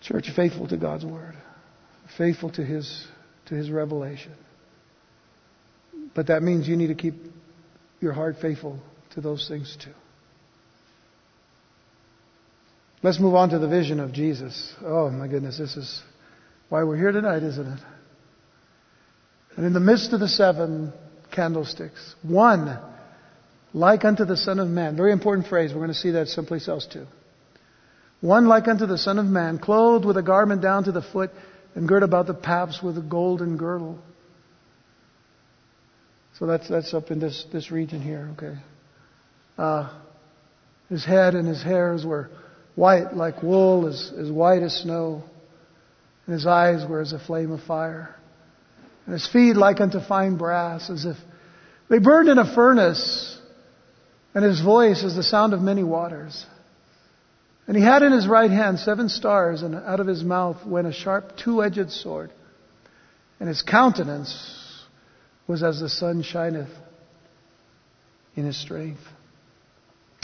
church 0.00 0.30
faithful 0.34 0.68
to 0.68 0.76
God's 0.76 1.04
Word, 1.04 1.34
faithful 2.16 2.50
to 2.52 2.64
His, 2.64 3.06
to 3.46 3.54
His 3.54 3.70
revelation. 3.70 4.32
But 6.14 6.28
that 6.28 6.42
means 6.42 6.68
you 6.68 6.76
need 6.76 6.88
to 6.88 6.94
keep 6.94 7.14
your 8.00 8.12
heart 8.12 8.36
faithful 8.40 8.78
to 9.14 9.20
those 9.20 9.46
things 9.48 9.76
too. 9.82 9.92
Let's 13.02 13.18
move 13.18 13.34
on 13.34 13.50
to 13.50 13.58
the 13.58 13.68
vision 13.68 13.98
of 13.98 14.12
Jesus. 14.12 14.74
Oh 14.84 15.10
my 15.10 15.26
goodness, 15.26 15.58
this 15.58 15.76
is 15.76 16.02
why 16.70 16.84
we're 16.84 16.96
here 16.96 17.12
tonight, 17.12 17.42
isn't 17.42 17.66
it? 17.66 17.80
And 19.56 19.66
in 19.66 19.74
the 19.74 19.80
midst 19.80 20.14
of 20.14 20.20
the 20.20 20.28
seven 20.28 20.94
candlesticks, 21.32 22.14
one 22.22 22.78
like 23.74 24.04
unto 24.04 24.24
the 24.24 24.36
Son 24.36 24.58
of 24.58 24.68
Man. 24.68 24.96
Very 24.96 25.12
important 25.12 25.48
phrase. 25.48 25.72
We're 25.72 25.80
going 25.80 25.88
to 25.88 25.94
see 25.94 26.12
that 26.12 26.28
someplace 26.28 26.68
else 26.68 26.86
too. 26.86 27.06
One 28.20 28.48
like 28.48 28.68
unto 28.68 28.86
the 28.86 28.98
Son 28.98 29.18
of 29.18 29.26
Man, 29.26 29.58
clothed 29.58 30.04
with 30.04 30.16
a 30.16 30.22
garment 30.22 30.62
down 30.62 30.84
to 30.84 30.92
the 30.92 31.02
foot, 31.02 31.30
and 31.74 31.88
girt 31.88 32.02
about 32.02 32.26
the 32.26 32.34
paps 32.34 32.82
with 32.82 32.98
a 32.98 33.02
golden 33.02 33.56
girdle. 33.56 33.98
So 36.38 36.46
that's, 36.46 36.68
that's 36.68 36.94
up 36.94 37.10
in 37.10 37.20
this, 37.20 37.44
this 37.52 37.70
region 37.70 38.00
here, 38.00 38.30
okay. 38.32 38.58
Uh, 39.58 39.92
his 40.88 41.04
head 41.04 41.34
and 41.34 41.46
his 41.46 41.62
hairs 41.62 42.04
were 42.04 42.30
white 42.74 43.14
like 43.14 43.42
wool, 43.42 43.86
as, 43.86 44.12
as 44.18 44.30
white 44.30 44.62
as 44.62 44.74
snow. 44.74 45.22
And 46.26 46.34
his 46.34 46.46
eyes 46.46 46.88
were 46.88 47.00
as 47.00 47.12
a 47.12 47.18
flame 47.18 47.50
of 47.50 47.62
fire. 47.62 48.14
And 49.06 49.12
his 49.12 49.26
feet 49.26 49.56
like 49.56 49.80
unto 49.80 50.00
fine 50.00 50.36
brass, 50.36 50.90
as 50.90 51.04
if 51.04 51.16
they 51.88 51.98
burned 51.98 52.28
in 52.28 52.38
a 52.38 52.54
furnace. 52.54 53.38
And 54.34 54.44
his 54.44 54.60
voice 54.60 55.02
as 55.02 55.16
the 55.16 55.22
sound 55.22 55.54
of 55.54 55.60
many 55.60 55.82
waters. 55.82 56.46
And 57.66 57.76
he 57.76 57.82
had 57.82 58.02
in 58.02 58.12
his 58.12 58.26
right 58.26 58.50
hand 58.50 58.78
seven 58.78 59.08
stars, 59.08 59.62
and 59.62 59.74
out 59.74 60.00
of 60.00 60.06
his 60.06 60.24
mouth 60.24 60.64
went 60.66 60.86
a 60.86 60.92
sharp 60.92 61.36
two 61.36 61.62
edged 61.62 61.90
sword. 61.90 62.32
And 63.38 63.48
his 63.48 63.62
countenance 63.62 64.84
was 65.46 65.62
as 65.62 65.80
the 65.80 65.88
sun 65.88 66.22
shineth 66.22 66.68
in 68.36 68.44
his 68.44 68.60
strength. 68.60 69.00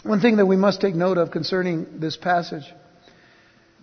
One 0.05 0.21
thing 0.21 0.37
that 0.37 0.47
we 0.47 0.57
must 0.57 0.81
take 0.81 0.95
note 0.95 1.19
of 1.19 1.31
concerning 1.31 1.99
this 1.99 2.17
passage 2.17 2.65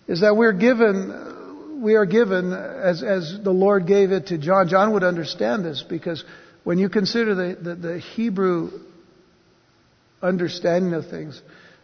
is 0.08 0.22
that 0.22 0.38
we're 0.38 0.54
given, 0.54 1.43
we 1.84 1.96
are 1.96 2.06
given, 2.06 2.54
as, 2.54 3.04
as 3.04 3.38
the 3.44 3.52
Lord 3.52 3.86
gave 3.86 4.14
it 4.14 4.28
to 4.28 4.38
John, 4.38 4.70
John 4.70 4.94
would 4.94 5.04
understand 5.04 5.66
this 5.66 5.84
because 5.88 6.24
when 6.64 6.78
you 6.78 6.88
consider 6.88 7.36
the, 7.36 7.56
the, 7.62 7.76
the 7.76 8.00
Hebrew 8.00 8.72
understanding 10.22 10.94
of 10.94 11.10
things, 11.10 11.42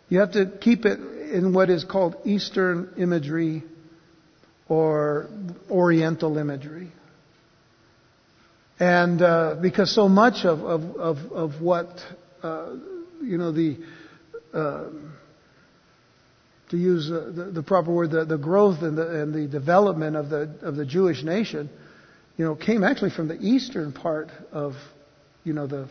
you 0.07 0.21
have 0.21 0.31
to 0.31 0.45
keep 0.61 0.85
it 0.85 0.99
in 0.99 1.53
what 1.53 1.69
is 1.69 1.83
called 1.83 2.15
Eastern 2.23 2.93
imagery 2.97 3.63
or 4.69 5.29
Oriental 5.69 6.37
imagery. 6.37 6.91
And 8.79 9.21
uh, 9.21 9.57
because 9.61 9.93
so 9.93 10.07
much 10.07 10.45
of, 10.45 10.61
of, 10.61 10.95
of, 10.95 11.31
of 11.33 11.61
what, 11.61 11.89
uh, 12.41 12.69
you 13.21 13.37
know, 13.37 13.51
the, 13.51 13.77
uh, 14.53 14.85
to 16.69 16.77
use 16.77 17.11
uh, 17.11 17.31
the, 17.35 17.43
the, 17.45 17.63
proper 17.63 17.91
word, 17.91 18.11
the, 18.11 18.25
the 18.25 18.37
growth 18.37 18.81
and 18.81 18.97
the, 18.97 19.21
and 19.21 19.33
the 19.33 19.47
development 19.47 20.15
of 20.15 20.29
the, 20.29 20.55
of 20.61 20.75
the 20.75 20.85
Jewish 20.85 21.23
nation, 21.23 21.69
you 22.37 22.45
know, 22.45 22.55
came 22.55 22.83
actually 22.83 23.09
from 23.09 23.27
the 23.27 23.39
eastern 23.39 23.91
part 23.91 24.29
of, 24.51 24.73
you 25.43 25.53
know, 25.53 25.67
the 25.67 25.89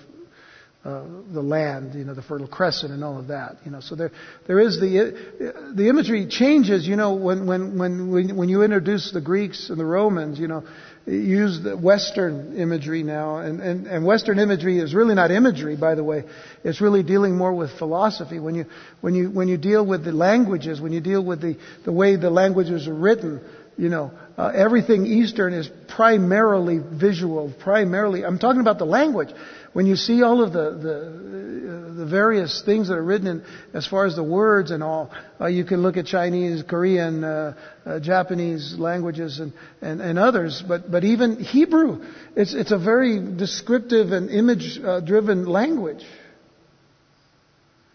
uh, 0.84 1.02
the 1.34 1.42
land, 1.42 1.94
you 1.94 2.04
know, 2.04 2.14
the 2.14 2.22
Fertile 2.22 2.46
Crescent 2.46 2.92
and 2.92 3.02
all 3.02 3.18
of 3.18 3.26
that, 3.26 3.56
you 3.64 3.70
know. 3.70 3.80
So 3.80 3.96
there, 3.96 4.12
there 4.46 4.60
is 4.60 4.78
the 4.78 5.72
the 5.74 5.88
imagery 5.88 6.26
changes, 6.28 6.86
you 6.86 6.94
know, 6.94 7.14
when 7.14 7.46
when 7.46 7.76
when 7.78 8.36
when 8.36 8.48
you 8.48 8.62
introduce 8.62 9.10
the 9.12 9.20
Greeks 9.20 9.70
and 9.70 9.78
the 9.78 9.84
Romans, 9.84 10.38
you 10.38 10.46
know, 10.46 10.62
use 11.09 11.62
the 11.62 11.76
Western 11.76 12.56
imagery 12.56 13.02
now, 13.02 13.38
and, 13.38 13.61
and, 13.61 13.86
and 13.86 14.04
Western 14.04 14.38
imagery 14.38 14.78
is 14.78 14.94
really 14.94 15.14
not 15.14 15.30
imagery, 15.30 15.76
by 15.76 15.94
the 15.94 16.04
way. 16.04 16.24
It's 16.64 16.80
really 16.80 17.02
dealing 17.02 17.36
more 17.36 17.52
with 17.52 17.70
philosophy. 17.78 18.38
When 18.38 18.54
you, 18.54 18.66
when 19.00 19.14
you, 19.14 19.30
when 19.30 19.48
you 19.48 19.56
deal 19.56 19.84
with 19.84 20.04
the 20.04 20.12
languages, 20.12 20.80
when 20.80 20.92
you 20.92 21.00
deal 21.00 21.24
with 21.24 21.40
the, 21.40 21.56
the 21.84 21.92
way 21.92 22.16
the 22.16 22.30
languages 22.30 22.86
are 22.88 22.94
written, 22.94 23.40
you 23.76 23.88
know, 23.88 24.11
uh, 24.36 24.52
everything 24.54 25.06
Eastern 25.06 25.52
is 25.52 25.70
primarily 25.88 26.78
visual, 26.78 27.52
primarily, 27.61 28.24
I'm 28.24 28.38
talking 28.38 28.61
about 28.61 28.78
the 28.78 28.86
language. 28.86 29.30
When 29.72 29.86
you 29.86 29.96
see 29.96 30.22
all 30.22 30.42
of 30.42 30.52
the, 30.52 30.70
the, 30.70 31.92
the 31.98 32.06
various 32.06 32.62
things 32.62 32.88
that 32.88 32.94
are 32.94 33.04
written 33.04 33.26
in, 33.26 33.44
as 33.74 33.86
far 33.86 34.06
as 34.06 34.16
the 34.16 34.24
words 34.24 34.70
and 34.70 34.82
all, 34.82 35.10
uh, 35.40 35.46
you 35.46 35.64
can 35.64 35.82
look 35.82 35.96
at 35.96 36.06
Chinese, 36.06 36.62
Korean, 36.62 37.22
uh, 37.22 37.54
uh, 37.84 38.00
Japanese 38.00 38.74
languages 38.78 39.40
and, 39.40 39.52
and, 39.82 40.00
and, 40.00 40.18
others, 40.18 40.62
but, 40.66 40.90
but 40.90 41.04
even 41.04 41.36
Hebrew, 41.36 42.04
it's, 42.34 42.54
it's 42.54 42.72
a 42.72 42.78
very 42.78 43.20
descriptive 43.20 44.12
and 44.12 44.30
image 44.30 44.78
uh, 44.82 45.00
driven 45.00 45.44
language. 45.44 46.04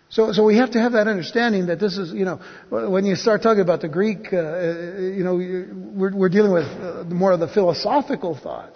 So, 0.10 0.32
so 0.32 0.44
we 0.44 0.58
have 0.58 0.72
to 0.72 0.80
have 0.80 0.92
that 0.92 1.08
understanding 1.08 1.68
that 1.68 1.80
this 1.80 1.98
is, 1.98 2.14
you 2.14 2.24
know, 2.24 2.40
when 2.70 3.04
you 3.04 3.16
start 3.16 3.42
talking 3.42 3.62
about 3.62 3.82
the 3.82 3.90
Greek, 3.90 4.32
uh, 4.32 4.38
uh 4.38 5.00
you 5.00 5.24
know, 5.24 5.34
we're, 5.34 6.16
we're 6.16 6.30
dealing 6.30 6.52
with 6.52 6.66
uh, 6.66 7.04
more 7.06 7.32
of 7.32 7.40
the 7.40 7.48
philosophical 7.48 8.38
thought. 8.38 8.74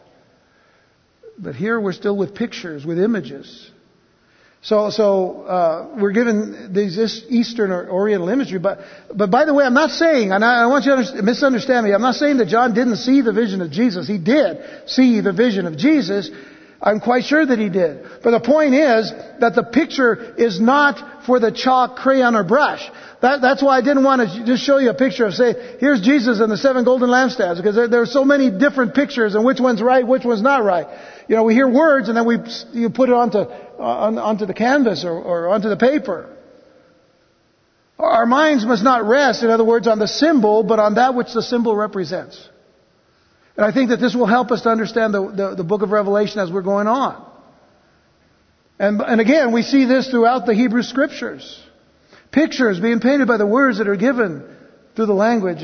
But 1.38 1.56
here 1.56 1.80
we're 1.80 1.94
still 1.94 2.18
with 2.18 2.34
pictures, 2.34 2.86
with 2.86 3.00
images. 3.00 3.72
So, 4.62 4.90
so 4.90 5.44
uh, 5.44 5.96
we're 6.02 6.12
given 6.12 6.74
these 6.74 6.98
Eastern 7.30 7.72
or 7.72 7.90
Oriental 7.90 8.28
imagery. 8.30 8.60
But, 8.60 8.80
but 9.16 9.30
by 9.30 9.46
the 9.46 9.54
way, 9.54 9.64
I'm 9.64 9.76
not 9.76 9.92
saying, 9.92 10.32
and 10.32 10.44
I, 10.44 10.64
I 10.64 10.66
want 10.68 10.86
you 10.86 10.96
to 10.96 11.22
misunderstand 11.22 11.86
me. 11.86 11.94
I'm 11.94 12.02
not 12.02 12.16
saying 12.16 12.38
that 12.38 12.48
John 12.48 12.74
didn't 12.74 12.98
see 12.98 13.22
the 13.22 13.34
vision 13.34 13.62
of 13.62 13.72
Jesus. 13.72 14.08
He 14.08 14.18
did 14.18 14.60
see 14.88 15.22
the 15.22 15.32
vision 15.32 15.68
of 15.68 15.78
Jesus. 15.78 16.30
I'm 16.82 17.00
quite 17.00 17.24
sure 17.24 17.44
that 17.44 17.58
he 17.58 17.70
did. 17.70 18.06
But 18.24 18.32
the 18.32 18.40
point 18.40 18.76
is 18.76 19.12
that 19.40 19.56
the 19.56 19.64
picture 19.64 20.36
is 20.38 20.60
not 20.62 21.26
for 21.26 21.40
the 21.40 21.52
chalk, 21.52 21.96
crayon, 21.96 22.36
or 22.36 22.44
brush. 22.44 22.88
That, 23.22 23.42
that's 23.42 23.64
why 23.64 23.78
I 23.78 23.82
didn't 23.82 24.04
want 24.04 24.22
to 24.22 24.46
just 24.46 24.64
show 24.64 24.78
you 24.78 24.92
a 24.92 24.94
picture 24.94 25.26
of 25.26 25.34
say, 25.34 25.78
here's 25.80 26.02
Jesus 26.02 26.40
and 26.40 26.52
the 26.52 26.58
seven 26.58 26.84
golden 26.84 27.10
lampstands, 27.10 27.58
because 27.58 27.76
there, 27.76 27.88
there, 27.88 28.02
are 28.02 28.06
so 28.06 28.24
many 28.24 28.52
different 28.52 28.94
pictures 28.94 29.34
and 29.34 29.44
which 29.44 29.60
one's 29.60 29.82
right, 29.82 30.06
which 30.06 30.24
one's 30.24 30.44
not 30.44 30.64
right. 30.64 30.88
You 31.28 31.36
know, 31.36 31.44
we 31.44 31.56
hear 31.56 31.68
words 31.68 32.10
and 32.10 32.18
then 32.18 32.28
we 32.28 32.38
you 32.74 32.92
put 32.92 33.10
it 33.10 33.16
onto 33.16 33.40
uh, 33.40 33.48
on, 33.80 34.20
onto 34.20 34.46
the 34.46 34.54
canvas 34.54 35.04
or, 35.04 35.12
or 35.12 35.48
onto 35.48 35.70
the 35.70 35.78
paper. 35.78 36.36
Our 37.98 38.28
minds 38.28 38.64
must 38.64 38.84
not 38.84 39.06
rest, 39.06 39.42
in 39.42 39.50
other 39.50 39.66
words, 39.66 39.88
on 39.88 39.98
the 39.98 40.08
symbol, 40.08 40.62
but 40.62 40.78
on 40.78 40.96
that 40.96 41.16
which 41.16 41.34
the 41.34 41.42
symbol 41.42 41.76
represents. 41.76 42.48
And 43.58 43.66
I 43.66 43.72
think 43.72 43.90
that 43.90 43.98
this 43.98 44.16
will 44.16 44.28
help 44.28 44.52
us 44.52 44.62
to 44.62 44.70
understand 44.70 45.14
the, 45.14 45.32
the, 45.32 45.56
the 45.56 45.64
book 45.64 45.82
of 45.82 45.90
Revelation 45.90 46.40
as 46.40 46.52
we're 46.52 46.62
going 46.62 46.88
on. 46.88 47.26
And, 48.80 49.02
and 49.02 49.20
again, 49.20 49.52
we 49.52 49.64
see 49.64 49.86
this 49.86 50.10
throughout 50.10 50.46
the 50.46 50.54
Hebrew 50.54 50.84
scriptures. 50.84 51.60
Pictures 52.32 52.80
being 52.80 53.00
painted 53.00 53.28
by 53.28 53.38
the 53.38 53.48
words 53.48 53.80
that 53.80 53.88
are 53.88 53.96
given 53.96 54.48
through 54.96 55.08
the 55.08 55.14
language 55.14 55.64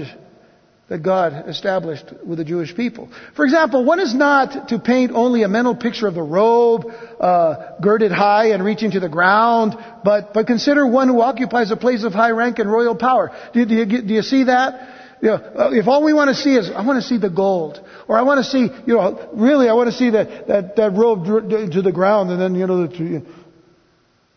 that 0.90 1.00
God 1.00 1.48
established 1.48 2.06
with 2.26 2.40
the 2.40 2.44
Jewish 2.44 2.76
people. 2.76 3.10
For 3.36 3.46
example, 3.46 3.86
one 3.86 4.00
is 4.00 4.14
not 4.14 4.70
to 4.70 4.80
paint 4.80 5.12
only 5.12 5.44
a 5.44 5.48
mental 5.48 5.76
picture 5.76 6.08
of 6.08 6.16
the 6.16 6.24
robe, 6.24 6.86
uh, 7.20 7.80
girded 7.82 8.12
high 8.12 8.52
and 8.52 8.64
reaching 8.66 8.92
to 8.92 9.00
the 9.00 9.10
ground, 9.10 9.76
but, 10.04 10.34
but 10.34 10.48
consider 10.48 10.86
one 10.86 11.08
who 11.08 11.22
occupies 11.22 11.72
a 11.72 11.78
place 11.78 12.04
of 12.04 12.14
high 12.14 12.32
rank 12.32 12.60
and 12.60 12.72
royal 12.72 12.96
power. 12.96 13.32
Do, 13.54 13.66
do, 13.66 13.76
you, 13.76 13.86
do 13.86 14.14
you 14.14 14.24
see 14.24 14.46
that? 14.46 14.93
You 15.24 15.30
know, 15.30 15.36
uh, 15.36 15.70
if 15.72 15.88
all 15.88 16.04
we 16.04 16.12
want 16.12 16.32
to 16.32 16.36
see 16.36 16.54
is, 16.54 16.70
I 16.70 16.86
want 16.86 17.02
to 17.02 17.08
see 17.08 17.18
the 17.18 17.30
gold, 17.30 17.80
or 18.10 18.18
I 18.18 18.24
want 18.24 18.40
to 18.40 18.44
see, 18.44 18.68
you 18.86 18.96
know, 18.96 19.30
really, 19.32 19.70
I 19.70 19.74
want 19.74 19.90
to 19.90 19.96
see 19.96 20.10
that 20.10 20.48
that, 20.48 20.76
that 20.76 20.92
robe 20.92 21.24
to 21.26 21.82
the 21.82 21.94
ground, 21.94 22.30
and 22.30 22.42
then 22.42 22.56
you 22.56 22.68
know, 22.68 22.86
the, 22.86 23.26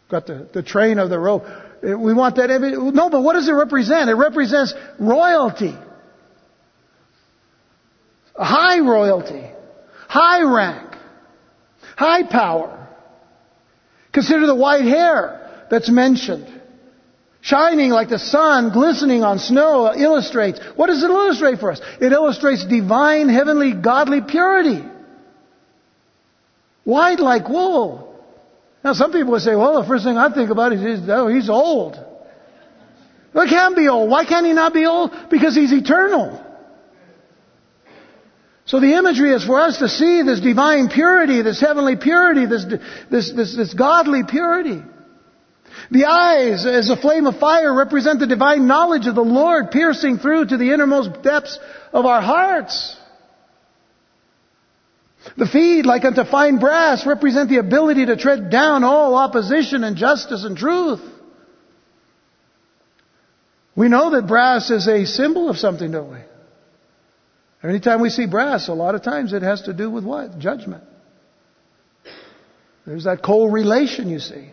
got 0.08 0.26
the 0.26 0.48
the 0.54 0.62
train 0.62 1.00
of 1.00 1.10
the 1.10 1.18
robe. 1.18 1.42
Uh, 1.42 1.98
we 1.98 2.14
want 2.14 2.36
that. 2.36 2.50
No, 2.94 3.10
but 3.10 3.20
what 3.22 3.32
does 3.32 3.48
it 3.48 3.52
represent? 3.54 4.08
It 4.08 4.14
represents 4.14 4.74
royalty, 5.00 5.74
high 8.36 8.78
royalty, 8.78 9.44
high 10.06 10.42
rank, 10.42 10.94
high 11.96 12.22
power. 12.30 12.88
Consider 14.12 14.46
the 14.46 14.54
white 14.54 14.84
hair 14.84 15.66
that's 15.68 15.90
mentioned 15.90 16.46
shining 17.46 17.90
like 17.90 18.08
the 18.08 18.18
sun, 18.18 18.72
glistening 18.72 19.22
on 19.22 19.38
snow, 19.38 19.94
illustrates. 19.94 20.58
What 20.74 20.88
does 20.88 21.02
it 21.02 21.10
illustrate 21.10 21.60
for 21.60 21.70
us? 21.70 21.80
It 22.00 22.12
illustrates 22.12 22.64
divine, 22.66 23.28
heavenly, 23.28 23.72
godly 23.72 24.20
purity. 24.20 24.84
White 26.82 27.20
like 27.20 27.48
wool. 27.48 28.20
Now 28.82 28.94
some 28.94 29.12
people 29.12 29.30
would 29.30 29.42
say, 29.42 29.54
well, 29.54 29.80
the 29.80 29.86
first 29.86 30.04
thing 30.04 30.16
I 30.16 30.32
think 30.34 30.50
about 30.50 30.72
is, 30.72 31.08
oh, 31.08 31.28
he's 31.28 31.48
old. 31.48 31.96
Well, 33.32 33.46
he 33.46 33.50
can't 33.50 33.76
be 33.76 33.86
old. 33.86 34.10
Why 34.10 34.24
can't 34.24 34.44
he 34.44 34.52
not 34.52 34.74
be 34.74 34.86
old? 34.86 35.12
Because 35.30 35.54
he's 35.54 35.72
eternal. 35.72 36.42
So 38.64 38.80
the 38.80 38.94
imagery 38.94 39.32
is 39.32 39.44
for 39.44 39.60
us 39.60 39.78
to 39.78 39.88
see 39.88 40.22
this 40.22 40.40
divine 40.40 40.88
purity, 40.88 41.42
this 41.42 41.60
heavenly 41.60 41.94
purity, 41.94 42.46
this, 42.46 42.66
this, 43.08 43.30
this, 43.30 43.56
this 43.56 43.72
godly 43.72 44.22
purity. 44.28 44.82
The 45.90 46.04
eyes, 46.04 46.66
as 46.66 46.90
a 46.90 46.96
flame 46.96 47.26
of 47.26 47.38
fire, 47.38 47.72
represent 47.72 48.18
the 48.18 48.26
divine 48.26 48.66
knowledge 48.66 49.06
of 49.06 49.14
the 49.14 49.22
Lord 49.22 49.70
piercing 49.70 50.18
through 50.18 50.46
to 50.46 50.56
the 50.56 50.72
innermost 50.72 51.22
depths 51.22 51.58
of 51.92 52.06
our 52.06 52.20
hearts. 52.20 52.96
The 55.36 55.46
feet, 55.46 55.86
like 55.86 56.04
unto 56.04 56.24
fine 56.24 56.58
brass, 56.58 57.06
represent 57.06 57.48
the 57.48 57.58
ability 57.58 58.06
to 58.06 58.16
tread 58.16 58.50
down 58.50 58.84
all 58.84 59.14
opposition 59.14 59.84
and 59.84 59.96
justice 59.96 60.44
and 60.44 60.56
truth. 60.56 61.00
We 63.74 63.88
know 63.88 64.10
that 64.12 64.26
brass 64.26 64.70
is 64.70 64.88
a 64.88 65.04
symbol 65.04 65.50
of 65.50 65.58
something, 65.58 65.90
don't 65.90 66.10
we? 66.10 66.18
Anytime 67.62 68.00
we 68.00 68.10
see 68.10 68.26
brass, 68.26 68.68
a 68.68 68.72
lot 68.72 68.94
of 68.94 69.02
times 69.02 69.32
it 69.32 69.42
has 69.42 69.62
to 69.62 69.72
do 69.72 69.90
with 69.90 70.04
what? 70.04 70.38
Judgment. 70.38 70.84
There's 72.86 73.04
that 73.04 73.22
correlation, 73.22 74.08
you 74.08 74.20
see. 74.20 74.50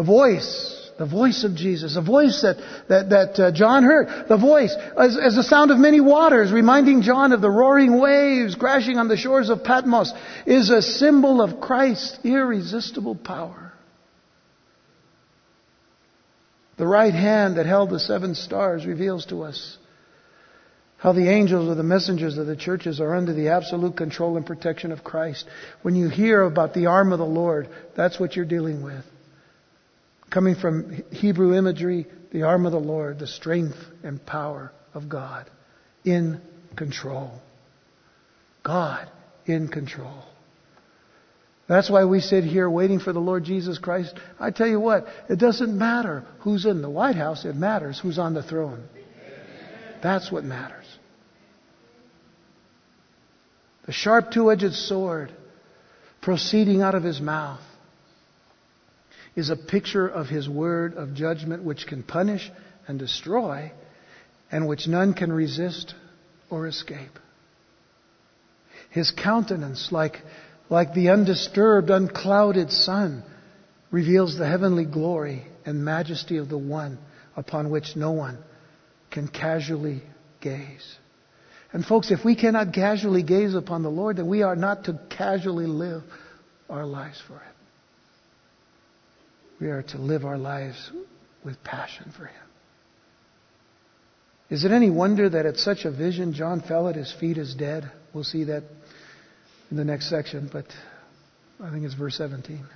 The 0.00 0.06
voice, 0.06 0.90
the 0.96 1.04
voice 1.04 1.44
of 1.44 1.54
Jesus, 1.54 1.94
the 1.94 2.00
voice 2.00 2.40
that, 2.40 2.56
that, 2.88 3.10
that 3.10 3.38
uh, 3.38 3.52
John 3.52 3.82
heard, 3.82 4.28
the 4.30 4.38
voice 4.38 4.74
as, 4.98 5.18
as 5.18 5.36
the 5.36 5.42
sound 5.42 5.70
of 5.70 5.76
many 5.76 6.00
waters, 6.00 6.50
reminding 6.50 7.02
John 7.02 7.32
of 7.32 7.42
the 7.42 7.50
roaring 7.50 8.00
waves 8.00 8.54
crashing 8.54 8.96
on 8.96 9.08
the 9.08 9.18
shores 9.18 9.50
of 9.50 9.62
Patmos, 9.62 10.10
is 10.46 10.70
a 10.70 10.80
symbol 10.80 11.42
of 11.42 11.60
Christ's 11.60 12.18
irresistible 12.24 13.14
power. 13.14 13.74
The 16.78 16.86
right 16.86 17.12
hand 17.12 17.58
that 17.58 17.66
held 17.66 17.90
the 17.90 18.00
seven 18.00 18.34
stars 18.34 18.86
reveals 18.86 19.26
to 19.26 19.42
us 19.42 19.76
how 20.96 21.12
the 21.12 21.28
angels 21.28 21.68
or 21.68 21.74
the 21.74 21.82
messengers 21.82 22.38
of 22.38 22.46
the 22.46 22.56
churches 22.56 23.02
are 23.02 23.14
under 23.14 23.34
the 23.34 23.48
absolute 23.48 23.98
control 23.98 24.38
and 24.38 24.46
protection 24.46 24.92
of 24.92 25.04
Christ. 25.04 25.44
When 25.82 25.94
you 25.94 26.08
hear 26.08 26.40
about 26.40 26.72
the 26.72 26.86
arm 26.86 27.12
of 27.12 27.18
the 27.18 27.26
Lord, 27.26 27.68
that's 27.94 28.18
what 28.18 28.34
you're 28.34 28.46
dealing 28.46 28.82
with. 28.82 29.04
Coming 30.30 30.54
from 30.54 31.02
Hebrew 31.10 31.54
imagery, 31.54 32.06
the 32.32 32.42
arm 32.42 32.64
of 32.64 32.72
the 32.72 32.78
Lord, 32.78 33.18
the 33.18 33.26
strength 33.26 33.76
and 34.04 34.24
power 34.24 34.72
of 34.94 35.08
God 35.08 35.50
in 36.04 36.40
control. 36.76 37.40
God 38.62 39.08
in 39.46 39.68
control. 39.68 40.24
That's 41.68 41.90
why 41.90 42.04
we 42.04 42.20
sit 42.20 42.44
here 42.44 42.68
waiting 42.68 42.98
for 42.98 43.12
the 43.12 43.20
Lord 43.20 43.44
Jesus 43.44 43.78
Christ. 43.78 44.14
I 44.38 44.50
tell 44.50 44.66
you 44.66 44.80
what, 44.80 45.06
it 45.28 45.38
doesn't 45.38 45.76
matter 45.76 46.24
who's 46.40 46.66
in 46.66 46.82
the 46.82 46.90
White 46.90 47.16
House, 47.16 47.44
it 47.44 47.54
matters 47.54 47.98
who's 47.98 48.18
on 48.18 48.34
the 48.34 48.42
throne. 48.42 48.88
That's 50.02 50.32
what 50.32 50.44
matters. 50.44 50.86
The 53.86 53.92
sharp 53.92 54.30
two 54.32 54.50
edged 54.50 54.74
sword 54.74 55.32
proceeding 56.20 56.82
out 56.82 56.94
of 56.94 57.02
his 57.02 57.20
mouth 57.20 57.60
is 59.40 59.48
a 59.48 59.56
picture 59.56 60.06
of 60.06 60.28
his 60.28 60.46
word 60.48 60.94
of 60.94 61.14
judgment 61.14 61.64
which 61.64 61.86
can 61.86 62.02
punish 62.02 62.50
and 62.86 62.98
destroy 62.98 63.72
and 64.52 64.68
which 64.68 64.86
none 64.86 65.14
can 65.14 65.32
resist 65.32 65.94
or 66.50 66.66
escape. 66.66 67.18
His 68.90 69.10
countenance, 69.10 69.90
like, 69.90 70.20
like 70.68 70.92
the 70.92 71.08
undisturbed, 71.08 71.88
unclouded 71.88 72.70
sun, 72.70 73.22
reveals 73.90 74.36
the 74.36 74.46
heavenly 74.46 74.84
glory 74.84 75.46
and 75.64 75.84
majesty 75.84 76.36
of 76.36 76.50
the 76.50 76.58
one 76.58 76.98
upon 77.34 77.70
which 77.70 77.96
no 77.96 78.12
one 78.12 78.38
can 79.10 79.26
casually 79.26 80.02
gaze. 80.42 80.96
And 81.72 81.84
folks, 81.84 82.10
if 82.10 82.24
we 82.24 82.36
cannot 82.36 82.74
casually 82.74 83.22
gaze 83.22 83.54
upon 83.54 83.82
the 83.82 83.90
Lord, 83.90 84.16
then 84.16 84.28
we 84.28 84.42
are 84.42 84.56
not 84.56 84.84
to 84.84 85.00
casually 85.08 85.66
live 85.66 86.02
our 86.68 86.84
lives 86.84 87.22
for 87.26 87.34
Him. 87.34 87.54
We 89.60 89.68
are 89.68 89.82
to 89.82 89.98
live 89.98 90.24
our 90.24 90.38
lives 90.38 90.90
with 91.44 91.62
passion 91.62 92.12
for 92.16 92.26
Him. 92.26 92.42
Is 94.48 94.64
it 94.64 94.72
any 94.72 94.90
wonder 94.90 95.28
that 95.28 95.46
at 95.46 95.56
such 95.56 95.84
a 95.84 95.90
vision, 95.90 96.32
John 96.32 96.60
fell 96.60 96.88
at 96.88 96.96
his 96.96 97.14
feet 97.20 97.38
as 97.38 97.54
dead? 97.54 97.90
We'll 98.12 98.24
see 98.24 98.44
that 98.44 98.64
in 99.70 99.76
the 99.76 99.84
next 99.84 100.10
section, 100.10 100.50
but 100.52 100.66
I 101.62 101.70
think 101.70 101.84
it's 101.84 101.94
verse 101.94 102.16
17. 102.16 102.66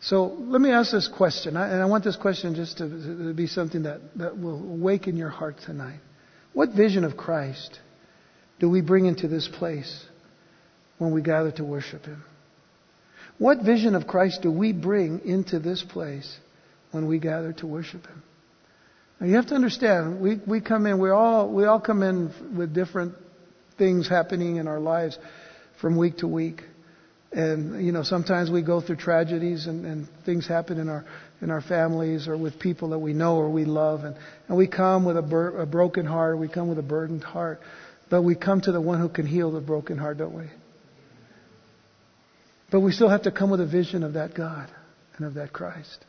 So 0.00 0.36
let 0.38 0.60
me 0.60 0.70
ask 0.70 0.92
this 0.92 1.08
question, 1.08 1.56
and 1.56 1.82
I 1.82 1.86
want 1.86 2.04
this 2.04 2.14
question 2.14 2.54
just 2.54 2.78
to, 2.78 3.34
be 3.34 3.48
something 3.48 3.82
that, 3.82 4.00
that 4.16 4.38
will 4.38 4.60
awaken 4.60 5.16
your 5.16 5.30
heart 5.30 5.56
tonight. 5.64 5.98
What 6.52 6.70
vision 6.70 7.02
of 7.02 7.16
Christ 7.16 7.80
do 8.60 8.70
we 8.70 8.82
bring 8.82 9.06
into 9.06 9.26
this 9.26 9.48
place 9.48 10.04
when 10.98 11.10
we 11.10 11.22
gather 11.22 11.50
to 11.52 11.64
worship 11.64 12.04
Him? 12.04 12.22
What 13.38 13.62
vision 13.62 13.94
of 13.94 14.06
Christ 14.06 14.42
do 14.42 14.50
we 14.50 14.72
bring 14.72 15.20
into 15.24 15.58
this 15.58 15.82
place 15.82 16.38
when 16.90 17.06
we 17.06 17.18
gather 17.18 17.52
to 17.54 17.66
worship 17.66 18.06
Him? 18.06 18.22
Now 19.20 19.26
you 19.26 19.36
have 19.36 19.46
to 19.46 19.54
understand, 19.54 20.20
we, 20.20 20.40
we 20.46 20.60
come 20.60 20.86
in, 20.86 20.98
we 20.98 21.10
all, 21.10 21.52
we 21.52 21.64
all 21.64 21.80
come 21.80 22.02
in 22.02 22.30
with 22.56 22.74
different 22.74 23.14
things 23.78 24.08
happening 24.08 24.56
in 24.56 24.68
our 24.68 24.80
lives 24.80 25.18
from 25.80 25.96
week 25.96 26.18
to 26.18 26.28
week. 26.28 26.62
And, 27.32 27.84
you 27.84 27.92
know, 27.92 28.02
sometimes 28.02 28.50
we 28.50 28.62
go 28.62 28.80
through 28.80 28.96
tragedies 28.96 29.66
and, 29.66 29.84
and 29.84 30.08
things 30.24 30.46
happen 30.46 30.78
in 30.78 30.88
our, 30.88 31.04
in 31.42 31.50
our 31.50 31.60
families 31.60 32.28
or 32.28 32.36
with 32.36 32.58
people 32.58 32.90
that 32.90 32.98
we 32.98 33.12
know 33.12 33.36
or 33.36 33.50
we 33.50 33.64
love. 33.64 34.04
And, 34.04 34.16
and 34.48 34.56
we 34.56 34.66
come 34.66 35.04
with 35.04 35.18
a, 35.18 35.22
bur- 35.22 35.60
a 35.60 35.66
broken 35.66 36.06
heart, 36.06 36.38
we 36.38 36.48
come 36.48 36.68
with 36.68 36.78
a 36.78 36.82
burdened 36.82 37.24
heart. 37.24 37.60
But 38.08 38.22
we 38.22 38.36
come 38.36 38.60
to 38.62 38.72
the 38.72 38.80
one 38.80 39.00
who 39.00 39.08
can 39.08 39.26
heal 39.26 39.50
the 39.50 39.60
broken 39.60 39.98
heart, 39.98 40.18
don't 40.18 40.34
we? 40.34 40.44
But 42.70 42.80
we 42.80 42.92
still 42.92 43.08
have 43.08 43.22
to 43.22 43.30
come 43.30 43.50
with 43.50 43.60
a 43.60 43.66
vision 43.66 44.02
of 44.02 44.14
that 44.14 44.34
God 44.34 44.68
and 45.16 45.26
of 45.26 45.34
that 45.34 45.52
Christ. 45.52 46.04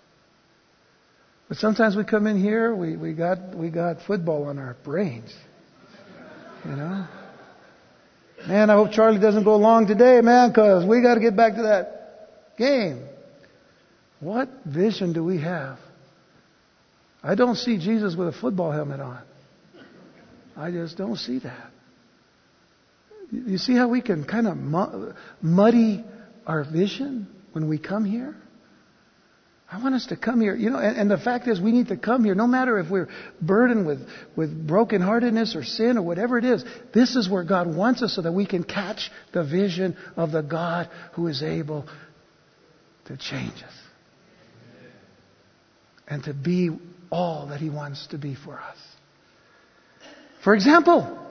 But 1.47 1.57
sometimes 1.57 1.95
we 1.95 2.03
come 2.03 2.27
in 2.27 2.41
here, 2.41 2.75
we, 2.75 2.97
we 2.97 3.13
got 3.13 3.55
we 3.55 3.69
got 3.69 4.01
football 4.01 4.45
on 4.45 4.59
our 4.59 4.75
brains. 4.83 5.33
You 6.65 6.75
know? 6.75 7.07
Man, 8.47 8.69
I 8.69 8.73
hope 8.73 8.91
Charlie 8.91 9.19
doesn't 9.19 9.43
go 9.43 9.55
long 9.55 9.87
today, 9.87 10.21
man, 10.21 10.49
because 10.49 10.85
we 10.85 11.01
got 11.01 11.15
to 11.15 11.21
get 11.21 11.35
back 11.35 11.55
to 11.55 11.63
that 11.63 12.57
game. 12.57 13.07
What 14.19 14.49
vision 14.65 15.13
do 15.13 15.23
we 15.23 15.39
have? 15.41 15.79
I 17.23 17.35
don't 17.35 17.55
see 17.55 17.77
Jesus 17.77 18.15
with 18.15 18.27
a 18.27 18.31
football 18.31 18.71
helmet 18.71 18.99
on. 18.99 19.21
I 20.55 20.71
just 20.71 20.97
don't 20.97 21.17
see 21.17 21.39
that. 21.39 21.71
You 23.31 23.57
see 23.57 23.75
how 23.75 23.89
we 23.89 24.01
can 24.01 24.23
kind 24.23 24.47
of 24.47 24.57
muddy 25.41 26.03
our 26.47 26.63
vision 26.63 27.27
when 27.51 27.69
we 27.69 27.77
come 27.77 28.05
here? 28.05 28.35
I 29.69 29.83
want 29.83 29.95
us 29.95 30.05
to 30.07 30.15
come 30.15 30.39
here. 30.39 30.55
You 30.55 30.69
know, 30.69 30.79
and, 30.79 30.95
and, 30.97 31.11
the 31.11 31.17
fact 31.17 31.47
is 31.47 31.59
we 31.59 31.73
need 31.73 31.89
to 31.89 31.97
come 31.97 32.23
here 32.23 32.33
no 32.33 32.47
matter 32.47 32.79
if 32.79 32.89
we're 32.89 33.09
burdened 33.41 33.85
with, 33.85 34.07
with 34.35 34.65
brokenheartedness 34.65 35.57
or 35.57 35.63
sin 35.63 35.97
or 35.97 36.03
whatever 36.03 36.37
it 36.37 36.45
is. 36.45 36.63
This 36.93 37.17
is 37.17 37.29
where 37.29 37.43
God 37.43 37.67
wants 37.75 38.01
us 38.01 38.15
so 38.15 38.21
that 38.21 38.31
we 38.31 38.45
can 38.45 38.63
catch 38.63 39.11
the 39.33 39.43
vision 39.43 39.97
of 40.15 40.31
the 40.31 40.41
God 40.41 40.89
who 41.13 41.27
is 41.27 41.43
able 41.43 41.85
to 43.05 43.17
change 43.17 43.61
us. 43.61 43.73
And 46.07 46.23
to 46.23 46.33
be 46.33 46.69
all 47.09 47.47
that 47.47 47.59
He 47.59 47.69
wants 47.69 48.07
to 48.07 48.17
be 48.17 48.35
for 48.35 48.57
us. 48.57 48.77
For 50.45 50.55
example, 50.55 51.26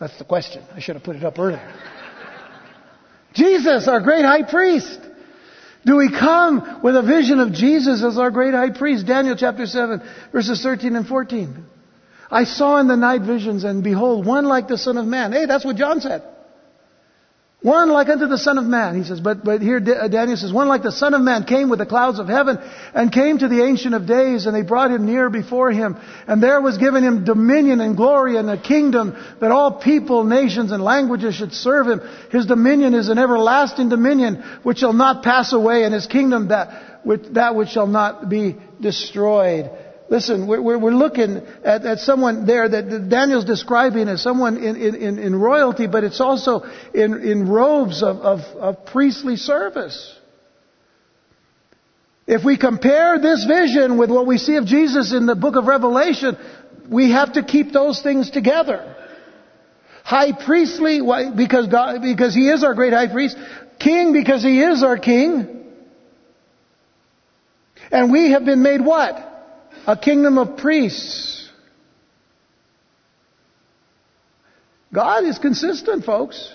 that's 0.00 0.16
the 0.18 0.24
question. 0.24 0.64
I 0.74 0.80
should 0.80 0.96
have 0.96 1.04
put 1.04 1.16
it 1.16 1.24
up 1.24 1.38
earlier. 1.38 1.62
Jesus, 3.34 3.86
our 3.86 4.00
great 4.00 4.24
high 4.24 4.42
priest. 4.42 4.98
Do 5.84 5.96
we 5.96 6.10
come 6.10 6.80
with 6.82 6.96
a 6.96 7.02
vision 7.02 7.38
of 7.38 7.52
Jesus 7.52 8.02
as 8.02 8.18
our 8.18 8.30
great 8.30 8.54
high 8.54 8.70
priest? 8.70 9.06
Daniel 9.06 9.36
chapter 9.36 9.66
7, 9.66 10.02
verses 10.32 10.62
13 10.62 10.96
and 10.96 11.06
14. 11.06 11.64
I 12.30 12.44
saw 12.44 12.80
in 12.80 12.88
the 12.88 12.96
night 12.96 13.22
visions, 13.22 13.64
and 13.64 13.84
behold, 13.84 14.26
one 14.26 14.46
like 14.46 14.68
the 14.68 14.78
Son 14.78 14.96
of 14.96 15.06
Man. 15.06 15.32
Hey, 15.32 15.46
that's 15.46 15.64
what 15.64 15.76
John 15.76 16.00
said. 16.00 16.22
One 17.62 17.90
like 17.90 18.08
unto 18.08 18.26
the 18.26 18.38
Son 18.38 18.56
of 18.56 18.64
Man, 18.64 18.96
he 18.96 19.04
says. 19.04 19.20
But, 19.20 19.44
but 19.44 19.60
here 19.60 19.76
uh, 19.76 20.08
Daniel 20.08 20.36
says, 20.38 20.50
one 20.50 20.68
like 20.68 20.82
the 20.82 20.92
Son 20.92 21.12
of 21.12 21.20
Man 21.20 21.44
came 21.44 21.68
with 21.68 21.78
the 21.78 21.84
clouds 21.84 22.18
of 22.18 22.26
heaven 22.26 22.58
and 22.94 23.12
came 23.12 23.36
to 23.36 23.48
the 23.48 23.62
Ancient 23.62 23.94
of 23.94 24.06
Days 24.06 24.46
and 24.46 24.56
they 24.56 24.62
brought 24.62 24.90
him 24.90 25.04
near 25.04 25.28
before 25.28 25.70
him. 25.70 25.98
And 26.26 26.42
there 26.42 26.62
was 26.62 26.78
given 26.78 27.04
him 27.04 27.24
dominion 27.24 27.82
and 27.82 27.98
glory 27.98 28.38
and 28.38 28.48
a 28.48 28.56
kingdom 28.56 29.14
that 29.40 29.50
all 29.50 29.72
people, 29.72 30.24
nations 30.24 30.72
and 30.72 30.82
languages 30.82 31.34
should 31.34 31.52
serve 31.52 31.86
him. 31.86 32.00
His 32.30 32.46
dominion 32.46 32.94
is 32.94 33.10
an 33.10 33.18
everlasting 33.18 33.90
dominion 33.90 34.42
which 34.62 34.78
shall 34.78 34.94
not 34.94 35.22
pass 35.22 35.52
away 35.52 35.84
and 35.84 35.92
his 35.92 36.06
kingdom 36.06 36.48
that 36.48 37.00
which, 37.04 37.24
that 37.32 37.54
which 37.54 37.68
shall 37.70 37.86
not 37.86 38.30
be 38.30 38.56
destroyed. 38.80 39.70
Listen, 40.10 40.48
we're, 40.48 40.60
we're 40.60 40.90
looking 40.90 41.36
at, 41.64 41.86
at, 41.86 42.00
someone 42.00 42.44
there 42.44 42.68
that 42.68 43.08
Daniel's 43.08 43.44
describing 43.44 44.08
as 44.08 44.20
someone 44.20 44.56
in, 44.56 44.74
in, 44.74 45.18
in 45.20 45.36
royalty, 45.36 45.86
but 45.86 46.02
it's 46.02 46.20
also 46.20 46.62
in, 46.92 47.22
in 47.22 47.48
robes 47.48 48.02
of, 48.02 48.16
of, 48.16 48.40
of 48.56 48.86
priestly 48.86 49.36
service. 49.36 50.18
If 52.26 52.44
we 52.44 52.58
compare 52.58 53.20
this 53.20 53.44
vision 53.44 53.98
with 53.98 54.10
what 54.10 54.26
we 54.26 54.36
see 54.36 54.56
of 54.56 54.66
Jesus 54.66 55.12
in 55.12 55.26
the 55.26 55.36
book 55.36 55.54
of 55.54 55.66
Revelation, 55.66 56.36
we 56.90 57.12
have 57.12 57.34
to 57.34 57.44
keep 57.44 57.72
those 57.72 58.02
things 58.02 58.30
together. 58.30 58.96
High 60.02 60.32
priestly, 60.44 61.00
because 61.36 61.68
God, 61.68 62.02
because 62.02 62.34
He 62.34 62.48
is 62.48 62.64
our 62.64 62.74
great 62.74 62.92
high 62.92 63.12
priest. 63.12 63.36
King, 63.78 64.12
because 64.12 64.42
He 64.42 64.60
is 64.60 64.82
our 64.82 64.98
King. 64.98 65.66
And 67.92 68.10
we 68.10 68.32
have 68.32 68.44
been 68.44 68.62
made 68.62 68.84
what? 68.84 69.28
A 69.86 69.96
kingdom 69.96 70.38
of 70.38 70.56
priests. 70.56 71.48
God 74.92 75.24
is 75.24 75.38
consistent, 75.38 76.04
folks. 76.04 76.52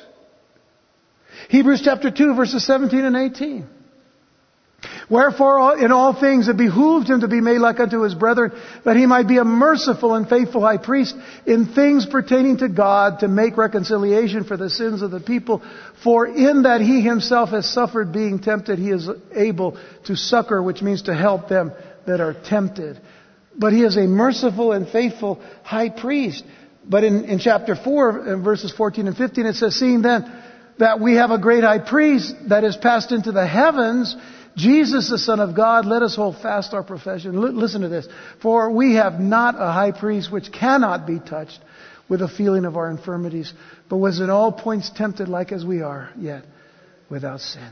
Hebrews 1.50 1.82
chapter 1.84 2.12
2 2.12 2.36
verses 2.36 2.66
17 2.66 3.06
and 3.06 3.16
18. 3.16 3.68
Wherefore 5.10 5.78
in 5.78 5.92
all 5.92 6.20
things 6.20 6.48
it 6.48 6.58
behooved 6.58 7.10
him 7.10 7.22
to 7.22 7.28
be 7.28 7.42
made 7.42 7.60
like 7.60 7.80
unto 7.80 8.02
his 8.02 8.16
brethren, 8.16 8.52
that 8.84 8.96
he 8.96 9.06
might 9.06 9.28
be 9.28 9.38
a 9.38 9.44
merciful 9.44 10.16
and 10.16 10.28
faithful 10.28 10.62
high 10.62 10.78
priest 10.78 11.16
in 11.46 11.74
things 11.74 12.06
pertaining 12.06 12.58
to 12.58 12.70
God 12.70 13.20
to 13.20 13.28
make 13.28 13.58
reconciliation 13.58 14.44
for 14.44 14.58
the 14.58 14.70
sins 14.70 15.02
of 15.02 15.12
the 15.12 15.20
people. 15.20 15.62
For 16.04 16.26
in 16.28 16.64
that 16.64 16.82
he 16.82 17.02
himself 17.02 17.50
has 17.50 17.72
suffered 17.72 18.12
being 18.12 18.40
tempted, 18.40 18.80
he 18.80 18.90
is 18.90 19.10
able 19.34 19.78
to 20.06 20.16
succor, 20.16 20.62
which 20.62 20.82
means 20.82 21.04
to 21.04 21.16
help 21.16 21.48
them 21.48 21.72
that 22.06 22.20
are 22.20 22.34
tempted. 22.34 23.00
But 23.58 23.74
he 23.74 23.84
is 23.84 23.98
a 23.98 24.02
merciful 24.08 24.72
and 24.72 24.88
faithful 24.88 25.42
high 25.64 25.90
priest. 25.90 26.44
But 26.88 27.04
in, 27.04 27.26
in 27.26 27.40
chapter 27.40 27.76
4, 27.76 28.28
in 28.34 28.44
verses 28.44 28.72
14 28.72 29.08
and 29.08 29.18
15, 29.18 29.46
it 29.46 29.54
says, 29.56 29.76
Seeing 29.76 30.02
then 30.02 30.44
that 30.78 31.00
we 31.00 31.16
have 31.16 31.32
a 31.32 31.38
great 31.38 31.64
high 31.64 31.80
priest 31.80 32.36
that 32.50 32.64
is 32.64 32.76
passed 32.76 33.12
into 33.12 33.32
the 33.32 33.48
heavens, 33.48 34.16
Jesus, 34.56 35.10
the 35.10 35.18
Son 35.18 35.40
of 35.40 35.56
God, 35.56 35.86
let 35.86 36.02
us 36.02 36.16
hold 36.16 36.38
fast 36.38 36.74
our 36.74 36.84
profession. 36.84 37.36
L- 37.36 37.54
listen 37.54 37.82
to 37.82 37.90
this. 37.90 38.08
For 38.42 38.72
we 38.72 38.96
have 38.96 39.20
not 39.20 39.56
a 39.56 39.72
high 39.72 39.92
priest 39.92 40.32
which 40.32 40.52
cannot 40.52 41.08
be 41.08 41.20
touched 41.20 41.60
with 42.08 42.22
a 42.22 42.28
feeling 42.28 42.66
of 42.66 42.78
our 42.78 42.90
infirmities, 42.90 43.52
but 43.90 43.98
was 43.98 44.20
in 44.20 44.30
all 44.30 44.52
points 44.52 44.92
tempted 44.92 45.28
like 45.28 45.52
as 45.52 45.66
we 45.66 45.82
are, 45.82 46.12
yet 46.18 46.44
without 47.10 47.42
sin. 47.42 47.70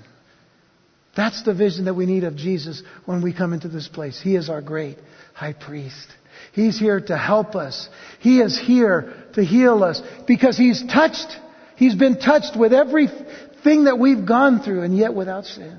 That's 1.16 1.43
the 1.43 1.53
vision 1.53 1.86
that 1.86 1.93
we 1.93 2.05
need 2.05 2.24
of 2.24 2.36
Jesus 2.36 2.82
when 3.05 3.22
we 3.22 3.34
come 3.34 3.53
into 3.53 3.68
this 3.68 3.88
place. 3.88 4.20
He 4.22 4.36
is 4.36 4.49
our 4.49 4.61
great 4.61 4.97
high 5.34 5.53
priest. 5.53 6.07
He's 6.53 6.80
here 6.80 6.99
to 6.99 7.18
help 7.18 7.55
us. 7.55 7.88
He 8.20 8.41
is 8.41 8.59
here 8.59 9.14
to 9.34 9.43
heal 9.43 9.84
us 9.84 10.01
because 10.28 10.57
He's 10.57 10.84
touched, 10.84 11.38
He's 11.76 11.95
been 11.95 12.20
touched 12.20 12.57
with 12.57 12.74
everything 12.74 13.86
that 13.86 13.99
we've 13.99 14.26
gone 14.26 14.61
through 14.61 14.82
and 14.82 14.97
yet 14.97 15.14
without 15.14 15.45
sin. 15.45 15.78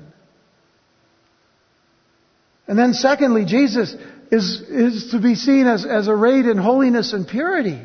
And 2.67 2.79
then 2.79 2.93
secondly, 2.93 3.45
Jesus 3.45 3.93
is, 4.31 4.61
is 4.61 5.11
to 5.11 5.21
be 5.21 5.35
seen 5.35 5.67
as, 5.67 5.85
as 5.85 6.07
arrayed 6.07 6.45
in 6.45 6.57
holiness 6.57 7.13
and 7.13 7.27
purity. 7.27 7.79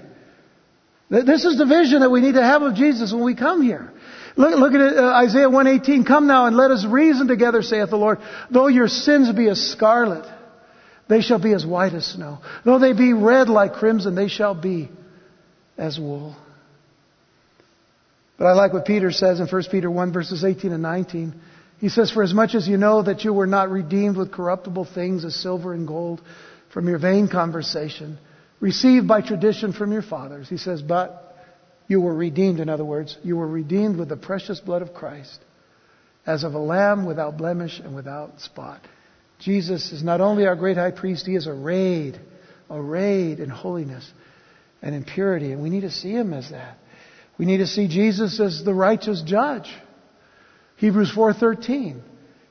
This 1.11 1.45
is 1.45 1.59
the 1.59 1.67
vision 1.67 2.01
that 2.01 2.11
we 2.11 2.21
need 2.21 2.35
to 2.35 2.43
have 2.43 2.63
of 2.63 2.77
Jesus 2.77 3.13
when 3.13 3.25
we 3.25 3.35
come 3.35 3.63
here. 3.63 3.93
Look, 4.37 4.59
look 4.59 4.73
at 4.75 4.81
it, 4.81 4.99
uh, 4.99 5.13
Isaiah 5.15 5.49
118. 5.49 6.05
Come 6.05 6.27
now 6.27 6.47
and 6.47 6.57
let 6.57 6.71
us 6.71 6.85
reason 6.85 7.29
together, 7.29 7.63
saith 7.63 7.91
the 7.91 7.97
Lord. 7.97 8.19
Though 8.51 8.69
your 8.69 8.89
sins 8.89 9.33
be 9.33 9.49
as 9.49 9.61
scarlet, 9.71 10.25
they 11.09 11.21
shall 11.21 11.41
be 11.41 11.53
as 11.53 11.67
white 11.67 11.93
as 11.93 12.07
snow. 12.07 12.39
Though 12.65 12.79
they 12.79 12.93
be 12.93 13.13
red 13.13 13.49
like 13.49 13.75
crimson, 13.75 14.15
they 14.15 14.29
shall 14.29 14.55
be 14.55 14.91
as 15.77 15.99
wool. 15.99 16.37
But 18.39 18.47
I 18.47 18.53
like 18.53 18.73
what 18.73 18.87
Peter 18.87 19.11
says 19.11 19.41
in 19.41 19.47
1 19.47 19.63
Peter 19.71 19.91
1 19.91 20.13
verses 20.13 20.45
18 20.45 20.73
and 20.73 20.83
19. 20.83 21.35
He 21.79 21.89
says, 21.89 22.11
For 22.11 22.23
as 22.23 22.33
much 22.33 22.55
as 22.55 22.69
you 22.69 22.77
know 22.77 23.03
that 23.03 23.25
you 23.25 23.33
were 23.33 23.47
not 23.47 23.71
redeemed 23.71 24.17
with 24.17 24.33
corruptible 24.33 24.85
things 24.85 25.25
as 25.25 25.35
silver 25.35 25.73
and 25.73 25.87
gold 25.87 26.23
from 26.73 26.89
your 26.89 26.99
vain 26.99 27.29
conversation, 27.29 28.19
received 28.61 29.09
by 29.09 29.21
tradition 29.23 29.73
from 29.73 29.93
your 29.93 30.03
fathers. 30.03 30.49
He 30.49 30.59
says, 30.59 30.83
but 30.83 31.30
you 31.91 32.01
were 32.01 32.15
redeemed, 32.15 32.61
in 32.61 32.69
other 32.69 32.85
words, 32.85 33.19
you 33.25 33.37
were 33.37 33.49
redeemed 33.49 33.97
with 33.97 34.09
the 34.09 34.17
precious 34.17 34.61
blood 34.61 34.81
of 34.81 34.95
Christ, 34.95 35.41
as 36.25 36.45
of 36.45 36.55
a 36.55 36.59
lamb 36.59 37.05
without 37.05 37.37
blemish 37.37 37.81
and 37.81 37.97
without 37.97 38.41
spot. 38.41 38.81
Jesus 39.41 39.91
is 39.91 40.01
not 40.01 40.21
only 40.21 40.47
our 40.47 40.55
great 40.55 40.77
high 40.77 40.93
priest, 40.93 41.27
he 41.27 41.35
is 41.35 41.49
arrayed, 41.49 42.21
arrayed 42.71 43.41
in 43.41 43.51
holiness 43.51 44.09
and 44.81 44.95
in 44.95 45.03
purity, 45.03 45.51
and 45.51 45.65
we 45.65 45.69
need 45.69 45.81
to 45.81 45.91
see 45.91 46.13
him 46.13 46.33
as 46.33 46.51
that. 46.51 46.79
We 47.39 47.45
need 47.45 47.59
to 47.59 47.67
see 47.67 47.89
Jesus 47.89 48.39
as 48.39 48.63
the 48.63 48.73
righteous 48.73 49.23
judge. 49.23 49.69
Hebrews 50.77 51.11
4:13. 51.11 52.01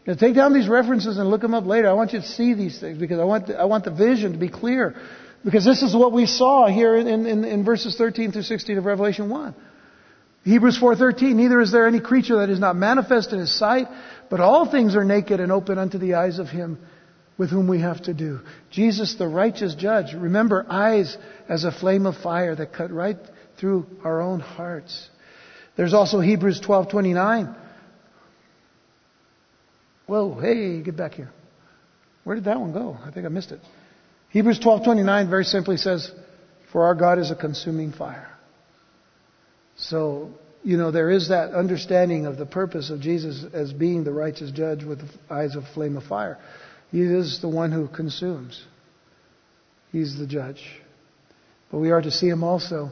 Now 0.06 0.16
take 0.16 0.36
down 0.36 0.52
these 0.52 0.68
references 0.68 1.18
and 1.18 1.30
look 1.30 1.42
them 1.42 1.54
up 1.54 1.66
later. 1.66 1.90
I 1.90 1.94
want 1.94 2.12
you 2.12 2.20
to 2.20 2.28
see 2.28 2.56
these 2.56 2.78
things 2.78 2.98
because 2.98 3.20
I 3.20 3.24
want 3.24 3.48
the, 3.48 3.58
I 3.58 3.66
want 3.66 3.86
the 3.86 3.92
vision 3.92 4.34
to 4.34 4.38
be 4.38 4.50
clear. 4.50 4.96
Because 5.44 5.64
this 5.64 5.82
is 5.82 5.96
what 5.96 6.12
we 6.12 6.26
saw 6.26 6.68
here 6.68 6.96
in, 6.96 7.26
in, 7.26 7.46
in 7.46 7.64
verses 7.64 7.96
13 7.96 8.32
through 8.32 8.44
16 8.44 8.78
of 8.78 8.86
Revelation 8.86 9.30
1. 9.30 9.56
Hebrews 10.44 10.80
4:13 10.80 11.36
Neither 11.36 11.62
is 11.62 11.72
there 11.72 11.88
any 11.88 12.00
creature 12.00 12.38
that 12.38 12.50
is 12.50 12.60
not 12.60 12.76
manifest 12.76 13.34
in 13.34 13.40
his 13.40 13.58
sight, 13.58 13.88
but 14.30 14.40
all 14.40 14.70
things 14.70 14.96
are 14.96 15.04
naked 15.04 15.40
and 15.40 15.52
open 15.52 15.78
unto 15.78 15.98
the 15.98 16.16
eyes 16.16 16.40
of 16.40 16.48
him 16.48 16.80
with 17.38 17.50
whom 17.50 17.68
we 17.68 17.82
have 17.82 18.02
to 18.04 18.14
do. 18.14 18.40
Jesus 18.72 19.16
the 19.16 19.28
righteous 19.28 19.76
judge. 19.76 20.14
Remember 20.14 20.66
eyes 20.70 21.18
as 21.48 21.64
a 21.64 21.72
flame 21.72 22.06
of 22.06 22.18
fire 22.18 22.56
that 22.56 22.74
cut 22.74 22.92
right 22.92 23.18
through 23.58 23.86
our 24.04 24.22
own 24.22 24.40
hearts. 24.40 25.10
There's 25.76 25.94
also 25.94 26.20
Hebrews 26.20 26.62
12:29. 26.62 27.56
Whoa, 30.08 30.40
hey, 30.40 30.82
get 30.82 30.98
back 30.98 31.14
here. 31.14 31.30
Where 32.24 32.36
did 32.36 32.46
that 32.46 32.60
one 32.60 32.74
go? 32.74 32.98
I 33.06 33.12
think 33.12 33.26
I 33.26 33.30
missed 33.30 33.52
it. 33.52 33.60
Hebrews 34.30 34.60
12:29 34.60 35.30
very 35.30 35.44
simply 35.44 35.78
says, 35.78 36.12
"For 36.72 36.86
our 36.86 36.96
God 36.96 37.20
is 37.20 37.32
a 37.32 37.36
consuming 37.36 37.92
fire." 37.92 38.30
So, 39.76 40.32
you 40.64 40.78
know, 40.78 40.92
there 40.92 41.10
is 41.10 41.30
that 41.30 41.54
understanding 41.54 42.26
of 42.26 42.38
the 42.38 42.46
purpose 42.46 42.90
of 42.90 43.00
Jesus 43.00 43.46
as 43.54 43.74
being 43.74 44.04
the 44.04 44.12
righteous 44.12 44.52
judge 44.52 44.84
with 44.84 45.02
eyes 45.30 45.56
of 45.56 45.68
flame 45.70 45.98
of 45.98 46.04
fire. 46.04 46.38
He 46.92 47.02
is 47.02 47.40
the 47.40 47.48
one 47.48 47.72
who 47.72 47.88
consumes. 47.88 48.64
He's 49.92 50.18
the 50.18 50.28
judge. 50.28 50.82
But 51.72 51.80
we 51.80 51.92
are 51.92 52.02
to 52.02 52.12
see 52.12 52.28
him 52.28 52.44
also. 52.44 52.92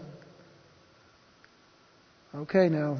Okay, 2.33 2.69
now, 2.69 2.97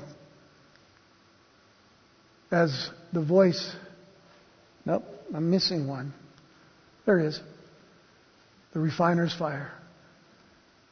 as 2.52 2.90
the 3.14 3.22
voice, 3.22 3.76
nope, 4.86 5.04
I'm 5.34 5.50
missing 5.50 5.88
one. 5.88 6.14
There 7.06 7.20
is 7.20 7.40
the 8.78 8.84
refiner's 8.84 9.34
fire. 9.34 9.72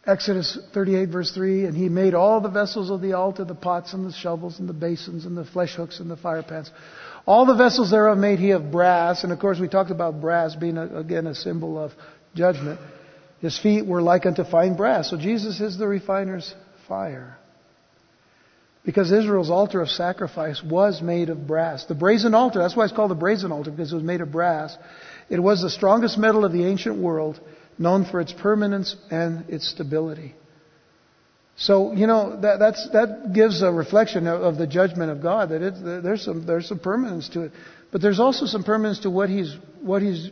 Exodus 0.08 0.58
38 0.74 1.10
verse 1.10 1.32
3, 1.32 1.66
and 1.66 1.78
he 1.78 1.88
made 1.88 2.16
all 2.16 2.42
the 2.42 2.50
vessels 2.50 2.90
of 2.90 3.00
the 3.00 3.14
altar, 3.14 3.46
the 3.46 3.54
pots 3.54 3.94
and 3.94 4.10
the 4.10 4.12
shovels 4.12 4.58
and 4.58 4.68
the 4.68 4.74
basins 4.74 5.24
and 5.24 5.38
the 5.38 5.46
flesh 5.46 5.76
hooks 5.76 6.00
and 6.00 6.10
the 6.10 6.18
fire 6.18 6.42
pans. 6.42 6.72
All 7.28 7.46
the 7.46 7.54
vessels 7.54 7.92
thereof 7.92 8.18
made 8.18 8.40
he 8.40 8.52
of 8.52 8.72
brass, 8.72 9.24
and 9.24 9.32
of 9.32 9.38
course 9.38 9.60
we 9.60 9.68
talked 9.68 9.92
about 9.92 10.20
brass 10.20 10.56
being 10.56 10.78
a, 10.78 10.98
again 10.98 11.28
a 11.28 11.36
symbol 11.36 11.78
of 11.78 11.92
judgment. 12.34 12.80
His 13.40 13.56
feet 13.60 13.86
were 13.86 14.02
like 14.02 14.26
unto 14.26 14.44
fine 14.44 14.76
brass. 14.76 15.12
So 15.12 15.18
Jesus 15.18 15.62
is 15.62 15.78
the 15.78 15.88
refiner's 15.88 16.56
fire. 16.88 17.38
Because 18.84 19.12
Israel's 19.12 19.52
altar 19.52 19.80
of 19.80 19.90
sacrifice 19.90 20.62
was 20.64 21.04
made 21.04 21.30
of 21.30 21.46
brass. 21.46 21.86
The 21.86 21.94
brazen 21.94 22.34
altar, 22.34 22.60
that's 22.60 22.76
why 22.76 22.86
it's 22.86 22.94
called 22.94 23.12
the 23.12 23.16
brazen 23.16 23.52
altar, 23.52 23.70
because 23.70 23.92
it 23.92 23.96
was 23.96 24.04
made 24.04 24.22
of 24.22 24.32
brass. 24.32 24.76
It 25.30 25.40
was 25.40 25.62
the 25.62 25.72
strongest 25.72 26.18
metal 26.18 26.46
of 26.46 26.52
the 26.52 26.66
ancient 26.66 26.98
world, 26.98 27.40
known 27.78 28.06
for 28.06 28.20
its 28.22 28.34
permanence 28.34 28.96
and 29.12 29.50
its 29.50 29.70
stability. 29.70 30.36
So, 31.58 31.94
you 31.94 32.06
know, 32.06 32.42
that, 32.42 32.60
that 32.92 33.34
gives 33.34 33.62
a 33.62 33.72
reflection 33.72 34.28
of, 34.28 34.42
of 34.42 34.58
the 34.58 34.68
judgment 34.68 35.12
of 35.12 35.22
God, 35.22 35.50
that 35.50 35.62
it, 35.62 36.04
there's, 36.04 36.24
some, 36.24 36.46
there's 36.46 36.68
some 36.68 36.80
permanence 36.80 37.30
to 37.30 37.44
it. 37.44 37.52
But 37.92 38.02
there's 38.02 38.20
also 38.20 38.46
some 38.46 38.64
permanence 38.64 39.00
to 39.00 39.10
what 39.10 39.30
he's, 39.30 39.56
what 39.80 40.02
he's 40.02 40.30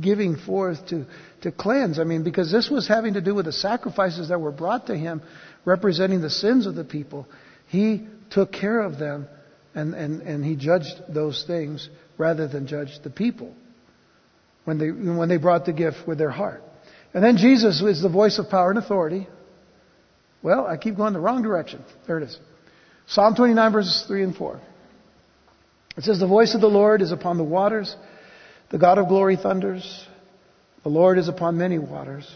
giving 0.00 0.36
forth 0.36 0.86
to, 0.88 1.06
to 1.42 1.52
cleanse. 1.52 1.98
I 1.98 2.04
mean, 2.04 2.24
because 2.24 2.50
this 2.50 2.70
was 2.70 2.88
having 2.88 3.14
to 3.14 3.20
do 3.20 3.34
with 3.34 3.44
the 3.44 3.52
sacrifices 3.52 4.30
that 4.30 4.40
were 4.40 4.52
brought 4.52 4.86
to 4.86 4.96
him, 4.96 5.20
representing 5.66 6.22
the 6.22 6.30
sins 6.30 6.66
of 6.66 6.74
the 6.74 6.84
people. 6.84 7.26
He 7.68 8.06
took 8.30 8.50
care 8.50 8.80
of 8.80 8.98
them 8.98 9.28
and, 9.74 9.94
and, 9.94 10.22
and 10.22 10.44
he 10.44 10.56
judged 10.56 11.02
those 11.08 11.44
things 11.46 11.88
rather 12.16 12.48
than 12.48 12.66
judge 12.66 13.00
the 13.02 13.10
people 13.10 13.54
when 14.64 14.78
they, 14.78 14.90
when 14.90 15.28
they 15.28 15.36
brought 15.36 15.66
the 15.66 15.72
gift 15.72 16.06
with 16.06 16.16
their 16.16 16.30
heart. 16.30 16.62
And 17.14 17.22
then 17.22 17.36
Jesus 17.36 17.80
is 17.80 18.02
the 18.02 18.08
voice 18.08 18.38
of 18.38 18.50
power 18.50 18.70
and 18.70 18.78
authority. 18.78 19.28
Well, 20.42 20.66
I 20.66 20.76
keep 20.76 20.96
going 20.96 21.12
the 21.12 21.20
wrong 21.20 21.42
direction. 21.42 21.82
There 22.06 22.18
it 22.18 22.24
is. 22.24 22.38
Psalm 23.06 23.34
29 23.36 23.72
verses 23.72 24.04
3 24.08 24.24
and 24.24 24.36
4. 24.36 24.60
It 25.96 26.04
says, 26.04 26.18
The 26.18 26.26
voice 26.26 26.54
of 26.54 26.60
the 26.60 26.66
Lord 26.66 27.00
is 27.00 27.12
upon 27.12 27.38
the 27.38 27.44
waters. 27.44 27.94
The 28.70 28.78
God 28.78 28.98
of 28.98 29.08
glory 29.08 29.36
thunders. 29.36 30.06
The 30.82 30.88
Lord 30.88 31.18
is 31.18 31.28
upon 31.28 31.56
many 31.56 31.78
waters. 31.78 32.30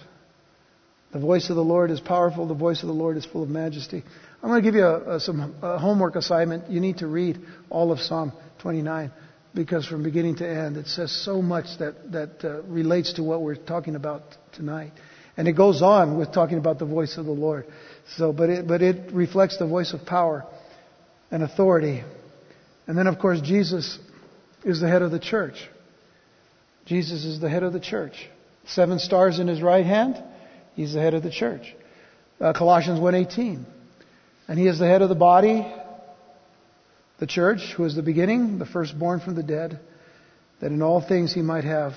The 1.13 1.19
voice 1.19 1.51
of 1.51 1.57
the 1.57 1.65
Lord 1.65 1.91
is 1.91 2.01
powerful. 2.01 2.47
The 2.47 2.55
voice 2.55 2.83
of 2.83 2.87
the 2.87 2.95
Lord 2.95 3.17
is 3.17 3.27
full 3.27 3.43
of 3.43 3.49
majesty. 3.49 4.05
I'm 4.43 4.49
going 4.49 4.63
to 4.63 4.67
give 4.67 4.75
you 4.75 4.85
a, 4.85 5.17
a, 5.17 5.21
some 5.21 5.57
a 5.61 5.79
homework 5.79 6.17
assignment. 6.17 6.71
You 6.71 6.81
need 6.81 6.99
to 6.99 7.07
read 7.09 7.41
all 7.71 7.91
of 7.91 7.99
Psalm 7.99 8.33
29 8.61 9.11
because 9.55 9.87
from 9.87 10.03
beginning 10.03 10.37
to 10.37 10.49
end 10.49 10.77
it 10.77 10.87
says 10.87 11.13
so 11.25 11.43
much 11.43 11.67
that, 11.79 12.13
that 12.13 12.45
uh, 12.45 12.63
relates 12.63 13.15
to 13.15 13.23
what 13.23 13.43
we're 13.43 13.57
talking 13.57 13.95
about 13.95 14.23
tonight. 14.53 14.93
And 15.37 15.47
it 15.47 15.53
goes 15.53 15.83
on 15.83 16.19
with 16.19 16.33
talking 16.33 16.59
about 16.59 16.79
the 16.81 16.85
voice 16.85 17.17
of 17.17 17.25
the 17.25 17.33
Lord. 17.33 17.67
So, 18.17 18.33
but 18.33 18.51
it, 18.51 18.67
but 18.67 18.83
it 18.83 19.13
reflects 19.13 19.57
the 19.57 19.67
voice 19.67 19.93
of 19.93 20.05
power 20.05 20.45
and 21.31 21.45
authority. 21.45 22.03
And 22.89 22.99
then, 22.99 23.07
of 23.07 23.19
course, 23.21 23.41
Jesus 23.41 23.99
is 24.65 24.81
the 24.81 24.89
head 24.89 25.03
of 25.03 25.13
the 25.13 25.21
church. 25.21 25.55
Jesus 26.87 27.25
is 27.25 27.41
the 27.41 27.49
head 27.49 27.63
of 27.63 27.73
the 27.73 27.81
church. 27.81 28.29
Seven 28.67 28.99
stars 28.99 29.39
in 29.39 29.47
his 29.47 29.63
right 29.63 29.87
hand. 29.87 30.23
He's 30.75 30.95
the 30.95 31.01
head 31.01 31.15
of 31.15 31.23
the 31.23 31.31
church. 31.31 31.75
Uh, 32.41 32.53
Colossians 32.53 32.99
1:18. 32.99 33.65
And 34.49 34.59
he 34.59 34.67
is 34.67 34.79
the 34.79 34.87
head 34.87 35.03
of 35.03 35.09
the 35.09 35.15
body, 35.15 35.67
the 37.19 37.27
church, 37.27 37.73
who 37.77 37.85
is 37.85 37.95
the 37.95 38.03
beginning, 38.03 38.59
the 38.59 38.67
firstborn 38.67 39.21
from 39.21 39.35
the 39.35 39.43
dead, 39.43 39.81
that 40.61 40.73
in 40.73 40.83
all 40.83 41.01
things 41.01 41.33
he 41.33 41.43
might 41.43 41.65
have 41.65 41.93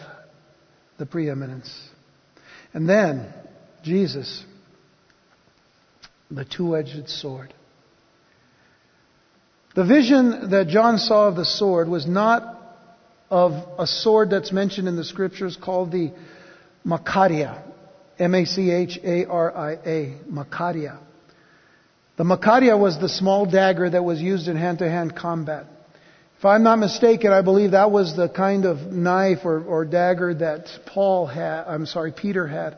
the 0.97 1.05
preeminence. 1.05 1.89
And 2.73 2.87
then, 2.87 3.33
Jesus, 3.83 4.43
the 6.29 6.45
two 6.45 6.75
edged 6.75 7.09
sword. 7.09 7.53
The 9.75 9.85
vision 9.85 10.49
that 10.51 10.67
John 10.67 10.97
saw 10.97 11.27
of 11.27 11.35
the 11.35 11.45
sword 11.45 11.87
was 11.87 12.05
not 12.05 12.57
of 13.29 13.53
a 13.79 13.87
sword 13.87 14.29
that's 14.29 14.51
mentioned 14.51 14.87
in 14.87 14.97
the 14.97 15.05
scriptures 15.05 15.57
called 15.61 15.91
the 15.91 16.11
Macharia. 16.85 17.63
M-A-C-H-A-R-I-A. 18.19 20.17
Macharia. 20.29 20.99
The 22.21 22.37
Macharia 22.37 22.77
was 22.77 22.99
the 22.99 23.09
small 23.09 23.47
dagger 23.47 23.89
that 23.89 24.03
was 24.03 24.21
used 24.21 24.47
in 24.47 24.55
hand-to-hand 24.55 25.15
combat. 25.15 25.65
If 26.37 26.45
I'm 26.45 26.61
not 26.61 26.77
mistaken, 26.77 27.31
I 27.31 27.41
believe 27.41 27.71
that 27.71 27.89
was 27.89 28.15
the 28.15 28.29
kind 28.29 28.65
of 28.65 28.77
knife 28.91 29.39
or, 29.43 29.63
or 29.63 29.85
dagger 29.85 30.35
that 30.35 30.67
Paul 30.85 31.25
had, 31.25 31.63
I'm 31.63 31.87
sorry, 31.87 32.11
Peter 32.11 32.45
had 32.45 32.77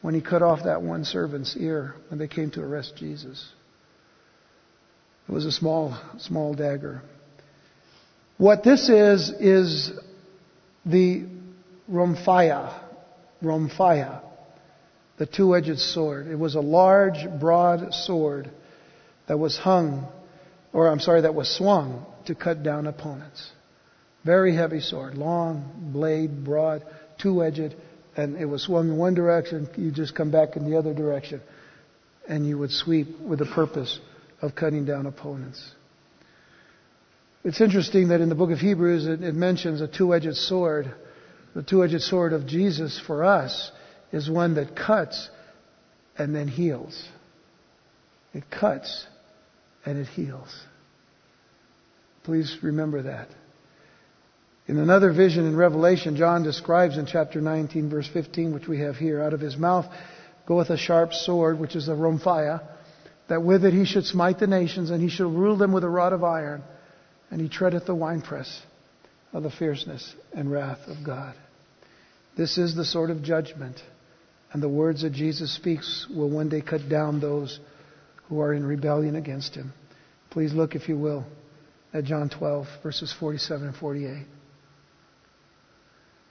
when 0.00 0.14
he 0.14 0.22
cut 0.22 0.40
off 0.40 0.60
that 0.64 0.80
one 0.80 1.04
servant's 1.04 1.54
ear 1.54 1.96
when 2.08 2.18
they 2.18 2.28
came 2.28 2.50
to 2.52 2.62
arrest 2.62 2.96
Jesus. 2.96 3.46
It 5.28 5.32
was 5.32 5.44
a 5.44 5.52
small, 5.52 6.00
small 6.20 6.54
dagger. 6.54 7.02
What 8.38 8.64
this 8.64 8.88
is, 8.88 9.28
is 9.38 9.92
the 10.86 11.26
Rhomphaia. 11.92 12.72
Rhomphaia. 13.44 14.22
The 15.18 15.26
two-edged 15.26 15.78
sword. 15.78 16.26
It 16.26 16.38
was 16.38 16.54
a 16.54 16.62
large, 16.62 17.26
broad 17.38 17.92
sword 17.92 18.50
that 19.28 19.38
was 19.38 19.56
hung, 19.56 20.08
or 20.72 20.88
I'm 20.88 21.00
sorry, 21.00 21.22
that 21.22 21.34
was 21.34 21.48
swung 21.48 22.04
to 22.26 22.34
cut 22.34 22.62
down 22.62 22.86
opponents. 22.86 23.50
Very 24.24 24.54
heavy 24.54 24.80
sword, 24.80 25.14
long 25.14 25.90
blade, 25.92 26.44
broad, 26.44 26.84
two-edged, 27.18 27.76
and 28.16 28.36
it 28.36 28.46
was 28.46 28.64
swung 28.64 28.88
in 28.88 28.96
one 28.96 29.14
direction. 29.14 29.68
You 29.76 29.92
just 29.92 30.14
come 30.14 30.30
back 30.30 30.56
in 30.56 30.68
the 30.68 30.76
other 30.76 30.92
direction, 30.92 31.40
and 32.26 32.46
you 32.46 32.58
would 32.58 32.72
sweep 32.72 33.20
with 33.20 33.38
the 33.38 33.46
purpose 33.46 34.00
of 34.42 34.54
cutting 34.54 34.84
down 34.84 35.06
opponents. 35.06 35.72
It's 37.44 37.60
interesting 37.60 38.08
that 38.08 38.20
in 38.20 38.28
the 38.28 38.34
book 38.34 38.50
of 38.50 38.58
Hebrews 38.58 39.06
it, 39.06 39.22
it 39.22 39.34
mentions 39.34 39.80
a 39.80 39.88
two-edged 39.88 40.36
sword. 40.36 40.92
The 41.54 41.62
two-edged 41.62 42.02
sword 42.02 42.32
of 42.32 42.46
Jesus 42.46 43.00
for 43.06 43.24
us 43.24 43.70
is 44.12 44.28
one 44.28 44.54
that 44.54 44.74
cuts 44.74 45.30
and 46.16 46.34
then 46.34 46.48
heals. 46.48 47.08
It 48.34 48.50
cuts 48.50 49.06
and 49.88 49.98
it 49.98 50.06
heals. 50.08 50.54
Please 52.24 52.58
remember 52.62 53.02
that. 53.02 53.28
In 54.66 54.76
another 54.76 55.14
vision 55.14 55.46
in 55.46 55.56
Revelation, 55.56 56.14
John 56.14 56.42
describes 56.42 56.98
in 56.98 57.06
chapter 57.06 57.40
19, 57.40 57.88
verse 57.88 58.06
15, 58.12 58.52
which 58.52 58.68
we 58.68 58.80
have 58.80 58.96
here, 58.96 59.22
out 59.22 59.32
of 59.32 59.40
his 59.40 59.56
mouth 59.56 59.86
goeth 60.46 60.68
a 60.68 60.76
sharp 60.76 61.14
sword, 61.14 61.58
which 61.58 61.74
is 61.74 61.88
a 61.88 61.92
rhomphaia, 61.92 62.60
that 63.30 63.42
with 63.42 63.64
it 63.64 63.72
he 63.72 63.86
should 63.86 64.04
smite 64.04 64.38
the 64.38 64.46
nations, 64.46 64.90
and 64.90 65.00
he 65.00 65.08
shall 65.08 65.30
rule 65.30 65.56
them 65.56 65.72
with 65.72 65.84
a 65.84 65.88
rod 65.88 66.12
of 66.12 66.22
iron, 66.22 66.62
and 67.30 67.40
he 67.40 67.48
treadeth 67.48 67.86
the 67.86 67.94
winepress 67.94 68.60
of 69.32 69.42
the 69.42 69.50
fierceness 69.50 70.14
and 70.34 70.52
wrath 70.52 70.86
of 70.86 71.02
God. 71.02 71.34
This 72.36 72.58
is 72.58 72.74
the 72.74 72.84
sword 72.84 73.08
of 73.08 73.22
judgment, 73.22 73.82
and 74.52 74.62
the 74.62 74.68
words 74.68 75.00
that 75.00 75.14
Jesus 75.14 75.54
speaks 75.54 76.06
will 76.14 76.28
one 76.28 76.50
day 76.50 76.60
cut 76.60 76.90
down 76.90 77.20
those 77.20 77.58
who 78.28 78.40
are 78.40 78.52
in 78.52 78.64
rebellion 78.64 79.16
against 79.16 79.54
him. 79.54 79.72
Please 80.30 80.52
look, 80.52 80.74
if 80.74 80.88
you 80.88 80.96
will, 80.96 81.24
at 81.92 82.04
John 82.04 82.28
12, 82.28 82.66
verses 82.82 83.14
47 83.18 83.68
and 83.68 83.76
48. 83.76 84.26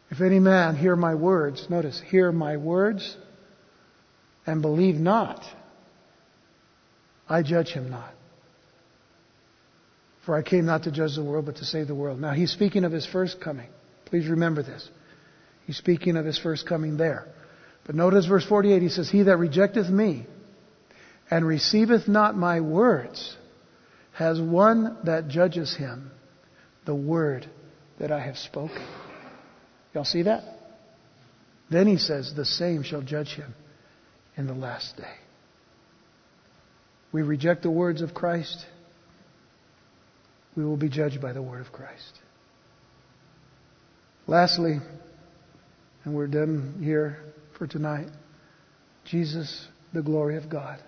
If 0.10 0.22
any 0.22 0.40
man 0.40 0.76
hear 0.76 0.96
my 0.96 1.16
words, 1.16 1.68
notice, 1.70 2.02
hear 2.10 2.32
my 2.32 2.58
words 2.58 3.18
and 4.46 4.62
believe 4.62 4.96
not, 4.96 5.44
I 7.28 7.44
judge 7.44 7.70
him 7.70 7.90
not. 7.90 8.14
For 10.26 10.36
I 10.36 10.44
came 10.44 10.66
not 10.66 10.84
to 10.84 10.92
judge 10.92 11.16
the 11.16 11.24
world, 11.24 11.46
but 11.46 11.58
to 11.58 11.66
save 11.66 11.88
the 11.88 11.96
world. 11.96 12.20
Now 12.20 12.32
he's 12.32 12.52
speaking 12.52 12.84
of 12.84 12.92
his 12.92 13.06
first 13.06 13.42
coming. 13.42 13.68
Please 14.06 14.28
remember 14.28 14.62
this. 14.62 14.88
He's 15.66 15.78
speaking 15.78 16.16
of 16.16 16.26
his 16.26 16.38
first 16.38 16.68
coming 16.68 16.98
there. 16.98 17.28
But 17.86 17.96
notice 17.96 18.26
verse 18.26 18.46
48, 18.46 18.82
he 18.82 18.90
says, 18.90 19.10
He 19.10 19.24
that 19.24 19.38
rejecteth 19.38 19.90
me 19.90 20.26
and 21.30 21.46
receiveth 21.46 22.08
not 22.08 22.36
my 22.36 22.62
words 22.62 23.36
has 24.14 24.40
one 24.42 24.98
that 25.04 25.28
judges 25.28 25.76
him 25.76 26.12
the 26.86 26.96
word 26.96 27.48
that 28.00 28.12
I 28.12 28.20
have 28.20 28.38
spoken. 28.38 28.86
Y'all 29.94 30.06
see 30.06 30.24
that? 30.24 30.44
Then 31.70 31.88
he 31.88 31.98
says, 31.98 32.34
The 32.36 32.46
same 32.46 32.84
shall 32.84 33.02
judge 33.02 33.36
him 33.36 33.54
in 34.36 34.48
the 34.48 34.54
last 34.54 34.96
day. 34.98 35.16
We 37.12 37.22
reject 37.22 37.64
the 37.64 37.72
words 37.72 38.02
of 38.02 38.14
Christ, 38.14 38.66
we 40.56 40.66
will 40.66 40.78
be 40.78 40.90
judged 40.90 41.22
by 41.22 41.34
the 41.34 41.42
word 41.42 41.66
of 41.66 41.72
Christ. 41.72 42.20
Lastly, 44.26 44.80
and 46.04 46.16
we're 46.16 46.28
done 46.28 46.82
here 46.84 47.18
for 47.58 47.68
tonight, 47.68 48.08
Jesus, 49.06 49.68
the 49.94 50.02
glory 50.02 50.38
of 50.38 50.50
God. 50.50 50.80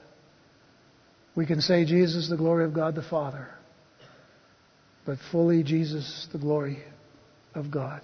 We 1.40 1.46
can 1.46 1.62
say 1.62 1.86
Jesus, 1.86 2.28
the 2.28 2.36
glory 2.36 2.66
of 2.66 2.74
God 2.74 2.96
the 2.96 3.02
Father, 3.02 3.48
but 5.06 5.20
fully 5.32 5.64
Jesus, 5.64 6.28
the 6.34 6.38
glory 6.38 6.84
of 7.56 7.72
God. 7.72 8.02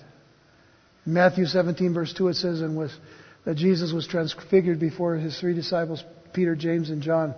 In 1.05 1.11
Matthew 1.11 1.45
17, 1.45 1.93
verse 1.93 2.13
2, 2.13 2.29
it 2.29 2.35
says, 2.35 2.61
and 2.61 2.77
was, 2.77 2.97
that 3.43 3.57
Jesus 3.57 3.91
was 3.91 4.07
transfigured 4.07 4.79
before 4.79 5.15
his 5.15 5.37
three 5.37 5.53
disciples 5.53 6.01
Peter, 6.31 6.55
James, 6.55 6.89
and 6.89 7.01
John 7.01 7.35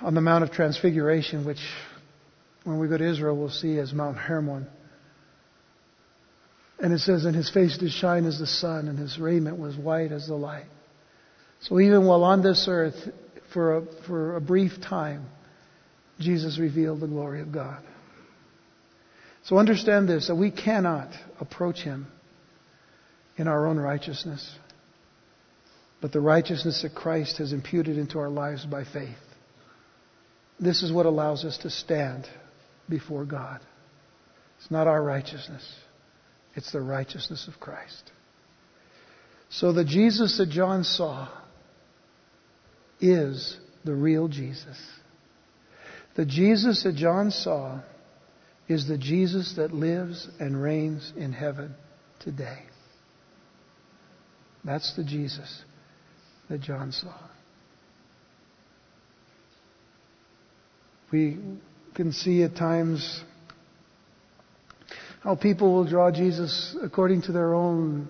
on 0.00 0.14
the 0.14 0.20
Mount 0.20 0.44
of 0.44 0.52
Transfiguration, 0.52 1.44
which 1.44 1.58
when 2.62 2.78
we 2.78 2.86
go 2.86 2.96
to 2.96 3.10
Israel 3.10 3.36
we'll 3.36 3.50
see 3.50 3.80
as 3.80 3.92
Mount 3.92 4.16
Hermon. 4.16 4.68
And 6.78 6.92
it 6.92 7.00
says, 7.00 7.24
And 7.24 7.34
his 7.34 7.50
face 7.50 7.78
did 7.78 7.90
shine 7.90 8.26
as 8.26 8.38
the 8.38 8.46
sun, 8.46 8.86
and 8.86 8.96
his 8.96 9.18
raiment 9.18 9.58
was 9.58 9.76
white 9.76 10.12
as 10.12 10.28
the 10.28 10.36
light. 10.36 10.66
So 11.62 11.80
even 11.80 12.06
while 12.06 12.22
on 12.22 12.44
this 12.44 12.66
earth, 12.68 12.94
for 13.52 13.78
a, 13.78 13.82
for 14.06 14.36
a 14.36 14.40
brief 14.40 14.80
time, 14.80 15.26
Jesus 16.18 16.58
revealed 16.58 17.00
the 17.00 17.06
glory 17.06 17.40
of 17.40 17.52
God. 17.52 17.82
So 19.44 19.58
understand 19.58 20.08
this 20.08 20.28
that 20.28 20.36
we 20.36 20.50
cannot 20.50 21.08
approach 21.40 21.80
him 21.80 22.06
in 23.36 23.48
our 23.48 23.66
own 23.66 23.78
righteousness, 23.78 24.56
but 26.00 26.12
the 26.12 26.20
righteousness 26.20 26.82
that 26.82 26.94
Christ 26.94 27.38
has 27.38 27.52
imputed 27.52 27.98
into 27.98 28.18
our 28.18 28.28
lives 28.28 28.64
by 28.64 28.84
faith. 28.84 29.16
This 30.60 30.82
is 30.82 30.92
what 30.92 31.06
allows 31.06 31.44
us 31.44 31.58
to 31.58 31.70
stand 31.70 32.28
before 32.88 33.24
God. 33.24 33.60
It's 34.60 34.70
not 34.70 34.86
our 34.86 35.02
righteousness, 35.02 35.68
it's 36.54 36.70
the 36.70 36.80
righteousness 36.80 37.48
of 37.48 37.58
Christ. 37.58 38.10
So 39.50 39.72
the 39.72 39.84
Jesus 39.84 40.38
that 40.38 40.48
John 40.48 40.84
saw 40.84 41.28
is 43.02 43.58
the 43.84 43.94
real 43.94 44.28
Jesus. 44.28 44.78
The 46.14 46.24
Jesus 46.24 46.82
that 46.84 46.94
John 46.94 47.30
saw 47.30 47.80
is 48.68 48.86
the 48.86 48.96
Jesus 48.96 49.54
that 49.56 49.72
lives 49.72 50.28
and 50.38 50.62
reigns 50.62 51.12
in 51.16 51.32
heaven 51.32 51.74
today. 52.20 52.62
That's 54.64 54.94
the 54.94 55.04
Jesus 55.04 55.62
that 56.48 56.60
John 56.60 56.92
saw. 56.92 57.14
We 61.10 61.38
can 61.94 62.12
see 62.12 62.42
at 62.42 62.56
times 62.56 63.22
how 65.22 65.36
people 65.36 65.74
will 65.74 65.84
draw 65.84 66.10
Jesus 66.10 66.74
according 66.82 67.22
to 67.22 67.32
their 67.32 67.54
own 67.54 68.08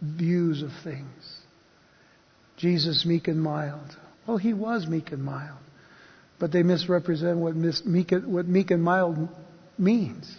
views 0.00 0.62
of 0.62 0.70
things. 0.82 1.38
Jesus 2.56 3.04
meek 3.04 3.28
and 3.28 3.40
mild. 3.40 3.96
Well, 4.28 4.36
he 4.36 4.52
was 4.52 4.86
meek 4.86 5.10
and 5.10 5.24
mild. 5.24 5.56
But 6.38 6.52
they 6.52 6.62
misrepresent 6.62 7.38
what 7.38 7.56
meek, 7.56 8.10
what 8.10 8.46
meek 8.46 8.70
and 8.70 8.82
mild 8.82 9.26
means. 9.78 10.30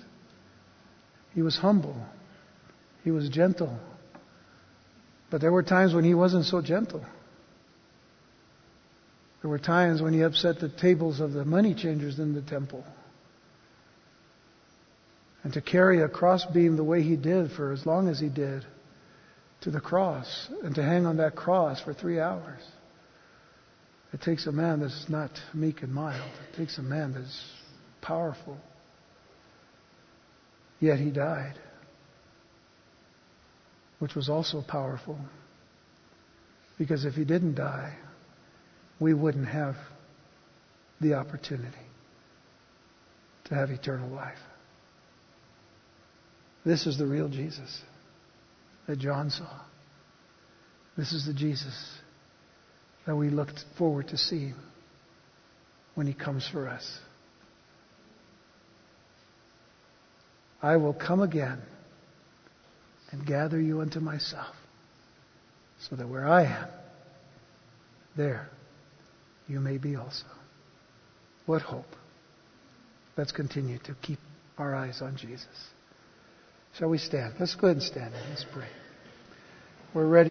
He 1.34 1.42
was 1.42 1.58
humble. 1.58 1.98
He 3.04 3.10
was 3.10 3.28
gentle. 3.30 3.80
But 5.32 5.42
there 5.42 5.52
were 5.52 5.64
times 5.64 5.96
when 5.96 6.04
he 6.04 6.14
wasn't 6.14 6.46
so 6.46 6.62
gentle. 6.62 7.04
There 9.42 9.50
were 9.50 9.60
times 9.60 10.04
when 10.04 10.14
he 10.14 10.22
upset 10.22 10.60
the 10.60 10.70
tables 10.70 11.20
of 11.20 11.34
the 11.34 11.44
money 11.44 11.74
changers 11.74 12.20
in 12.20 12.36
the 12.36 12.42
temple. 12.44 12.86
And 15.44 15.54
to 15.54 15.62
carry 15.62 16.04
a 16.04 16.10
crossbeam 16.10 16.76
the 16.76 16.84
way 16.84 17.02
he 17.02 17.16
did 17.16 17.52
for 17.52 17.72
as 17.72 17.88
long 17.88 18.08
as 18.08 18.20
he 18.20 18.30
did 18.30 18.66
to 19.62 19.72
the 19.72 19.82
cross 19.82 20.48
and 20.64 20.76
to 20.76 20.84
hang 20.84 21.08
on 21.08 21.18
that 21.18 21.36
cross 21.36 21.82
for 21.82 21.94
three 21.94 22.20
hours. 22.20 22.62
It 24.12 24.22
takes 24.22 24.48
a 24.48 24.52
man 24.52 24.80
that's 24.80 25.08
not 25.08 25.32
meek 25.54 25.84
and 25.84 25.94
mild. 25.94 26.32
It 26.52 26.58
takes 26.58 26.78
a 26.78 26.82
man 26.82 27.14
that's 27.14 27.44
powerful. 28.02 28.58
Yet 30.80 30.98
he 30.98 31.12
died, 31.12 31.60
which 34.00 34.16
was 34.16 34.30
also 34.30 34.64
powerful. 34.68 35.20
Because 36.78 37.06
if 37.06 37.14
he 37.14 37.26
didn't 37.26 37.56
die, 37.56 37.98
we 39.00 39.14
wouldn't 39.14 39.48
have 39.48 39.76
the 41.02 41.14
opportunity 41.14 41.78
to 43.46 43.56
have 43.56 43.70
eternal 43.70 44.10
life. 44.10 44.40
This 46.66 46.88
is 46.88 46.98
the 46.98 47.06
real 47.06 47.30
Jesus 47.30 47.82
that 48.88 49.00
John 49.00 49.30
saw. 49.30 49.62
This 50.98 51.14
is 51.14 51.26
the 51.26 51.34
Jesus 51.34 51.99
that 53.10 53.16
we 53.16 53.32
look 53.32 53.50
forward 53.76 54.08
to 54.08 54.16
seeing 54.16 54.54
when 55.96 56.06
he 56.06 56.14
comes 56.14 56.48
for 56.48 56.68
us. 56.68 57.00
I 60.62 60.78
will 60.78 60.94
come 60.94 61.20
again 61.20 61.60
and 63.10 63.26
gather 63.26 63.60
you 63.60 63.82
unto 63.82 64.00
myself, 64.00 64.56
so 65.90 65.96
that 65.96 66.08
where 66.08 66.28
I 66.28 66.44
am, 66.44 66.68
there 68.16 68.48
you 69.48 69.60
may 69.60 69.80
be 69.80 69.96
also. 69.96 70.28
What 71.48 71.64
hope. 71.64 71.88
Let's 73.18 73.32
continue 73.32 73.80
to 73.86 73.96
keep 74.04 74.20
our 74.60 74.76
eyes 74.76 75.02
on 75.02 75.18
Jesus. 75.18 75.48
Shall 76.78 76.90
we 76.90 77.00
stand? 77.00 77.34
Let's 77.40 77.56
go 77.56 77.66
ahead 77.70 77.78
and 77.78 77.84
stand. 77.84 78.14
and 78.14 78.30
Let's 78.30 78.46
pray. 78.54 78.70
We're 79.96 80.06
ready. 80.06 80.29